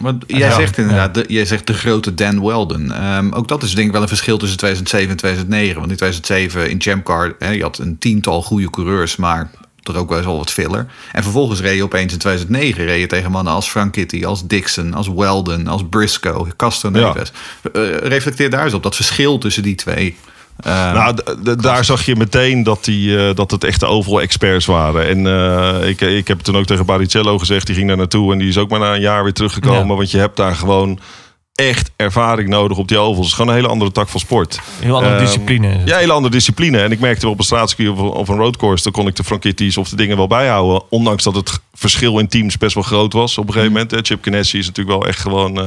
[0.00, 0.54] Maar jij Ja.
[0.54, 2.92] zegt inderdaad, de, jij zegt de grote Dan Weldon.
[2.92, 5.78] Ehm, ook dat is denk ik wel een verschil tussen 2007 en 2009.
[5.78, 9.50] Want in 2007 in Chamcar, hè, je had een tiental goede coureurs, maar
[9.82, 10.86] er ook wel wat filler.
[11.12, 14.46] En vervolgens reed je opeens in 2009 reed je tegen mannen als Frank Kitty, als
[14.46, 17.32] Dixon, als Weldon, als Briscoe, Castro Neves.
[17.72, 20.16] Eh, reflecteer daar eens op dat verschil tussen die twee.
[20.62, 21.14] Ehm, nou,
[21.56, 25.08] daar zag je meteen dat, die, eh, dat het echte oval-experts waren.
[25.08, 28.32] En eh, ik, ik heb toen ook tegen Baricello gezegd, die ging daar naartoe.
[28.32, 29.86] En die is ook maar na een jaar weer teruggekomen.
[29.88, 29.94] Ja.
[29.94, 30.98] Want je hebt daar gewoon
[31.54, 33.16] echt ervaring nodig op die ovals.
[33.16, 34.60] Het is gewoon een hele andere tak van sport.
[34.80, 35.78] Heel andere Ehm, discipline.
[35.84, 36.80] Ja, hele andere discipline.
[36.82, 38.82] En ik merkte wel op een straatcircuit of, een roadcourse...
[38.82, 40.82] dan kon ik de Frankitties of de dingen wel bijhouden.
[40.88, 43.90] Ondanks dat het verschil in teams best wel groot was op een gegeven moment.
[43.90, 43.98] hè.
[44.02, 45.66] Chip Ganassi is natuurlijk wel echt gewoon eh,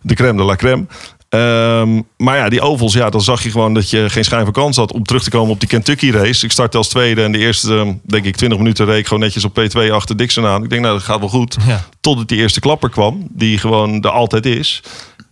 [0.00, 0.86] de crème de la crème.
[1.36, 4.52] Ehm, maar ja, die ovals, ja, dan zag je gewoon dat je geen schijn van
[4.52, 6.44] kans had om terug te komen op die Kentucky race.
[6.44, 9.44] Ik startte als tweede en de eerste, denk ik, 20 minuten reed ik gewoon netjes
[9.44, 10.62] op P2 achter Dixon aan.
[10.62, 11.56] Ik denk, nou, dat gaat wel goed.
[11.66, 11.84] Ja.
[12.00, 14.82] Totdat die eerste klapper kwam, die gewoon er altijd is.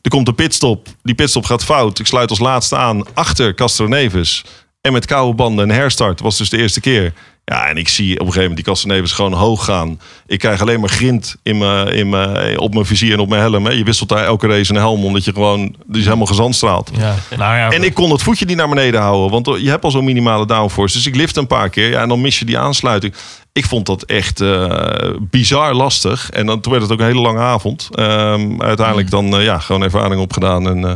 [0.02, 0.88] Er komt een pitstop.
[1.02, 1.98] Die pitstop gaat fout.
[1.98, 4.44] Ik sluit als laatste aan achter Castro Neves.
[4.80, 6.20] En met koude banden een herstart.
[6.20, 7.12] was dus de eerste keer.
[7.44, 10.00] Ja, en ik zie op een gegeven moment die Castro Neves gewoon hoog gaan.
[10.26, 13.40] Ik krijg alleen maar grind in mijn, in mijn, op mijn vizier en op mijn
[13.40, 13.64] helm.
[13.64, 13.72] Hè.
[13.72, 15.76] Je wisselt daar elke race een helm omdat je gewoon...
[15.86, 16.90] Die is helemaal gezandstraald.
[16.98, 17.14] Ja.
[17.36, 19.30] Nou ja, En ik kon het voetje niet naar beneden houden.
[19.30, 20.96] Want je hebt al zo'n minimale downforce.
[20.96, 21.90] Dus ik lift een paar keer.
[21.90, 23.14] Ja, en dan mis je die aansluiting.
[23.52, 26.30] Ik vond dat echt eh, bizar lastig.
[26.30, 27.88] En dan, toen werd het ook een hele lange avond.
[27.92, 30.68] Ehm, uiteindelijk dan eh, ja, gewoon ervaring opgedaan.
[30.68, 30.94] En eh,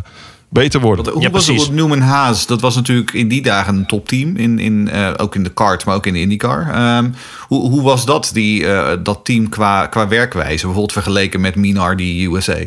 [0.48, 1.12] beter worden.
[1.12, 1.66] Hoe Ja, was precies.
[1.66, 2.46] het Newman Haas?
[2.46, 4.36] Dat was natuurlijk in die dagen een topteam.
[4.36, 6.70] In, in, eh, ook in de kart, maar ook in de IndyCar.
[6.72, 7.10] Ehm,
[7.48, 10.54] hoe, hoe was dat, die, eh, dat team qua, qua werkwijze?
[10.64, 12.58] Bijvoorbeeld vergeleken met Minardi USA.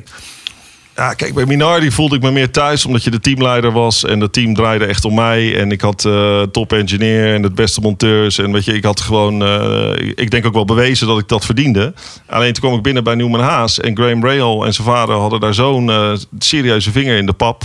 [1.01, 4.05] Ja, kijk, bij Minardi voelde ik me meer thuis omdat je de teamleider was.
[4.05, 5.57] En het team draaide echt om mij.
[5.57, 8.37] En ik had eh, top engineer en het beste monteurs.
[8.37, 11.45] En weet je, ik had gewoon, eh, ik denk ook wel bewezen dat ik dat
[11.45, 11.93] verdiende.
[12.25, 13.79] Alleen toen kwam ik binnen bij Newman Haas.
[13.79, 17.63] En Graham Rahal en zijn vader hadden daar zo'n eh, serieuze vinger in de pap.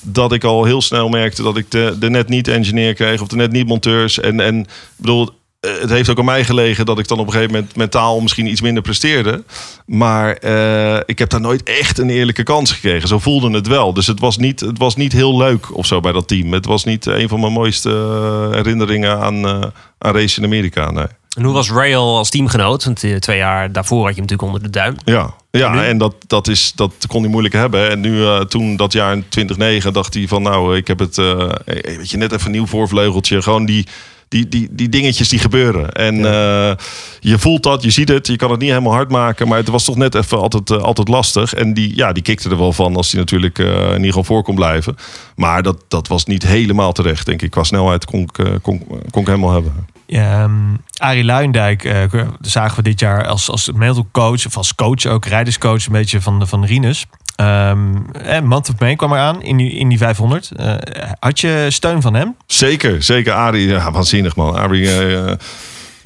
[0.00, 3.28] Dat ik al heel snel merkte dat ik de, de net niet engineer kreeg of
[3.28, 4.20] de net niet monteurs.
[4.20, 4.66] En, en
[4.96, 5.30] bedoel,
[5.60, 8.46] het heeft ook aan mij gelegen dat ik dan op een gegeven moment mentaal misschien
[8.46, 9.44] iets minder presteerde.
[9.86, 13.08] Maar eh, ik heb daar nooit echt een eerlijke kans gekregen.
[13.08, 13.92] Zo voelde het wel.
[13.92, 16.52] Dus het was niet, het was niet heel leuk of zo bij dat team.
[16.52, 19.60] Het was niet een van mijn mooiste eh, herinneringen aan, eh
[19.98, 20.90] aan race in Amerika.
[20.90, 21.06] Nee.
[21.38, 22.84] En hoe was Rail als teamgenoot?
[22.84, 24.96] Want eh, twee jaar daarvoor had je hem natuurlijk onder de duim.
[25.04, 27.90] Ja, ja en dat, dat, is, dat kon hij moeilijk hebben.
[27.90, 31.18] En nu, eh, toen dat jaar in 2009, dacht hij van nou, ik heb het,
[31.18, 33.42] eh, weet je, net even een nieuw voorvleugeltje.
[33.42, 33.86] Gewoon die,
[34.28, 35.92] die, die, die dingetjes die gebeuren.
[35.92, 36.72] En eh,
[37.20, 39.48] je voelt dat, je ziet het, je kan het niet helemaal hard maken.
[39.48, 41.54] Maar het was toch net even altijd, eh, altijd lastig.
[41.54, 44.24] En die, ja, die kikte er wel van als hij natuurlijk eh, in ieder geval
[44.24, 44.96] voor kon blijven.
[45.36, 47.50] Maar dat, dat was niet helemaal terecht, denk ik.
[47.50, 49.86] Qua snelheid kon ik, eh, kon, kon ik helemaal hebben.
[50.06, 50.52] Ja, ehm,
[50.96, 52.02] Arie Luijendijk eh,
[52.40, 56.20] zagen we dit jaar als, als mental coach, of als coach ook, rijderscoach een beetje
[56.20, 57.06] van, van Rinus.
[57.38, 60.50] En Mant of May kwam eraan in die, in die 500.
[60.56, 60.74] Eh,
[61.20, 62.36] had je steun van hem?
[62.46, 63.32] Zeker, zeker.
[63.32, 64.56] Arie, ja, waanzinnig man.
[64.56, 65.32] Arie, eh,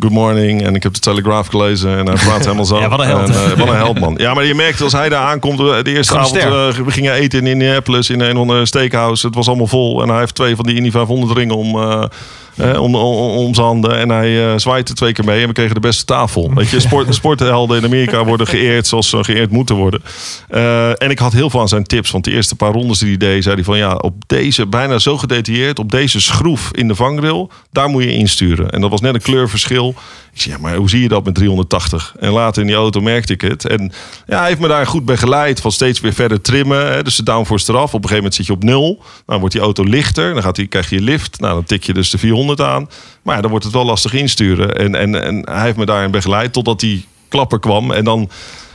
[0.03, 0.63] good morning.
[0.63, 2.79] En ik heb de Telegraaf gelezen en hij praat helemaal zo.
[2.79, 3.29] Ja, wat een held.
[3.29, 4.15] En, eh, wat een held man.
[4.17, 6.91] Ja, maar je merkt als hij daar aankomt, eh, de eerste Gewoon avond, eh, we
[6.91, 9.27] gingen eten in Indianapolis in een of andere steakhouse.
[9.27, 10.03] Het was allemaal vol.
[10.03, 12.09] En hij heeft twee van die Indy 500 ringen om...
[12.57, 13.99] eh, om, om, om zijn handen.
[13.99, 15.43] En hij eh zwaait er twee keer mee.
[15.43, 16.55] En we kregen de beste tafel.
[16.55, 20.03] Weet je, sport, sporthelden in Amerika worden geëerd zoals ze geëerd moeten worden.
[20.49, 22.11] Eh, en ik had heel veel aan zijn tips.
[22.11, 24.99] Want de eerste paar rondes die hij deed, zei hij van ja, op deze, bijna
[24.99, 28.71] zo gedetailleerd, op deze schroef in de vangrail, daar moet je insturen.
[28.71, 29.95] En dat was net een kleurverschil.
[30.35, 32.15] Ik zei, ja, maar hoe zie je dat met 380?
[32.19, 33.67] En later in die auto merkte ik het.
[33.67, 33.93] En
[34.27, 35.61] ja, hij heeft me daar goed begeleid.
[35.61, 36.93] Van steeds weer verder trimmen.
[36.93, 37.83] Hè, dus de downforce eraf.
[37.83, 39.03] Op een gegeven moment zit je op nul.
[39.27, 40.35] Dan wordt die auto lichter.
[40.35, 41.41] Dan gaat die, krijg je lift.
[41.41, 42.89] Nou, dan tik je dus de 400 aan.
[43.23, 44.77] Maar ja, dan wordt het wel lastig insturen.
[44.77, 46.53] En, en, en hij heeft me daarin begeleid.
[46.53, 47.91] Totdat die klapper kwam.
[47.91, 48.31] En dan...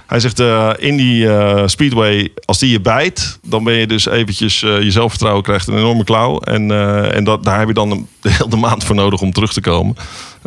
[0.07, 4.05] Hij zegt, eh, in die eh, speedway, als die je bijt, dan ben je dus
[4.05, 6.39] eventjes, eh, je zelfvertrouwen krijgt een enorme klauw.
[6.39, 6.71] En,
[7.13, 7.89] en dat, daar heb je dan
[8.21, 9.95] de hele maand voor nodig om terug te komen.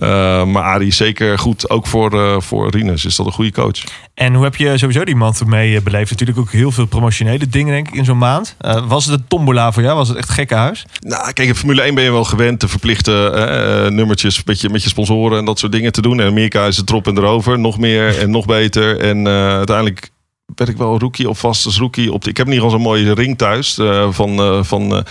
[0.00, 3.52] Eh, maar Arie is zeker goed, ook voor, eh voor Rinus is dat een goede
[3.52, 3.84] coach.
[4.14, 6.10] En hoe heb je sowieso die of May eh, beleefd?
[6.10, 8.56] Natuurlijk ook heel veel promotionele dingen denk ik in zo'n maand.
[8.86, 9.96] Was het een tombola voor jou?
[9.96, 10.86] Was het echt gekke huis?
[11.00, 14.82] Nou, kijk, in Formule 1 ben je wel gewend te verplichte nummertjes met je, met
[14.82, 16.18] je sponsoren en dat soort dingen te doen.
[16.20, 17.58] En in Amerika is het erop en erover.
[17.58, 19.00] Nog meer en nog beter.
[19.00, 20.10] En uiteindelijk
[20.54, 22.12] werd ik wel rookie of vast als rookie.
[22.12, 23.78] Op de, ik heb in ieder geval zo'n mooie ring thuis
[24.10, 24.64] van...
[24.64, 25.04] van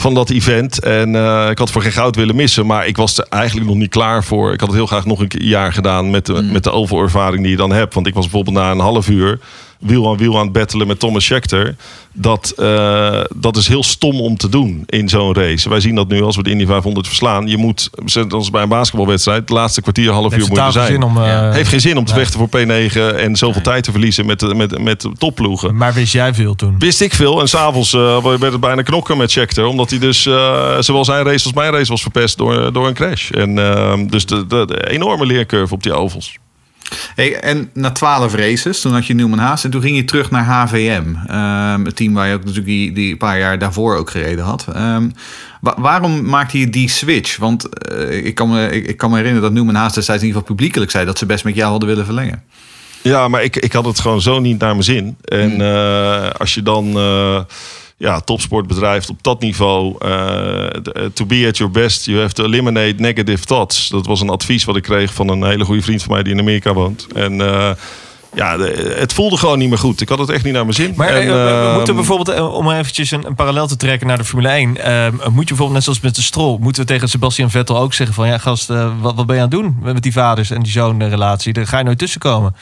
[0.00, 0.78] van dat event.
[0.78, 2.66] En eh, ik had voor geen goud willen missen.
[2.66, 4.52] Maar ik was er eigenlijk nog niet klaar voor.
[4.52, 7.42] Ik had het heel graag nog een keer- jaar gedaan met de, met de overervaring
[7.42, 7.94] die je dan hebt.
[7.94, 9.38] Want ik was bijvoorbeeld na een half uur
[9.80, 11.76] wiel aan wiel aan het battelen met Thomas Schechter.
[12.12, 15.68] Dat, eh, dat is heel stom om te doen in zo'n race.
[15.68, 17.46] Wij zien dat nu als we de Indy 500 verslaan.
[17.46, 20.72] Je moet, zoals bij een basketbalwedstrijd, de laatste kwartier, half uur moet je zijn.
[20.72, 22.22] geen zin om, eh, Heeft geen zin om te nee.
[22.22, 25.76] vechten voor P9 en zoveel tijd te verliezen met, met, met topploegen.
[25.76, 26.78] Maar wist jij veel toen?
[26.78, 27.40] Wist ik veel.
[27.40, 29.64] En s'avonds uh, werd het bijna knokken met Schechter.
[29.64, 32.94] Omdat hij dus eh, zowel zijn race als mijn race was verpest door, door een
[32.94, 33.30] crash.
[33.30, 36.38] En uh, dus de, de, de, enorme leercurve op die ovals.
[37.14, 40.30] Hey, en na twaalf races, toen had je Newman Haas en toen ging je terug
[40.30, 41.04] naar HVM.
[41.30, 44.66] Um, het team waar je ook natuurlijk die, die paar jaar daarvoor ook gereden had.
[44.76, 45.12] Um,
[45.60, 47.36] wa waarom maakte je die switch?
[47.36, 50.28] Want uh, ik, kan me, ik, ik, kan me herinneren dat Newman Haas destijds in
[50.28, 52.42] ieder geval publiekelijk zei dat ze best met jou hadden willen verlengen.
[53.02, 55.16] Ja, maar ik, ik had het gewoon zo niet naar mijn zin.
[55.24, 55.60] En hmm.
[55.60, 57.40] uh, als je dan uh,
[58.00, 59.96] ja, topsport bedrijft op dat niveau.
[60.04, 60.66] Uh,
[61.12, 63.88] to be at your best, you have to eliminate negative thoughts.
[63.88, 66.32] Dat was een advies wat ik kreeg van een hele goede vriend van mij die
[66.32, 67.06] in Amerika woont.
[67.14, 67.70] En uh,
[68.34, 70.00] ja, het voelde gewoon niet meer goed.
[70.00, 70.92] Ik had het echt niet naar mijn zin.
[70.96, 74.18] Maar en, uh, we uh, moeten bijvoorbeeld, om eventjes een, een, parallel te trekken naar
[74.18, 74.68] de Formule 1.
[74.68, 78.14] moet je bijvoorbeeld, net zoals met de Stroll, moeten we tegen Sebastian Vettel ook zeggen
[78.14, 78.26] van...
[78.26, 78.68] ja gast,
[79.00, 81.52] wat, wat ben je aan het doen met die vaders en die zoon-relatie?
[81.52, 82.54] Daar ga je nooit tussenkomen.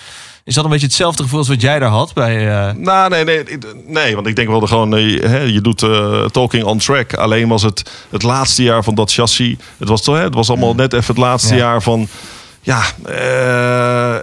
[0.44, 2.14] Is dat een beetje hetzelfde gevoel als wat jij daar had?
[2.14, 2.74] Bij, uh...
[2.74, 3.44] Nou, nee, nee,
[3.86, 7.14] nee, want ik denk wel dat gewoon, uh, je doet uh, talking on track.
[7.14, 9.56] Alleen was het het laatste jaar van dat chassis.
[9.78, 11.60] Het was, toch, hè, het was allemaal net even het laatste ja.
[11.60, 12.08] jaar van.
[12.62, 14.16] Ja, uh,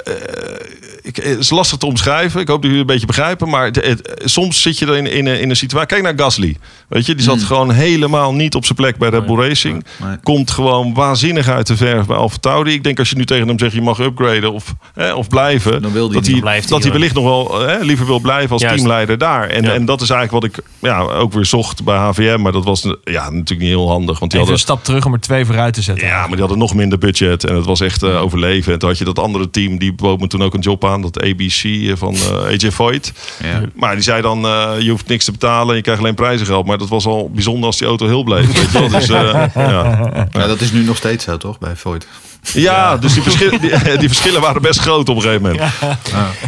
[1.05, 2.41] ik, het is lastig te omschrijven.
[2.41, 3.49] Ik hoop dat jullie het een beetje begrijpen.
[3.49, 5.87] Maar het, het, soms zit je er in, in, in, een situatie.
[5.87, 6.57] Kijk naar Gasly.
[6.87, 7.45] Weet je, die zat mm.
[7.45, 9.85] gewoon helemaal niet op zijn plek bij Red Bull Racing.
[9.99, 10.17] Nee, nee.
[10.23, 12.73] Komt gewoon waanzinnig uit de verf bij Alfa Tauri.
[12.73, 15.81] Ik denk als je nu tegen hem zegt je mag upgraden of, hè, of blijven.
[15.81, 18.61] Dan wil dat hij, hij, dat hij wellicht nog wel hè, liever wil blijven als
[18.61, 18.77] Juist.
[18.77, 19.49] teamleider daar.
[19.49, 19.73] En, ja.
[19.73, 22.41] en dat is eigenlijk wat ik ja, ook weer zocht bij HVM.
[22.41, 24.19] Maar dat was ja, natuurlijk niet heel handig.
[24.19, 26.07] Want die Even hadden, een stap terug om er twee vooruit te zetten.
[26.07, 27.43] Ja, maar die hadden nog minder budget.
[27.43, 28.73] En het was echt uh, overleven.
[28.73, 29.77] En toen had je dat andere team.
[29.77, 30.94] Die bood me toen ook een job aan.
[31.01, 33.11] Dat ABC van uh, AJ Voigt.
[33.43, 33.61] Ja.
[33.73, 36.65] Maar die zei dan, uh, je hoeft niks te betalen, je krijgt alleen prijzengeld.
[36.65, 38.45] Maar dat was al bijzonder als die auto heel bleef.
[38.45, 38.89] Weet je wel?
[38.89, 40.27] Dus, uh, ja.
[40.31, 40.47] ja.
[40.47, 42.07] dat is nu nog steeds zo, toch, bij Voigt?
[42.53, 45.71] Ja, ja, dus die verschillen, die, die, verschillen waren best groot op een gegeven moment.
[45.81, 45.97] Ja.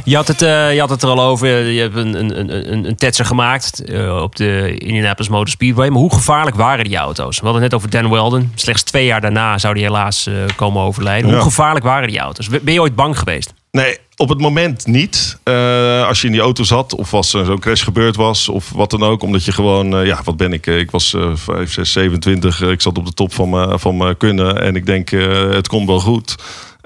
[0.03, 1.65] Je, had het, uh, je had het er al over.
[1.65, 5.89] Je hebt een, een, een, een tetser gemaakt uh, op de Indianapolis Motor Speedway.
[5.89, 7.39] Maar hoe gevaarlijk waren die auto's?
[7.39, 8.51] We hadden het net over Dan Weldon.
[8.55, 11.31] Slechts twee jaar daarna zou hij helaas uh, komen overlijden.
[11.31, 12.49] Hoe gevaarlijk waren die auto's?
[12.49, 13.53] Ben je ooit bang geweest?
[13.77, 15.37] Nee, op het moment niet.
[15.43, 18.89] Uh, als je in die auto zat of er zo'n crash gebeurd was of wat
[18.89, 19.21] dan ook.
[19.21, 20.67] Omdat je gewoon, uh, ja, wat ben ik?
[20.67, 22.61] Ik was uh, 5, 6, 27.
[22.61, 25.99] ik zat op de top van mijn, van kunnen en ik denk, het komt wel
[25.99, 26.35] goed.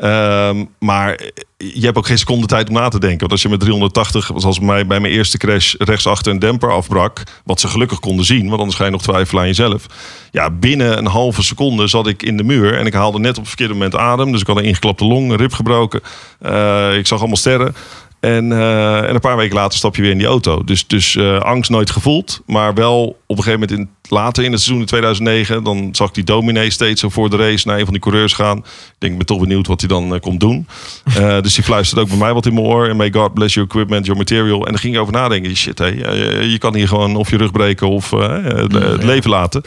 [0.01, 1.19] Ehm, maar
[1.57, 3.19] je hebt ook geen seconde tijd om na te denken.
[3.19, 7.23] Want als je met 380, zoals bij bij mijn eerste crash, rechtsachter een demper afbrak.
[7.43, 9.85] Wat ze gelukkig konden zien, want anders ga je nog twijfelen aan jezelf.
[10.31, 12.77] Ja, binnen een halve seconde zat ik in de muur.
[12.77, 14.31] En ik haalde net op het verkeerde moment adem.
[14.31, 16.01] Dus ik had een ingeklapte long, een rib gebroken.
[16.39, 17.75] Eh, ik zag allemaal sterren.
[18.21, 20.63] En, eh, en een paar weken later stap je weer in die auto.
[20.63, 22.41] Dus, dus eh, angst nooit gevoeld.
[22.45, 25.63] Maar wel op een gegeven moment in, later in het seizoen in 2009...
[25.63, 28.33] dan zag ik die dominee steeds zo voor de race naar een van die coureurs
[28.33, 28.57] gaan.
[28.57, 28.63] Ik
[28.97, 30.67] denk, ik ben toch benieuwd wat hij dan eh, komt doen.
[31.41, 32.87] Dus die fluisterde ook bij mij wat in mijn oor.
[32.87, 34.65] En may God bless your equipment, your material.
[34.65, 35.55] En dan ging ik over nadenken.
[35.55, 35.85] Shit, hé,
[36.41, 39.61] je kan hier gewoon of je rug breken of het, het leven laten.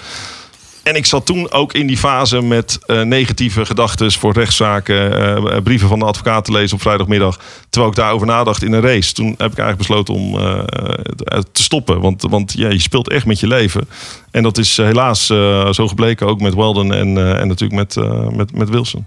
[0.84, 5.62] En ik zat toen ook in die fase met eh, negatieve gedachten voor rechtszaken, eh,
[5.62, 7.38] brieven van de advocaat te lezen op vrijdagmiddag.
[7.70, 9.12] Terwijl ik daarover nadacht in een race.
[9.12, 12.00] Toen heb ik eigenlijk besloten om eh, te stoppen.
[12.00, 13.88] Want, want ja, je speelt echt met je leven.
[14.34, 17.96] En dat is helaas eh, zo gebleken ook met Weldon en, eh, en natuurlijk met,
[17.96, 19.06] eh, met, met Wilson.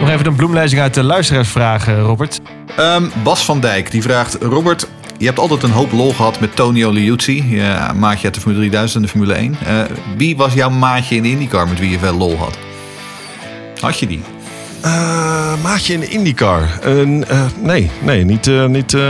[0.00, 2.40] Nog even een bloemlezing uit de luisteraarsvragen, Robert.
[2.76, 4.88] Ehm, Bas van Dijk die vraagt: Robert,
[5.22, 8.60] je hebt altijd een hoop lol gehad met Tonio Liuzzi, je maatje uit de Formule
[8.60, 9.56] 3000 en de Formule 1.
[9.66, 12.58] Eh, wie was jouw maatje in de IndyCar met wie je veel lol had?
[13.80, 14.22] Had je die?
[14.80, 16.78] Eh, maatje in de IndyCar?
[16.82, 16.92] Eh,
[17.60, 19.02] nee, nee, niet, eh, niet, eh,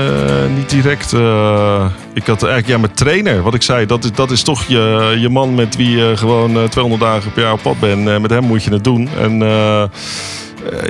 [0.56, 1.12] niet direct.
[1.12, 1.86] eh.
[2.14, 5.16] ik had eigenlijk, ja, mijn trainer, wat ik zei, dat is, dat is toch je,
[5.18, 8.08] je man met wie je gewoon eh, 200 dagen per jaar op pad bent.
[8.08, 9.08] Eh, met hem moet je het doen.
[9.18, 9.88] En eh, eh,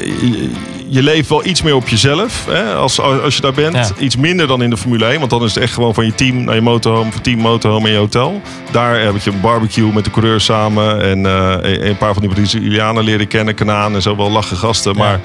[0.04, 0.50] je,
[0.88, 3.74] je leeft wel iets meer op jezelf hè, als, als je daar bent.
[3.74, 3.88] Ja.
[3.98, 6.14] Iets minder dan in de Formule 1, want dan is het echt gewoon van je
[6.14, 8.40] team naar je motorhome, van team motorhome in je hotel.
[8.70, 12.30] Daar heb je een barbecue met de coureurs samen en eh, een- paar van die
[12.34, 14.96] Brazilianen leren kennen, Kanaan en zo wel lachen gasten.
[14.96, 15.20] Maar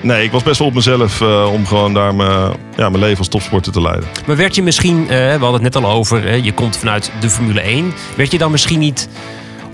[0.00, 3.18] nee, ik was best wel op mezelf eh, om gewoon daar mijn, ja, mijn leven
[3.18, 4.04] als topsporter te leiden.
[4.26, 7.10] Maar werd je misschien, eh, we hadden het net al over, hè, je komt vanuit
[7.20, 7.92] de Formule 1.
[8.16, 9.08] Werd je dan misschien niet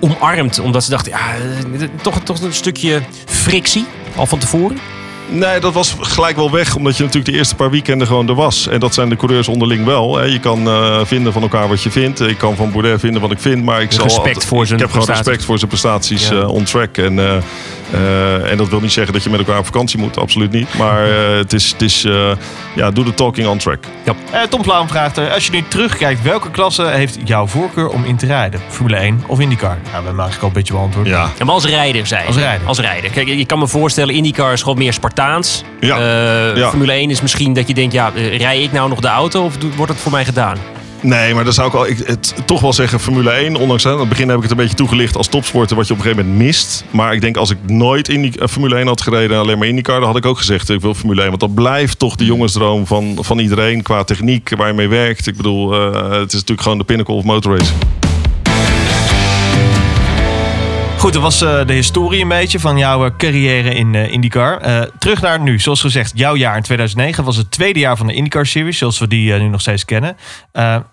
[0.01, 1.19] omarmd omdat ze dachten, ja,
[1.81, 3.85] eh, toch, toch een stukje frictie
[4.19, 4.79] al van tevoren?
[5.31, 8.35] Nee, dat was gelijk wel weg, omdat je natuurlijk de eerste paar weekenden gewoon er
[8.35, 8.67] was.
[8.69, 10.17] En dat zijn de coureurs onderling wel.
[10.17, 10.25] Hè.
[10.25, 12.21] Je kan eh, vinden van elkaar wat je vindt.
[12.21, 14.79] Ik kan van Boudet vinden wat ik vind, maar ik zal Respect altijd- voor zijn
[14.79, 16.41] Ik heb gewoon respect voor zijn prestaties Ja.
[16.41, 16.97] eh, on track.
[16.97, 17.37] En, eh,
[17.93, 20.75] eh, en dat wil niet zeggen dat je met elkaar op vakantie moet, absoluut niet.
[20.79, 22.31] Maar eh, het is, het is eh,
[22.75, 23.85] ja, doe de talking on track.
[24.31, 28.05] Eh, Tom Plaum vraagt er, als je nu terugkijkt, welke klasse heeft jouw voorkeur om
[28.05, 28.61] in te rijden?
[28.69, 29.69] Formule 1 of IndyCar?
[29.69, 31.07] Nou, we hebben eigenlijk al een beetje beantwoord.
[31.07, 31.31] Ja.
[31.39, 32.27] Ja, maar als rijder zei je.
[32.27, 32.67] Als rijder.
[32.67, 33.11] Als rijder.
[33.11, 35.65] Kijk, je kan me voorstellen, IndyCar is gewoon meer Spartaans.
[35.81, 35.97] Ja.
[35.97, 36.69] Eh, Ja.
[36.69, 39.55] Formule 1 is misschien dat je denkt, ja, rij ik nou nog de auto of
[39.77, 40.57] wordt het voor mij gedaan?
[41.01, 43.57] Nee, maar dan zou ik al, ik, het, toch wel zeggen Formule 1.
[43.57, 45.93] Ondanks hè, aan het begin heb ik het een beetje toegelicht als topsporter wat je
[45.93, 46.85] op een gegeven moment mist.
[46.91, 49.59] Maar ik denk als ik nooit in die, eh, Formule 1 had gereden en alleen
[49.59, 51.29] maar IndyCar, dan had ik ook gezegd ik wil Formule 1.
[51.29, 55.27] Want dat blijft toch de jongensdroom van, van iedereen qua techniek waar je mee werkt.
[55.27, 57.79] Ik bedoel, eh, het is natuurlijk gewoon de pinnacle of motorracing.
[61.09, 64.61] Goed, dat was eh, de historie een beetje van jouw eh, carrière in eh, IndyCar.
[64.99, 65.59] Terug naar nu.
[65.59, 68.99] Zoals gezegd, jouw jaar in 2009 was het tweede jaar van de IndyCar Series, zoals
[68.99, 70.17] we die nu nog steeds kennen.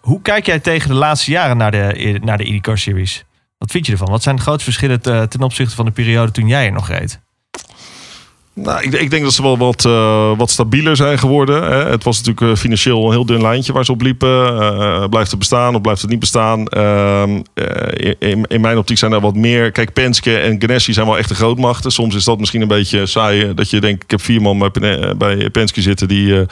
[0.02, 3.24] Hoe kijk jij tegen de laatste jaren naar de, naar de IndyCar Series?
[3.58, 4.10] Wat vind je ervan?
[4.10, 7.20] Wat zijn de grootste verschillen ten opzichte van de periode toen jij er nog reed?
[8.56, 11.64] Nou, ik, ik denk dat ze wel wat, eh, wat stabieler zijn geworden.
[11.64, 11.90] Hè.
[11.90, 14.62] Het was natuurlijk eh, financieel een heel dun lijntje waar ze op liepen.
[14.62, 16.68] Eh, blijft het bestaan of blijft het niet bestaan?
[16.68, 19.72] Ehm, eh, in, in mijn optiek zijn er wat meer.
[19.72, 21.92] Kijk, Penske en Ganassi zijn wel echte grootmachten.
[21.92, 23.54] Soms is dat misschien een beetje saai.
[23.54, 26.46] Dat je denkt, ik heb vier man bij, bij Penske zitten die...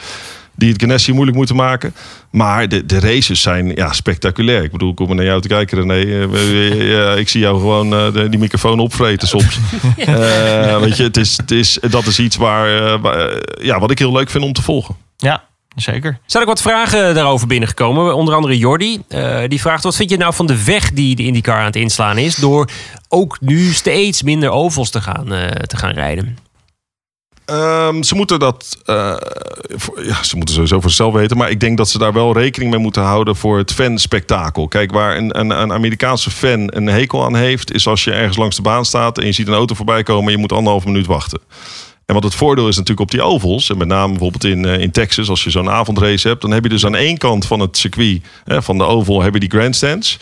[0.54, 1.94] eh, die het Ganassi moeilijk moeten maken.
[2.30, 4.62] Maar de, de races zijn ja, spectaculair.
[4.62, 6.00] Ik bedoel, ik kom maar naar jou te kijken, René.
[6.22, 9.58] Eh, we- ja, ik zie jou gewoon eh, de, die microfoon opvreten soms.
[9.98, 13.78] Eh, weet je, het is, het is, dat is iets waar, eh, waar, eh, ja,
[13.78, 14.96] wat ik heel leuk vind om te volgen.
[15.16, 15.42] Ja,
[15.76, 16.18] zeker.
[16.26, 18.14] Zijn ook wat vragen daarover binnengekomen.
[18.16, 19.02] Onder andere Jordi.
[19.08, 21.76] eh, die vraagt, wat vind je nou van de weg die de IndyCar aan het
[21.76, 22.34] inslaan is...
[22.36, 22.68] door
[23.08, 26.38] ook nu steeds minder ovals te gaan, eh, te gaan rijden?
[27.44, 28.78] Ehm, ze moeten dat.
[28.84, 29.16] eh,
[30.02, 31.36] ja, ze moeten sowieso voor zichzelf weten.
[31.36, 34.68] Maar ik denk dat ze daar wel rekening mee moeten houden voor het fanspektakel.
[34.68, 38.36] Kijk, waar een, een, een Amerikaanse fan een hekel aan heeft, is als je ergens
[38.36, 40.84] langs de baan staat en je ziet een auto voorbij komen en je moet anderhalf
[40.84, 41.40] minuut wachten.
[42.06, 44.78] En wat het voordeel is natuurlijk op die ovals, en met name bijvoorbeeld in, eh,
[44.78, 47.60] in Texas, als je zo'n avondrace hebt, dan heb je dus aan één kant van
[47.60, 50.18] het circuit, hè, van de oval, heb je die grandstands.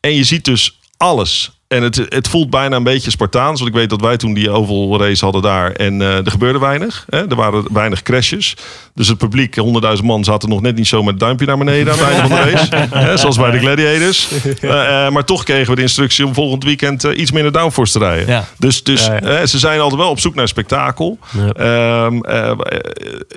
[0.00, 1.60] En je ziet dus alles.
[1.72, 3.60] En het, het voelt bijna een beetje Spartaans.
[3.60, 5.72] Want ik weet dat wij toen die oval race hadden daar.
[5.72, 7.04] En eh, er gebeurde weinig.
[7.08, 7.28] Hè?
[7.28, 8.56] Er waren weinig crashes.
[8.94, 9.56] Dus het publiek,
[9.96, 12.28] 100.000 man, zaten nog net niet zo met het duimpje naar beneden aan het einde
[12.28, 12.88] van de race.
[13.06, 14.28] Hè, zoals bij de Gladiators.
[14.60, 17.98] Eh, eh, maar toch kregen we de instructie om volgend weekend iets minder downforce te
[17.98, 18.26] rijden.
[18.26, 18.44] Ja.
[18.58, 19.46] Dus, dus Ja, ja.
[19.46, 21.18] ze zijn altijd wel op zoek naar spektakel.
[21.30, 21.52] Ja.
[21.52, 22.56] Ehm, eh, eh,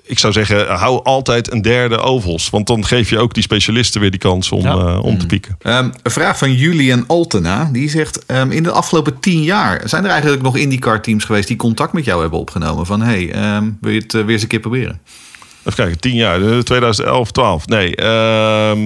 [0.04, 2.50] ik zou zeggen, hou altijd een derde ovals.
[2.50, 4.98] Want dan geef je ook die specialisten weer die kans om, Ja.
[4.98, 5.56] om te pieken.
[5.62, 7.70] Ehm, een vraag van Julian Altena.
[7.72, 11.48] Die zegt: ehm, in de afgelopen tien jaar zijn er eigenlijk nog IndyCar teams geweest
[11.48, 12.86] die contact met jou hebben opgenomen.
[12.86, 15.02] Van hey, ehm, wil je het eh, weer eens een keer proberen?
[15.60, 17.68] Even kijken, 10 jaar, eh, 2011, 12.
[17.68, 18.80] Nee, ehm,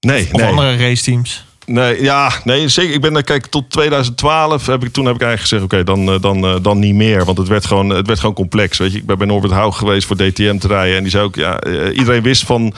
[0.00, 0.46] nee, Of nee.
[0.46, 1.46] andere raceteams.
[1.68, 2.94] Nee, ja, nee, zeker.
[2.94, 6.20] Ik ben kijk, tot 2012 heb ik, toen heb ik eigenlijk gezegd, oké, dan, eh,
[6.20, 7.24] dan, eh, dan niet meer.
[7.24, 8.98] Want het werd gewoon, het werd gewoon complex, weet je.
[8.98, 10.96] Ik ben bij Norbert Haug geweest voor DTM te rijden.
[10.96, 12.74] En die zei ook, ja, eh, iedereen wist van...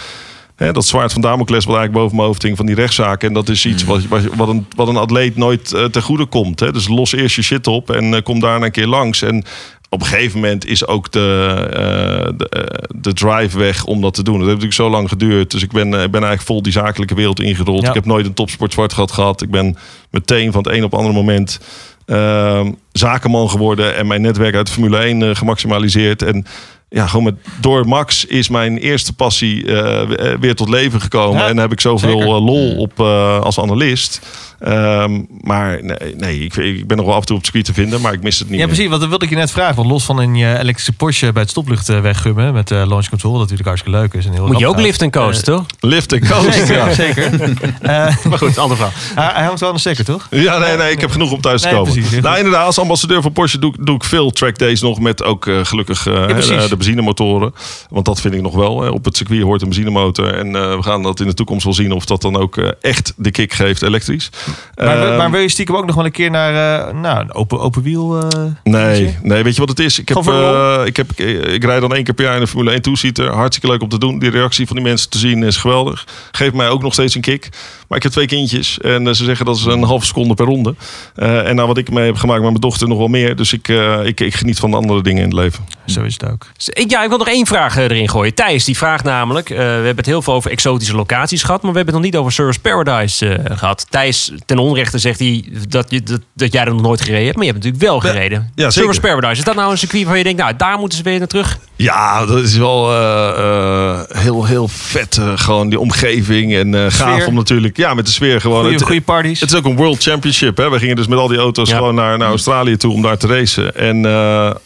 [0.60, 3.28] Hè, dat zwaard van Damocles wat eigenlijk boven mijn hoofd hing van die rechtszaken.
[3.28, 6.26] En dat is iets wat, wat, wat een, wat een atleet nooit eh, ten goede
[6.26, 6.60] komt.
[6.60, 6.72] Hè.
[6.72, 9.22] Dus los eerst je shit op en eh, kom daarna een keer langs.
[9.22, 9.44] En
[9.88, 14.22] op een gegeven moment is ook de, eh, de, de drive weg om dat te
[14.22, 14.38] doen.
[14.38, 15.50] Dat heeft natuurlijk zo lang geduurd.
[15.50, 17.82] Dus ik ben, ik ben eigenlijk vol die zakelijke wereld ingerold.
[17.82, 17.88] Ja.
[17.88, 19.42] Ik heb nooit een topsport zwart gehad gehad.
[19.42, 19.76] Ik ben
[20.10, 21.60] meteen van het een op het andere moment
[22.06, 23.96] ehm, zakenman geworden.
[23.96, 26.22] En mijn netwerk uit Formule 1 eh, gemaximaliseerd.
[26.22, 26.46] En
[26.90, 31.40] ja, gewoon met, door Max is mijn eerste passie eh, weer tot leven gekomen.
[31.40, 34.20] Ja, en heb ik zoveel eh, lol op eh, als analist.
[34.60, 37.74] Ehm, maar nee, nee ik, ik ben nog wel af en toe op het circuit
[37.74, 38.66] te vinden, maar ik mis het niet Ja, meer.
[38.74, 38.88] precies.
[38.88, 39.74] Want dat wilde ik je net vragen.
[39.76, 43.08] Want los van in je elektrische Porsche bij het stoplicht eh, weggummen met eh, launch
[43.08, 44.26] control, dat natuurlijk hartstikke leuk is.
[44.26, 44.82] En heel Moet je ook gaat.
[44.82, 45.66] lift en coast, toch?
[45.80, 46.54] Lift en coast.
[46.54, 46.92] Zeker, ja.
[46.94, 47.30] zeker.
[47.80, 48.92] Eh, Maar goed, andere vraag.
[49.34, 50.26] hij, hangt wel aan de stekker, toch?
[50.30, 51.92] Ja, nee, nee, ik heb genoeg om thuis te Nee, komen.
[51.92, 55.00] precies, nou, inderdaad, als ambassadeur van Porsche doe, ik- doe ik veel track days nog
[55.00, 57.54] met ook gelukkig eh, hè, de benzinemotoren.
[57.90, 58.82] Want dat vind ik nog wel.
[58.82, 58.88] Hè.
[58.88, 60.34] Op het circuit hoort een benzinemotor.
[60.34, 63.12] En eh, we gaan dat in de toekomst wel zien of dat dan ook echt
[63.16, 64.30] de kick geeft elektrisch.
[64.76, 67.34] Maar, Ehm, maar wil je stiekem ook nog wel een keer naar eh, nou, een
[67.34, 68.18] open, open wiel?
[68.18, 69.98] eh, Nee, nee, weet je wat het is?
[69.98, 72.46] Ik, heb, eh, ik, heb, ik, ik rijd dan één keer per jaar in de
[72.46, 73.32] Formule 1 toesieter.
[73.32, 74.18] Hartstikke leuk om te doen.
[74.18, 76.06] Die reactie van die mensen te zien is geweldig.
[76.30, 77.48] Geeft mij ook nog steeds een kick.
[77.88, 80.74] Maar ik heb twee kindjes en ze zeggen dat is een halve seconde per ronde.
[81.14, 83.36] En nou wat ik mee heb gemaakt met mijn dochter nog wel meer.
[83.36, 83.68] Dus ik,
[84.04, 85.64] ik, ik geniet van de andere dingen in het leven.
[85.90, 86.46] Zo is het ook.
[86.88, 88.34] Ja, ik wil nog één vraag eh, erin gooien.
[88.34, 89.50] Thijs, die vraagt namelijk...
[89.50, 91.62] eh, we hebben het heel veel over exotische locaties gehad...
[91.62, 93.86] maar we hebben het nog niet over Service Paradise eh, gehad.
[93.90, 97.36] Thijs, ten onrechte zegt hij dat, je, dat, dat jij er nog nooit gereden hebt...
[97.36, 98.50] maar je hebt natuurlijk wel gereden.
[98.54, 99.08] ja, Service zeker.
[99.08, 100.38] Paradise, is dat nou een circuit waar je denkt...
[100.40, 101.58] nou, daar moeten ze weer naar terug?
[101.76, 105.16] Ja, dat is wel eh, eh, heel, heel vet.
[105.18, 107.76] eh, gewoon die omgeving en eh gaaf om natuurlijk...
[107.76, 108.58] Ja, met de sfeer gewoon.
[108.60, 109.40] Goeie, Het- goede parties.
[109.40, 110.56] Het is ook een World Championship.
[110.56, 110.70] Hè?
[110.70, 111.76] We gingen dus met al die auto's Ja.
[111.76, 113.76] gewoon naar, naar Australië toe om daar te racen.
[113.76, 114.12] En eh,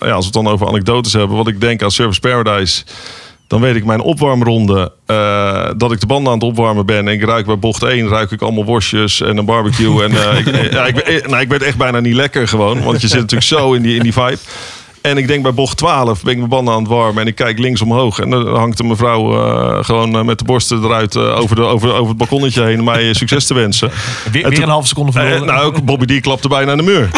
[0.00, 2.84] ja, als we het dan over anekdotes hebben, wat ik denk aan Service Paradise.
[3.46, 6.96] Dan weet ik mijn opwarmronde, eh, dat ik de banden aan het opwarmen ben.
[6.96, 10.02] En ik ruik bij bocht 1, ruik ik allemaal worstjes en een barbecue.
[10.02, 10.46] en eh, ik,
[10.96, 12.82] eh, eh, nou, ik werd echt bijna niet lekker gewoon.
[12.82, 14.38] Want je zit natuurlijk zo in die, in die vibe.
[15.04, 17.22] En ik denk bij bocht 12 ben ik mijn banden aan het warmen.
[17.22, 18.18] En ik kijk links omhoog.
[18.18, 21.62] En dan hangt een mevrouw eh, gewoon eh, met de borsten eruit eh, over, de,
[21.62, 22.78] over, over het balkonnetje heen.
[22.78, 23.90] Om mij succes te wensen.
[24.32, 25.46] Weer, En weer toen- een halve seconde verloren.
[25.46, 27.08] nou, ook Bobby D klapte bijna aan de muur.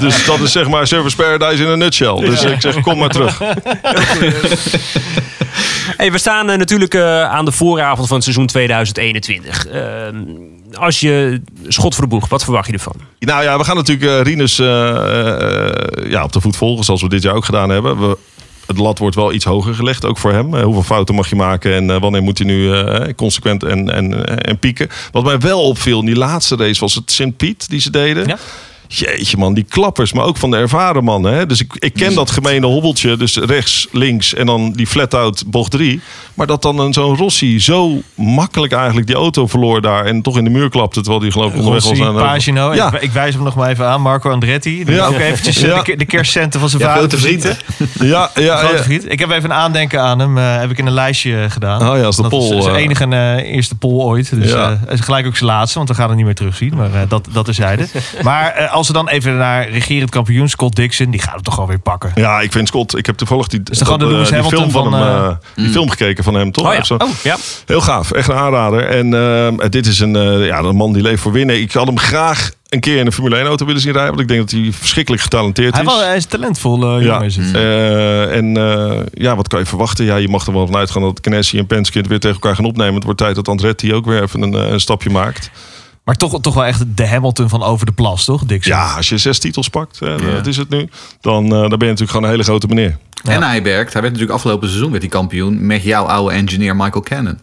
[0.00, 2.14] Dus, dus dat is zeg maar Service Paradise in een nutshell.
[2.14, 3.40] Dus ik zeg, kom maar terug.
[5.96, 6.96] Hey, we staan natuurlijk
[7.30, 9.66] aan de vooravond van het seizoen 2021.
[10.72, 12.96] Als je schot voor de boeg, wat verwacht je ervan?
[13.18, 17.02] Nou ja, we gaan natuurlijk eh Rinus eh, eh, ja, op de voet volgen, zoals
[17.02, 18.08] we dit jaar ook gedaan hebben.
[18.08, 18.18] We,
[18.66, 20.54] het lat wordt wel iets hoger gelegd, ook voor hem.
[20.54, 22.84] Hoeveel fouten mag je maken en wanneer moet hij nu
[23.14, 24.88] consequent en, en, en pieken.
[25.12, 28.26] Wat mij wel opviel in die laatste race was het Sint Piet die ze deden.
[28.26, 28.38] Ja.
[28.92, 31.34] Jeetje man, die klappers, maar ook van de ervaren mannen.
[31.34, 31.46] Hè?
[31.46, 35.70] Dus ik, ik ken dat gemene hobbeltje, dus rechts, links en dan die flat-out bocht
[35.70, 36.00] 3.
[36.34, 40.38] Maar dat dan een zo'n Rossi zo makkelijk eigenlijk die auto verloor daar en toch
[40.38, 42.74] in de muur klapte, terwijl die geloof ik onderweg was aan de- Pagino.
[42.74, 42.92] Ja.
[42.92, 44.00] Ik, ik wijs hem nog maar even aan.
[44.02, 44.84] Marco Andretti.
[44.84, 45.06] Die Ja.
[45.06, 45.82] ook eventjes Ja.
[45.82, 47.50] de, de kerstcenten van zijn Ja, vader grote vriend, hè?
[47.66, 48.06] verziekte.
[48.06, 48.82] Ja, ja, Grote ja.
[48.82, 49.12] vriend.
[49.12, 50.38] Ik heb even een aandenken aan hem.
[50.38, 51.88] eh, heb ik in een lijstje gedaan.
[51.90, 52.82] Oh ja, als de dat pol, is zijn eh.
[52.82, 54.30] enige eh, eerste pol ooit.
[54.40, 56.74] Dus eh, is gelijk ook zijn laatste, want we gaan het niet meer terugzien.
[56.76, 57.86] Maar eh, dat, dat terzijde.
[58.22, 61.10] maar eh, als we dan even naar regerend kampioen Scott Dixon.
[61.10, 62.12] Die gaat het toch alweer pakken.
[62.14, 62.96] Ja, ik vind Scott.
[62.96, 65.90] Ik heb toevallig die, dat, Lewis die film van, van, hem, eh, eh, die film
[65.90, 66.66] gekeken van hem, toch?
[66.68, 66.82] Oh ja.
[66.84, 67.36] Zo- Oh, ja.
[67.66, 68.88] Heel gaaf, echt een aanrader.
[68.88, 70.12] En dit is een,
[70.44, 71.60] ja, een man die leeft voor winnen.
[71.60, 74.22] Ik had hem graag een keer in een Formule 1 auto willen zien rijden, want
[74.22, 75.88] ik denk dat hij verschrikkelijk getalenteerd Hij, is.
[75.92, 77.54] wel, hij is talentvol, ja, jongen is het.
[78.32, 78.54] en
[79.12, 80.04] ja, wat kan je verwachten?
[80.04, 82.54] Ja, je mag er wel van uitgaan dat Knessy en Penske het weer tegen elkaar
[82.56, 82.94] gaan opnemen.
[82.94, 85.50] Het wordt tijd dat Andretti ook weer even een, een stapje maakt.
[86.10, 88.44] Maar toch, toch wel echt de Hamilton van over de plas, toch?
[88.44, 88.72] Dixon.
[88.76, 90.88] Ja, als je zes titels pakt, hè, dat is het nu,
[91.20, 92.98] dan, eh, dan ben je natuurlijk gewoon een hele grote meneer.
[93.24, 96.76] En hij werkt, hij werd natuurlijk afgelopen seizoen werd hij kampioen met jouw oude engineer
[96.76, 97.38] Michael Cannon.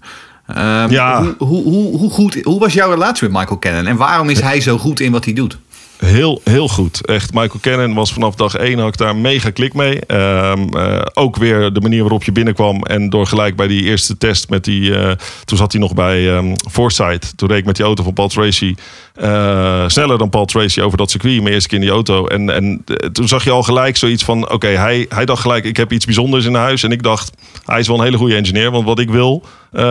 [0.48, 1.22] Ehm, Ja.
[1.24, 3.86] hoe, hoe, hoe, hoe, goed, hoe was jouw relatie met Michael Cannon?
[3.86, 5.58] En waarom is hij zo goed in wat hij doet?
[5.98, 7.06] Heel, heel goed.
[7.06, 10.00] Echt, Michael Cannon was vanaf dag één had ik daar mega klik mee.
[10.00, 12.84] Ehm, eh, ook weer de manier waarop je binnenkwam.
[12.84, 14.96] En door gelijk bij die eerste test met die...
[14.96, 15.12] eh,
[15.46, 17.38] toen zat hij nog bij ehm Foresight.
[17.38, 18.76] Toen reed ik met die auto van Paul Tracy.
[19.18, 21.42] Eh, sneller dan Paul Tracy over dat circuit.
[21.42, 22.28] Mijn eerste keer in die auto.
[22.28, 24.50] En, en eh, toen zag je al gelijk zoiets van...
[24.52, 26.84] Oké, hij, hij dacht gelijk, ik heb iets bijzonders in huis.
[26.84, 27.32] En ik dacht,
[27.66, 28.72] hij is wel een hele goede engineer.
[28.72, 29.86] Want wat ik wil, eh,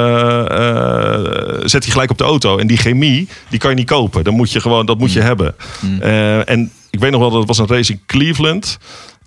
[1.65, 2.59] zet hij gelijk op de auto.
[2.59, 4.25] En die chemie, die kan je niet kopen.
[4.25, 5.55] Dan moet je gewoon, dat moet je hebben.
[6.01, 8.79] Eh, en ik weet nog wel, dat het was een race in Cleveland.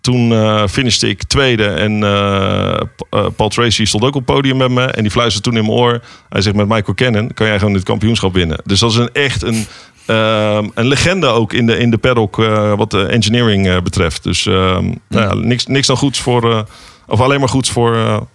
[0.02, 0.32] Toen
[0.70, 2.74] finishte ik tweede en eh,
[3.10, 4.86] eh, Paul Tracy stond ook op het podium met me.
[4.86, 6.02] En die fluisterde toen in mijn oor.
[6.30, 8.62] Hij zegt met Michael Cannon kan jij gewoon dit kampioenschap winnen.
[8.64, 9.66] Dus dat is een, echt een,
[10.06, 12.36] ehm, een legende ook in de, in de paddock
[12.76, 14.24] wat de engineering betreft.
[14.24, 16.66] Dus ehm, nou ja, niks, niks dan goeds voor,
[17.08, 18.28] of alleen maar goeds voor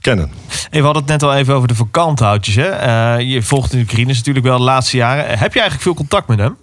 [0.00, 0.30] Cannon.
[0.70, 2.54] Hey, we hadden het net al even over de vakanthoutjes.
[2.54, 3.14] Hè?
[3.16, 5.24] Je volgt natuurlijk Rinus natuurlijk wel de laatste jaren.
[5.24, 6.56] Heb je eigenlijk veel contact met hem?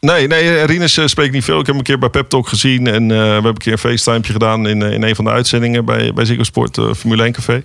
[0.00, 1.54] Nee, nee, Rinus eh, spreekt niet veel.
[1.60, 2.86] Ik heb hem een keer bij Pep Talk gezien.
[2.86, 5.30] En eh, we hebben een keer een FaceTime gedaan in, eh, in een van de
[5.30, 7.62] uitzendingen bij, bij Ziggo Sport, eh, Formule 1 Café.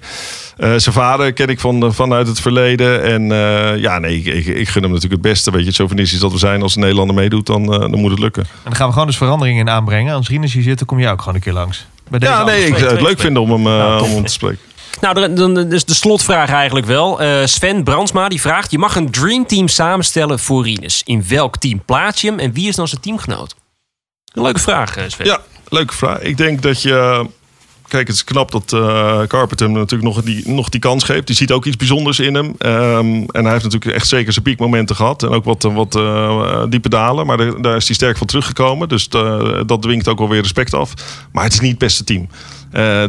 [0.57, 3.03] Eh, zijn vader ken ik van, vanuit het verleden.
[3.03, 5.51] En eh, ja, nee, ik, ik, ik gun hem natuurlijk het beste.
[5.51, 6.61] Weet je, het chauvinistisch dat we zijn.
[6.61, 8.43] Als een Nederlander meedoet, dan, eh, dan moet het lukken.
[8.43, 10.13] En dan gaan we gewoon dus veranderingen in aanbrengen.
[10.15, 11.85] Als Rinus hier zit, dan kom je ook gewoon een keer langs.
[12.09, 14.25] Bij deze Ja, nee, ik zou het leuk vinden om hem, eh, Nou, om hem
[14.25, 14.59] te spreken.
[14.99, 17.22] Nou, dan- is de slotvraag eigenlijk wel.
[17.22, 21.01] Eh, Sven Brandsma die vraagt: Je mag een dreamteam samenstellen voor Rinus.
[21.05, 23.55] In welk team plaats je hem en wie is dan zijn teamgenoot?
[24.34, 25.26] Een leuke vraag, eh, Sven.
[25.26, 25.39] Ja,
[25.69, 26.19] leuke vraag.
[26.19, 27.27] Ik denk dat je.
[27.91, 31.27] Kijk, het is knap dat eh Carpenter hem natuurlijk nog die, nog die kans geeft.
[31.27, 32.53] Die ziet ook iets bijzonders in hem.
[32.57, 35.23] Ehm, en hij heeft natuurlijk echt zeker zijn piekmomenten gehad.
[35.23, 37.26] En ook wat, wat eh, diepe dalen.
[37.26, 38.89] Maar daar, is hij sterk van teruggekomen.
[38.89, 40.93] Dus eh, dat dwingt ook wel weer respect af.
[41.31, 42.27] Maar het is niet het beste team.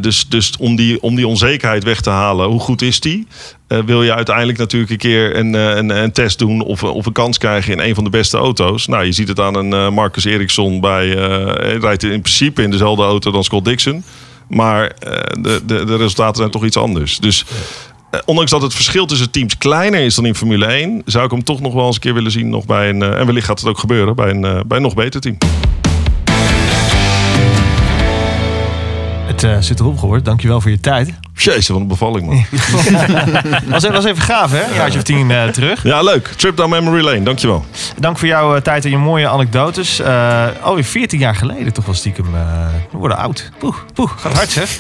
[0.01, 3.27] Dus dus om, die, om die onzekerheid weg te halen, hoe goed is die?
[3.67, 7.39] Wil je uiteindelijk natuurlijk een keer een, een, een test doen of, of een kans
[7.39, 8.87] krijgen in een van de beste auto's.
[8.87, 11.09] Nou, je ziet het aan een Marcus Ericsson bij.
[11.09, 14.05] hij rijdt in principe in dezelfde auto dan Scott Dixon.
[14.55, 17.19] Maar eh, de, de, de resultaten zijn toch iets anders.
[17.19, 17.45] Dus
[18.11, 21.31] eh, ondanks dat het verschil tussen teams kleiner is dan in Formule 1, zou ik
[21.31, 22.49] hem toch nog wel eens een keer willen zien.
[22.49, 24.95] Nog bij een, eh, en wellicht gaat het ook gebeuren bij een, bij een nog
[24.95, 25.37] beter team.
[29.27, 30.25] Het zit erop gehoord.
[30.25, 31.15] Dankjewel voor je tijd.
[31.45, 32.45] Jezus, wat een bevalling man.
[33.73, 34.63] was, was even gaaf, hè?
[34.65, 35.83] Een jaartje of tien eh, terug.
[35.83, 36.27] Ja, leuk.
[36.37, 37.23] Trip down memory lane.
[37.23, 37.65] Dankjewel.
[37.99, 40.01] Dank voor jouw eh, tijd en je mooie anekdotes.
[40.01, 42.27] Eh alweer 14 jaar geleden toch wel stiekem.
[42.35, 42.41] eh,
[42.91, 43.51] we worden oud.
[43.59, 44.79] Poeh, poeh, gaat hard zeg.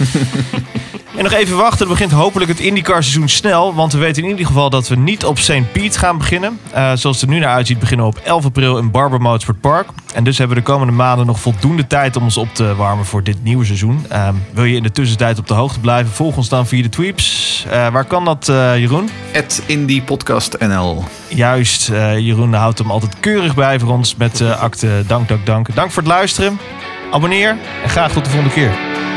[1.16, 1.80] en nog even wachten.
[1.86, 3.74] Er begint hopelijk het IndyCar seizoen snel.
[3.74, 5.72] Want we weten in ieder geval dat we niet op St.
[5.72, 6.58] Piet gaan beginnen.
[6.70, 9.60] Eh, zoals het er nu naar uitziet beginnen we op 11 april in Barber Motorsport
[9.60, 9.88] Park.
[10.14, 13.04] En dus hebben we de komende maanden nog voldoende tijd om ons op te warmen
[13.04, 14.06] voor dit nieuwe seizoen.
[14.08, 16.12] Ehm, wil je in de tussentijd op de hoogte blijven?
[16.12, 17.64] Volg ons dan via de tweeps.
[17.70, 19.08] Eh, waar kan dat, eh, Jeroen?
[19.30, 21.04] Het Indie Podcast NL.
[21.28, 25.74] Juist, eh, Jeroen houdt hem altijd keurig bij voor ons met akte dank, dank, dank.
[25.74, 26.58] Dank voor het luisteren.
[27.10, 29.11] Abonneer en graag tot de volgende keer.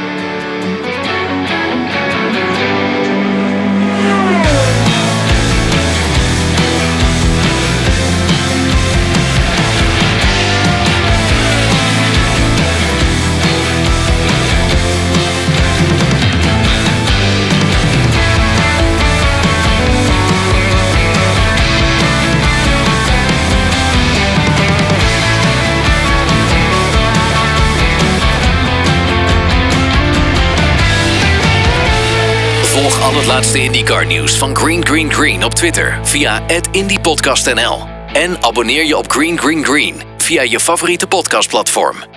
[33.15, 38.85] Al het laatste IndyCar nieuws van Green Green Green op Twitter via @indypodcastnl en abonneer
[38.85, 42.14] je op Green Green Green via je favoriete podcastplatform.